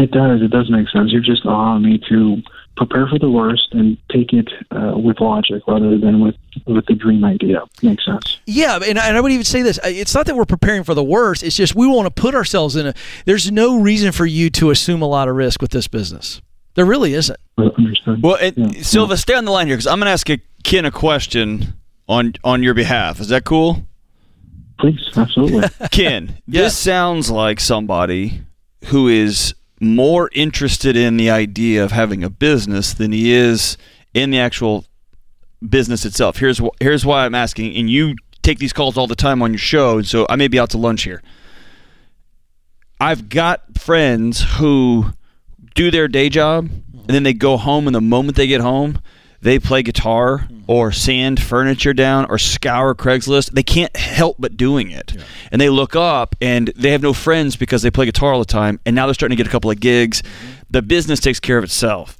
It 0.00 0.10
does. 0.12 0.40
It 0.42 0.50
does 0.50 0.70
make 0.70 0.88
sense. 0.88 1.12
You're 1.12 1.20
just 1.20 1.44
allowing 1.44 1.82
me 1.82 2.00
to 2.08 2.42
prepare 2.76 3.06
for 3.06 3.18
the 3.18 3.30
worst 3.30 3.68
and 3.72 3.98
take 4.10 4.32
it 4.32 4.48
uh, 4.70 4.92
with 4.96 5.20
logic 5.20 5.62
rather 5.68 5.98
than 5.98 6.20
with 6.20 6.36
with 6.66 6.86
the 6.86 6.94
dream 6.94 7.22
idea. 7.24 7.62
Makes 7.82 8.06
sense. 8.06 8.38
Yeah, 8.46 8.78
and 8.84 8.98
I, 8.98 9.08
and 9.08 9.16
I 9.16 9.20
would 9.20 9.32
even 9.32 9.44
say 9.44 9.60
this: 9.62 9.78
it's 9.84 10.14
not 10.14 10.24
that 10.26 10.36
we're 10.36 10.46
preparing 10.46 10.84
for 10.84 10.94
the 10.94 11.04
worst. 11.04 11.42
It's 11.42 11.56
just 11.56 11.74
we 11.74 11.86
want 11.86 12.06
to 12.06 12.10
put 12.22 12.34
ourselves 12.34 12.76
in 12.76 12.86
a. 12.86 12.94
There's 13.26 13.52
no 13.52 13.78
reason 13.80 14.12
for 14.12 14.24
you 14.24 14.48
to 14.50 14.70
assume 14.70 15.02
a 15.02 15.06
lot 15.08 15.28
of 15.28 15.36
risk 15.36 15.60
with 15.60 15.70
this 15.72 15.86
business. 15.88 16.40
There 16.74 16.86
really 16.86 17.12
isn't. 17.14 17.38
Well, 17.58 17.72
Understood. 17.76 18.22
Well, 18.22 18.36
and, 18.40 18.56
Yeah. 18.56 18.82
Silva, 18.82 19.16
stay 19.18 19.34
on 19.34 19.44
the 19.44 19.50
line 19.50 19.66
here 19.66 19.76
because 19.76 19.86
I'm 19.88 19.98
going 19.98 20.06
to 20.06 20.12
ask 20.12 20.30
a 20.30 20.38
Ken 20.62 20.84
a 20.86 20.90
question 20.90 21.74
on 22.08 22.34
on 22.42 22.62
your 22.62 22.72
behalf. 22.74 23.20
Is 23.20 23.28
that 23.28 23.44
cool? 23.44 23.86
Please, 24.78 24.98
absolutely. 25.14 25.68
Ken, 25.90 26.38
Yes. 26.46 26.64
this 26.64 26.78
sounds 26.78 27.30
like 27.30 27.60
somebody 27.60 28.42
who 28.86 29.08
is 29.08 29.54
more 29.80 30.30
interested 30.32 30.96
in 30.96 31.16
the 31.16 31.30
idea 31.30 31.82
of 31.82 31.92
having 31.92 32.22
a 32.22 32.30
business 32.30 32.92
than 32.92 33.12
he 33.12 33.32
is 33.32 33.76
in 34.14 34.30
the 34.30 34.38
actual 34.38 34.84
business 35.66 36.04
itself. 36.04 36.36
Here's 36.36 36.58
wh- 36.58 36.76
here's 36.80 37.04
why 37.04 37.24
I'm 37.24 37.34
asking, 37.34 37.76
and 37.76 37.88
you 37.88 38.14
take 38.42 38.58
these 38.58 38.72
calls 38.72 38.96
all 38.96 39.06
the 39.06 39.16
time 39.16 39.42
on 39.42 39.52
your 39.52 39.58
show, 39.58 39.98
and 39.98 40.06
so 40.06 40.26
I 40.28 40.36
may 40.36 40.48
be 40.48 40.58
out 40.58 40.70
to 40.70 40.78
lunch 40.78 41.02
here. 41.02 41.22
I've 43.00 43.30
got 43.30 43.78
friends 43.78 44.44
who 44.58 45.06
do 45.74 45.90
their 45.90 46.06
day 46.08 46.28
job 46.28 46.68
and 47.10 47.16
then 47.16 47.22
they 47.22 47.32
go 47.32 47.56
home 47.56 47.86
and 47.86 47.94
the 47.94 48.00
moment 48.00 48.36
they 48.36 48.46
get 48.46 48.60
home 48.60 49.00
they 49.40 49.58
play 49.58 49.82
guitar 49.82 50.38
mm-hmm. 50.38 50.62
or 50.66 50.92
sand 50.92 51.40
furniture 51.40 51.94
down 51.94 52.26
or 52.26 52.38
scour 52.38 52.94
Craigslist. 52.94 53.52
They 53.52 53.62
can't 53.62 53.94
help 53.96 54.36
but 54.38 54.56
doing 54.56 54.90
it. 54.90 55.14
And 55.50 55.60
they 55.60 55.68
look 55.68 55.96
up 55.96 56.36
and 56.40 56.72
they 56.76 56.90
have 56.90 57.02
no 57.02 57.12
friends 57.12 57.56
because 57.56 57.82
they 57.82 57.90
play 57.90 58.06
guitar 58.06 58.32
all 58.32 58.38
the 58.38 58.44
time 58.44 58.80
and 58.84 58.94
now 58.94 59.06
they're 59.06 59.14
starting 59.14 59.36
to 59.36 59.42
get 59.42 59.48
a 59.48 59.50
couple 59.50 59.70
of 59.70 59.80
gigs. 59.80 60.22
Mm-hmm. 60.22 60.52
The 60.70 60.82
business 60.82 61.20
takes 61.20 61.40
care 61.40 61.58
of 61.58 61.64
itself. 61.64 62.16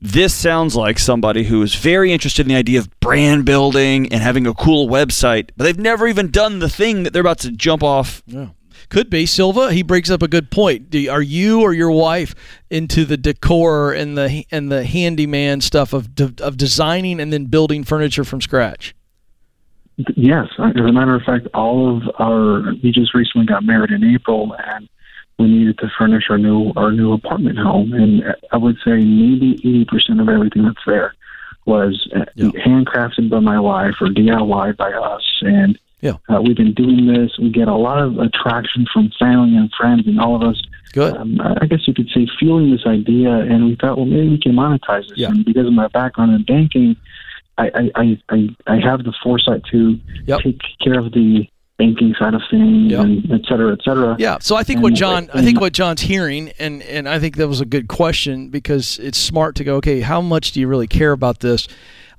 This 0.00 0.34
sounds 0.34 0.76
like 0.76 0.98
somebody 0.98 1.44
who 1.44 1.62
is 1.62 1.74
very 1.74 2.12
interested 2.12 2.42
in 2.44 2.48
the 2.48 2.56
idea 2.56 2.78
of 2.78 3.00
brand 3.00 3.46
building 3.46 4.12
and 4.12 4.22
having 4.22 4.46
a 4.46 4.52
cool 4.52 4.88
website, 4.88 5.50
but 5.56 5.64
they've 5.64 5.78
never 5.78 6.06
even 6.06 6.30
done 6.30 6.58
the 6.58 6.68
thing 6.68 7.02
that 7.02 7.12
they're 7.12 7.22
about 7.22 7.38
to 7.40 7.50
jump 7.50 7.82
off 7.82 8.22
Could 8.88 9.10
be 9.10 9.26
Silva. 9.26 9.72
He 9.72 9.82
brings 9.82 10.10
up 10.10 10.22
a 10.22 10.28
good 10.28 10.50
point. 10.50 10.90
Do, 10.90 11.10
are 11.10 11.22
you 11.22 11.62
or 11.62 11.72
your 11.72 11.90
wife 11.90 12.34
into 12.70 13.04
the 13.04 13.16
decor 13.16 13.92
and 13.92 14.16
the 14.16 14.44
and 14.50 14.70
the 14.70 14.84
handyman 14.84 15.60
stuff 15.60 15.92
of 15.92 16.10
of 16.40 16.56
designing 16.56 17.20
and 17.20 17.32
then 17.32 17.46
building 17.46 17.84
furniture 17.84 18.24
from 18.24 18.40
scratch? 18.40 18.94
Yes, 20.14 20.48
as 20.58 20.76
a 20.76 20.92
matter 20.92 21.14
of 21.14 21.22
fact, 21.22 21.48
all 21.54 21.96
of 21.96 22.02
our 22.20 22.74
we 22.82 22.92
just 22.92 23.14
recently 23.14 23.46
got 23.46 23.64
married 23.64 23.90
in 23.90 24.04
April, 24.04 24.54
and 24.66 24.88
we 25.38 25.46
needed 25.46 25.78
to 25.78 25.90
furnish 25.98 26.24
our 26.28 26.38
new 26.38 26.72
our 26.76 26.92
new 26.92 27.12
apartment 27.12 27.58
home, 27.58 27.92
and 27.92 28.22
I 28.52 28.56
would 28.58 28.76
say 28.84 28.92
maybe 28.92 29.54
eighty 29.54 29.84
percent 29.86 30.20
of 30.20 30.28
everything 30.28 30.64
that's 30.64 30.84
there 30.86 31.14
was 31.64 32.08
uh, 32.14 32.24
handcrafted 32.36 33.28
by 33.28 33.40
my 33.40 33.58
wife 33.58 33.94
or 34.00 34.08
DIY 34.08 34.76
by 34.76 34.92
us, 34.92 35.22
and 35.42 35.78
Yeah. 36.00 36.14
uh, 36.28 36.40
we've 36.42 36.56
been 36.56 36.74
doing 36.74 37.06
this. 37.06 37.32
We 37.38 37.50
get 37.50 37.68
a 37.68 37.74
lot 37.74 37.98
of 38.02 38.18
attraction 38.18 38.86
from 38.92 39.10
family 39.18 39.56
and 39.56 39.70
friends, 39.78 40.06
and 40.06 40.20
all 40.20 40.36
of 40.36 40.42
us. 40.42 40.60
Good. 40.92 41.16
Um, 41.16 41.40
I 41.40 41.66
guess 41.66 41.86
you 41.86 41.94
could 41.94 42.08
say 42.14 42.26
feeling 42.38 42.70
this 42.70 42.86
idea, 42.86 43.30
and 43.30 43.64
we 43.66 43.76
thought, 43.76 43.96
well, 43.96 44.06
maybe 44.06 44.28
we 44.28 44.38
can 44.38 44.52
monetize 44.52 45.08
this. 45.08 45.16
Yeah. 45.18 45.28
And 45.28 45.44
because 45.44 45.66
of 45.66 45.72
my 45.72 45.88
background 45.88 46.32
in 46.34 46.42
banking, 46.44 46.96
I 47.58 47.90
I, 47.94 48.18
I, 48.30 48.56
I, 48.66 48.76
have 48.80 49.04
the 49.04 49.12
foresight 49.22 49.62
to 49.72 49.98
Yep. 50.26 50.40
take 50.40 50.60
care 50.82 50.98
of 50.98 51.12
the 51.12 51.48
banking 51.78 52.14
side 52.18 52.32
of 52.34 52.40
things 52.50 52.92
Yep. 52.92 53.00
and 53.04 53.32
et 53.32 53.40
cetera, 53.48 53.72
et 53.72 53.80
cetera. 53.82 54.16
Yeah. 54.18 54.38
So 54.40 54.56
I 54.56 54.62
think 54.62 54.82
what 54.82 54.94
John, 54.94 55.28
I 55.34 55.38
and- 55.38 55.46
think 55.46 55.60
what 55.60 55.72
John's 55.72 56.00
hearing, 56.02 56.50
and 56.58 56.82
and 56.82 57.08
I 57.08 57.18
think 57.18 57.36
that 57.36 57.48
was 57.48 57.60
a 57.60 57.66
good 57.66 57.88
question 57.88 58.48
because 58.50 58.98
it's 58.98 59.18
smart 59.18 59.56
to 59.56 59.64
go, 59.64 59.76
okay, 59.76 60.00
how 60.00 60.20
much 60.20 60.52
do 60.52 60.60
you 60.60 60.68
really 60.68 60.86
care 60.86 61.12
about 61.12 61.40
this? 61.40 61.68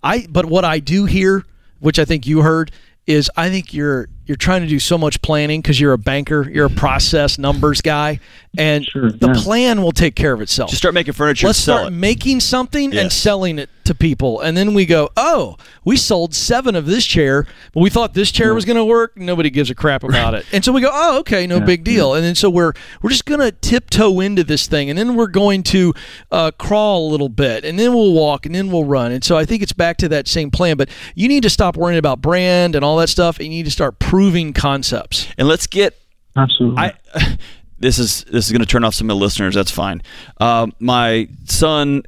I, 0.03 0.27
but 0.29 0.45
what 0.45 0.63
I 0.65 0.79
do 0.79 1.05
hear, 1.05 1.45
which 1.79 1.97
I 1.97 2.05
think 2.05 2.27
you 2.27 2.41
heard, 2.41 2.71
is 3.07 3.31
I 3.37 3.49
think 3.49 3.73
you're 3.73 4.09
you're 4.25 4.35
trying 4.37 4.61
to 4.61 4.67
do 4.67 4.79
so 4.79 4.97
much 4.97 5.21
planning 5.21 5.61
because 5.61 5.79
you're 5.79 5.93
a 5.93 5.97
banker, 5.97 6.49
you're 6.49 6.65
a 6.65 6.69
process 6.69 7.37
numbers 7.39 7.79
guy, 7.81 8.19
and 8.57 8.85
Sure, 8.85 9.09
the 9.09 9.27
yeah. 9.27 9.33
plan 9.41 9.81
will 9.81 9.93
take 9.93 10.15
care 10.15 10.33
of 10.33 10.41
itself. 10.41 10.69
Just 10.69 10.81
start 10.81 10.93
making 10.93 11.13
furniture 11.13 11.47
Let's 11.47 11.59
and 11.59 11.63
sell 11.63 11.77
start 11.77 11.93
it. 11.93 11.95
making 11.95 12.41
something 12.41 12.93
and 12.95 13.09
selling 13.11 13.57
it 13.57 13.69
to 13.87 13.95
people, 13.95 14.39
and 14.39 14.55
then 14.55 14.73
we 14.73 14.85
go, 14.85 15.09
oh, 15.17 15.57
we 15.83 15.97
sold 15.97 16.33
seven 16.33 16.75
of 16.75 16.85
this 16.85 17.05
chair, 17.05 17.45
but 17.73 17.81
we 17.81 17.89
thought 17.89 18.13
this 18.13 18.31
chair 18.31 18.53
was 18.53 18.65
going 18.65 18.77
to 18.77 18.85
work. 18.85 19.17
Nobody 19.17 19.49
gives 19.49 19.69
a 19.69 19.75
crap 19.75 20.03
about 20.03 20.33
it, 20.33 20.45
and 20.51 20.63
so 20.63 20.71
we 20.71 20.81
go, 20.81 20.89
oh, 20.91 21.19
okay, 21.19 21.47
no 21.47 21.59
big 21.59 21.83
deal. 21.83 22.13
And 22.13 22.23
then 22.23 22.35
so 22.35 22.49
we're 22.49 22.73
we're 23.01 23.09
just 23.09 23.25
going 23.25 23.39
to 23.39 23.51
tiptoe 23.51 24.19
into 24.19 24.43
this 24.43 24.67
thing, 24.67 24.89
and 24.89 24.97
then 24.97 25.15
we're 25.15 25.27
going 25.27 25.63
to 25.63 25.93
uh, 26.31 26.51
crawl 26.57 27.07
a 27.07 27.09
little 27.09 27.29
bit, 27.29 27.65
and 27.65 27.77
then 27.77 27.93
we'll 27.93 28.13
walk, 28.13 28.45
and 28.45 28.53
then 28.53 28.71
we'll 28.71 28.85
run. 28.85 29.11
And 29.11 29.23
so 29.23 29.37
I 29.37 29.45
think 29.45 29.63
it's 29.63 29.73
back 29.73 29.97
to 29.97 30.09
that 30.09 30.27
same 30.27 30.51
plan. 30.51 30.77
But 30.77 30.89
you 31.15 31.27
need 31.27 31.43
to 31.43 31.49
stop 31.49 31.75
worrying 31.77 31.99
about 31.99 32.21
brand 32.21 32.75
and 32.75 32.85
all 32.85 32.97
that 32.97 33.09
stuff, 33.09 33.37
and 33.37 33.45
you 33.45 33.51
need 33.51 33.65
to 33.65 33.71
start 33.71 33.99
proving 33.99 34.53
concepts. 34.53 35.27
And 35.37 35.47
let's 35.47 35.67
get 35.67 35.99
Absolutely. 36.37 36.77
I 36.77 36.93
this 37.79 37.99
is 37.99 38.23
this 38.25 38.45
is 38.45 38.51
going 38.51 38.61
to 38.61 38.67
turn 38.67 38.83
off 38.83 38.93
some 38.93 39.09
of 39.09 39.17
the 39.17 39.23
listeners. 39.23 39.55
That's 39.55 39.71
fine. 39.71 40.01
Um, 40.39 40.73
my 40.79 41.27
son 41.45 42.03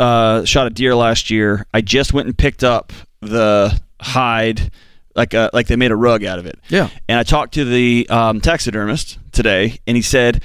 uh, 0.00 0.44
shot 0.44 0.66
a 0.66 0.70
deer 0.70 0.94
last 0.94 1.30
year. 1.30 1.66
I 1.72 1.80
just 1.80 2.12
went 2.12 2.26
and 2.26 2.36
picked 2.36 2.64
up 2.64 2.92
the 3.20 3.78
hide, 4.00 4.70
like 5.14 5.34
a, 5.34 5.50
like 5.52 5.66
they 5.66 5.76
made 5.76 5.90
a 5.90 5.96
rug 5.96 6.24
out 6.24 6.38
of 6.38 6.46
it. 6.46 6.58
Yeah. 6.68 6.88
And 7.08 7.18
I 7.18 7.22
talked 7.22 7.54
to 7.54 7.64
the 7.64 8.06
um, 8.10 8.40
taxidermist 8.40 9.18
today, 9.32 9.78
and 9.86 9.96
he 9.96 10.02
said. 10.02 10.42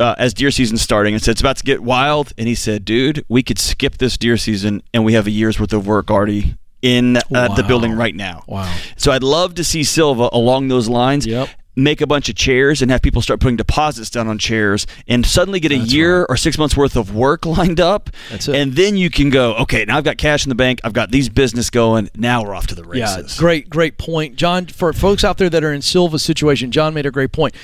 Uh, 0.00 0.14
as 0.16 0.32
deer 0.32 0.52
season's 0.52 0.80
starting, 0.80 1.12
and 1.12 1.20
said 1.20 1.32
it's 1.32 1.40
about 1.40 1.56
to 1.56 1.64
get 1.64 1.82
wild, 1.82 2.32
and 2.38 2.46
he 2.46 2.54
said, 2.54 2.84
"Dude, 2.84 3.24
we 3.28 3.42
could 3.42 3.58
skip 3.58 3.98
this 3.98 4.16
deer 4.16 4.36
season, 4.36 4.80
and 4.94 5.04
we 5.04 5.14
have 5.14 5.26
a 5.26 5.30
year's 5.32 5.58
worth 5.58 5.72
of 5.72 5.88
work 5.88 6.08
already 6.08 6.54
in 6.82 7.16
uh, 7.16 7.52
the 7.56 7.64
building 7.64 7.90
right 7.94 8.14
now." 8.14 8.44
Wow. 8.46 8.72
So 8.96 9.10
I'd 9.10 9.24
love 9.24 9.56
to 9.56 9.64
see 9.64 9.82
Silva 9.82 10.28
along 10.32 10.68
those 10.68 10.88
lines. 10.88 11.26
Yep. 11.26 11.48
Make 11.78 12.00
a 12.00 12.06
bunch 12.08 12.28
of 12.28 12.34
chairs 12.34 12.82
and 12.82 12.90
have 12.90 13.02
people 13.02 13.22
start 13.22 13.38
putting 13.38 13.56
deposits 13.56 14.10
down 14.10 14.26
on 14.26 14.38
chairs 14.38 14.84
and 15.06 15.24
suddenly 15.24 15.60
get 15.60 15.70
a 15.70 15.76
year 15.76 16.24
or 16.24 16.36
six 16.36 16.58
months 16.58 16.76
worth 16.76 16.96
of 16.96 17.14
work 17.14 17.46
lined 17.58 17.78
up. 17.78 18.10
That's 18.30 18.48
it. 18.48 18.56
And 18.56 18.74
then 18.74 18.96
you 18.96 19.10
can 19.10 19.30
go, 19.30 19.54
okay, 19.54 19.84
now 19.84 19.96
I've 19.96 20.02
got 20.02 20.18
cash 20.18 20.44
in 20.44 20.48
the 20.48 20.56
bank. 20.56 20.80
I've 20.82 20.92
got 20.92 21.12
these 21.12 21.28
business 21.28 21.70
going. 21.70 22.10
Now 22.16 22.42
we're 22.42 22.54
off 22.54 22.66
to 22.66 22.74
the 22.74 22.84
races. 22.84 23.36
Yeah, 23.36 23.40
great, 23.40 23.70
great 23.70 23.96
point, 23.96 24.34
John. 24.34 24.66
For 24.66 24.92
folks 24.92 25.22
out 25.22 25.38
there 25.38 25.48
that 25.48 25.62
are 25.62 25.72
in 25.72 25.82
Silva's 25.82 26.24
situation, 26.24 26.72
John 26.72 26.94
made 26.94 27.06
a 27.06 27.12
great 27.12 27.30
point. 27.30 27.54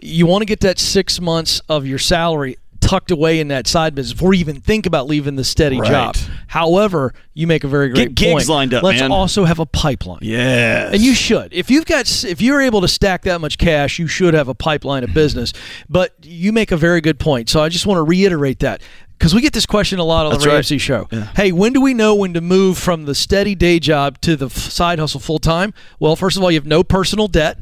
You 0.00 0.26
want 0.26 0.42
to 0.42 0.46
get 0.46 0.60
that 0.60 0.78
six 0.78 1.18
months 1.18 1.62
of 1.68 1.86
your 1.86 1.98
salary 1.98 2.58
tucked 2.82 3.10
away 3.10 3.40
in 3.40 3.48
that 3.48 3.66
side 3.66 3.94
business 3.94 4.12
before 4.12 4.34
you 4.34 4.40
even 4.40 4.60
think 4.60 4.84
about 4.84 5.06
leaving 5.06 5.36
the 5.36 5.44
steady 5.44 5.80
Right. 5.80 5.90
job. 5.90 6.16
However, 6.48 7.14
you 7.32 7.46
make 7.46 7.64
a 7.64 7.68
very 7.68 7.88
great 7.88 8.08
Get 8.08 8.14
gigs 8.14 8.32
point. 8.32 8.48
lined 8.48 8.74
up, 8.74 8.82
Let's 8.82 9.00
man. 9.00 9.10
also 9.10 9.44
have 9.44 9.58
a 9.58 9.64
pipeline. 9.66 10.18
Yeah, 10.22 10.90
And 10.92 11.00
you 11.00 11.14
should. 11.14 11.52
If 11.54 11.70
you've 11.70 11.86
got 11.86 12.24
if 12.24 12.42
you're 12.42 12.60
able 12.60 12.80
to 12.82 12.88
stack 12.88 13.22
that 13.22 13.40
much 13.40 13.56
cash, 13.56 13.98
you 13.98 14.06
should 14.06 14.34
have 14.34 14.48
a 14.48 14.54
pipeline 14.54 15.04
of 15.04 15.14
business. 15.14 15.52
But 15.88 16.12
you 16.22 16.52
make 16.52 16.70
a 16.72 16.76
very 16.76 17.00
good 17.00 17.18
point. 17.18 17.48
So 17.48 17.62
I 17.62 17.68
just 17.70 17.86
want 17.86 17.98
to 17.98 18.02
reiterate 18.02 18.58
that 18.58 18.82
because 19.18 19.34
we 19.34 19.40
get 19.40 19.52
this 19.52 19.66
question 19.66 19.98
a 19.98 20.04
lot 20.04 20.26
on 20.26 20.32
That's 20.32 20.44
the 20.44 20.50
right. 20.50 20.54
Ramsey 20.56 20.78
show. 20.78 21.08
Hey, 21.36 21.52
when 21.52 21.72
do 21.72 21.80
we 21.80 21.94
know 21.94 22.14
when 22.14 22.34
to 22.34 22.40
move 22.40 22.76
from 22.76 23.04
the 23.04 23.14
steady 23.14 23.54
day 23.54 23.78
job 23.78 24.20
to 24.22 24.34
the 24.36 24.46
f- 24.46 24.52
side 24.56 24.98
hustle 24.98 25.20
full 25.20 25.38
time? 25.38 25.72
Well, 26.00 26.16
first 26.16 26.36
of 26.36 26.42
all, 26.42 26.50
you 26.50 26.58
have 26.58 26.66
no 26.66 26.82
personal 26.82 27.28
debt. 27.28 27.56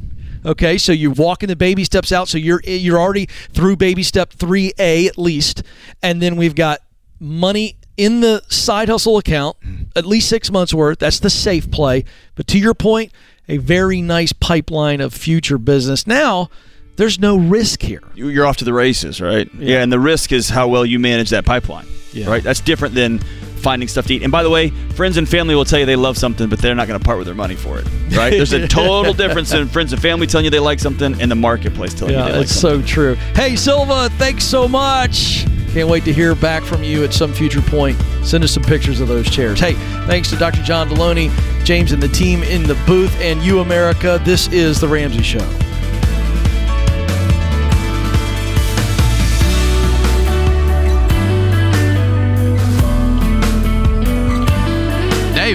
Okay, 0.45 0.79
so 0.79 0.93
you're 0.93 1.13
walking 1.13 1.49
the 1.49 1.57
baby 1.57 1.85
steps 1.85 2.13
out, 2.13 2.29
so 2.29 2.39
you're 2.39 2.61
you're 2.65 2.99
already 2.99 3.27
through 3.53 3.77
baby 3.77 4.03
step 4.03 4.33
three 4.33 4.73
A 4.79 5.07
at 5.07 5.19
least, 5.19 5.63
and 6.03 6.23
then 6.23 6.37
we've 6.37 6.55
got 6.55 6.81
money 7.19 7.77
in 7.97 8.21
the 8.21 8.43
side 8.49 8.89
hustle 8.89 9.19
account, 9.19 9.57
at 9.95 10.07
least 10.07 10.29
six 10.31 10.51
months 10.51 10.73
worth. 10.73 10.99
That's 10.99 11.21
the 11.21 11.29
safe 11.29 11.71
play. 11.71 12.05
But 12.35 12.47
to 12.49 12.59
your 12.59 12.73
point, 12.73 13.13
a 13.49 13.59
very 13.59 14.01
nice 14.01 14.33
pipeline 14.33 15.03
of 15.03 15.13
future 15.13 15.59
business. 15.59 16.07
Now, 16.07 16.49
there's 16.97 17.19
no 17.19 17.37
risk 17.37 17.83
here. 17.83 18.03
You- 18.15 18.29
you're 18.29 18.47
off 18.47 18.57
to 18.59 18.65
the 18.65 18.73
races, 18.73 19.21
right? 19.21 19.51
Yeah. 19.59 19.83
and 19.83 19.93
the 19.93 20.01
risk 20.01 20.33
is 20.33 20.49
how 20.49 20.69
well 20.69 20.87
you 20.87 20.99
manage 20.99 21.29
that 21.31 21.45
pipeline. 21.45 21.87
Yeah. 22.15 22.29
Right? 22.31 22.43
That's 22.43 22.61
different 22.61 22.95
than 22.95 23.21
finding 23.61 23.89
stuff 23.89 24.07
to 24.07 24.15
eat. 24.15 24.23
And 24.23 24.33
by 24.33 24.43
the 24.43 24.51
way, 24.51 24.71
friends 24.97 25.17
and 25.17 25.29
family 25.29 25.55
will 25.55 25.65
tell 25.65 25.79
you 25.79 25.87
they 25.87 25.97
love 25.97 26.17
something, 26.19 26.49
but 26.49 26.59
they're 26.59 26.75
not 26.75 26.89
going 26.89 26.99
to 26.99 27.05
part 27.05 27.19
with 27.19 27.27
their 27.27 27.35
money 27.37 27.55
for 27.57 27.79
it. 27.79 27.85
Right? 28.17 28.31
There's 28.31 28.53
a 28.53 28.67
total 28.69 29.13
difference 29.13 29.53
in 29.53 29.69
friends 29.69 29.93
and 29.93 30.01
family 30.03 30.27
telling 30.27 30.45
you 30.45 30.51
they 30.51 30.59
like 30.59 30.81
something 30.81 31.21
and 31.21 31.31
the 31.31 31.35
marketplace 31.37 31.95
telling 31.95 32.15
Yeah, 32.15 32.27
you 32.27 32.33
they 32.33 32.39
like 32.39 32.43
it's 32.47 32.55
something. 32.55 32.81
so 32.83 32.87
true. 32.87 33.15
Hey, 33.35 33.57
Silva, 33.57 34.09
thanks 34.19 34.45
so 34.45 34.67
much. 34.67 35.45
Can't 35.73 35.89
wait 35.89 36.05
to 36.05 36.13
hear 36.13 36.35
back 36.35 36.65
from 36.65 36.83
you 36.83 37.05
at 37.05 37.13
some 37.15 37.33
future 37.33 37.63
point. 37.63 37.97
Send 38.25 38.43
us 38.43 38.51
some 38.53 38.65
pictures 38.65 39.01
of 39.01 39.07
those 39.07 39.31
chairs. 39.31 39.61
Hey, 39.61 39.75
thanks 40.07 40.29
to 40.31 40.37
Dr. 40.37 40.63
John 40.65 40.89
Delony, 40.89 41.31
James, 41.65 41.93
and 41.93 42.03
the 42.03 42.09
team 42.09 42.43
in 42.43 42.65
the 42.65 42.75
booth, 42.87 43.15
and 43.21 43.41
you, 43.41 43.61
America. 43.61 44.21
This 44.25 44.49
is 44.49 44.81
The 44.81 44.89
Ramsey 44.89 45.23
Show. 45.23 45.39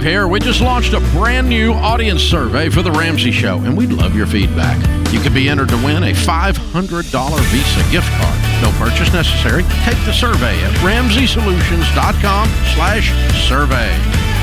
Here. 0.06 0.28
We 0.28 0.40
just 0.40 0.62
launched 0.62 0.94
a 0.94 1.00
brand 1.18 1.50
new 1.50 1.74
audience 1.74 2.22
survey 2.22 2.70
for 2.70 2.84
The 2.84 2.92
Ramsey 2.92 3.32
Show, 3.32 3.58
and 3.58 3.76
we'd 3.76 3.92
love 3.92 4.16
your 4.16 4.28
feedback. 4.28 4.78
You 5.12 5.20
could 5.20 5.34
be 5.34 5.50
entered 5.50 5.70
to 5.70 5.78
win 5.78 6.04
a 6.04 6.12
$500 6.12 6.54
Visa 6.54 7.92
gift 7.92 8.08
card. 8.12 8.62
No 8.62 8.70
purchase 8.78 9.12
necessary. 9.12 9.64
Take 9.84 9.98
the 10.06 10.14
survey 10.14 10.64
at 10.64 10.72
ramseysolutions.com 10.86 12.48
slash 12.76 13.12
survey. 13.50 14.35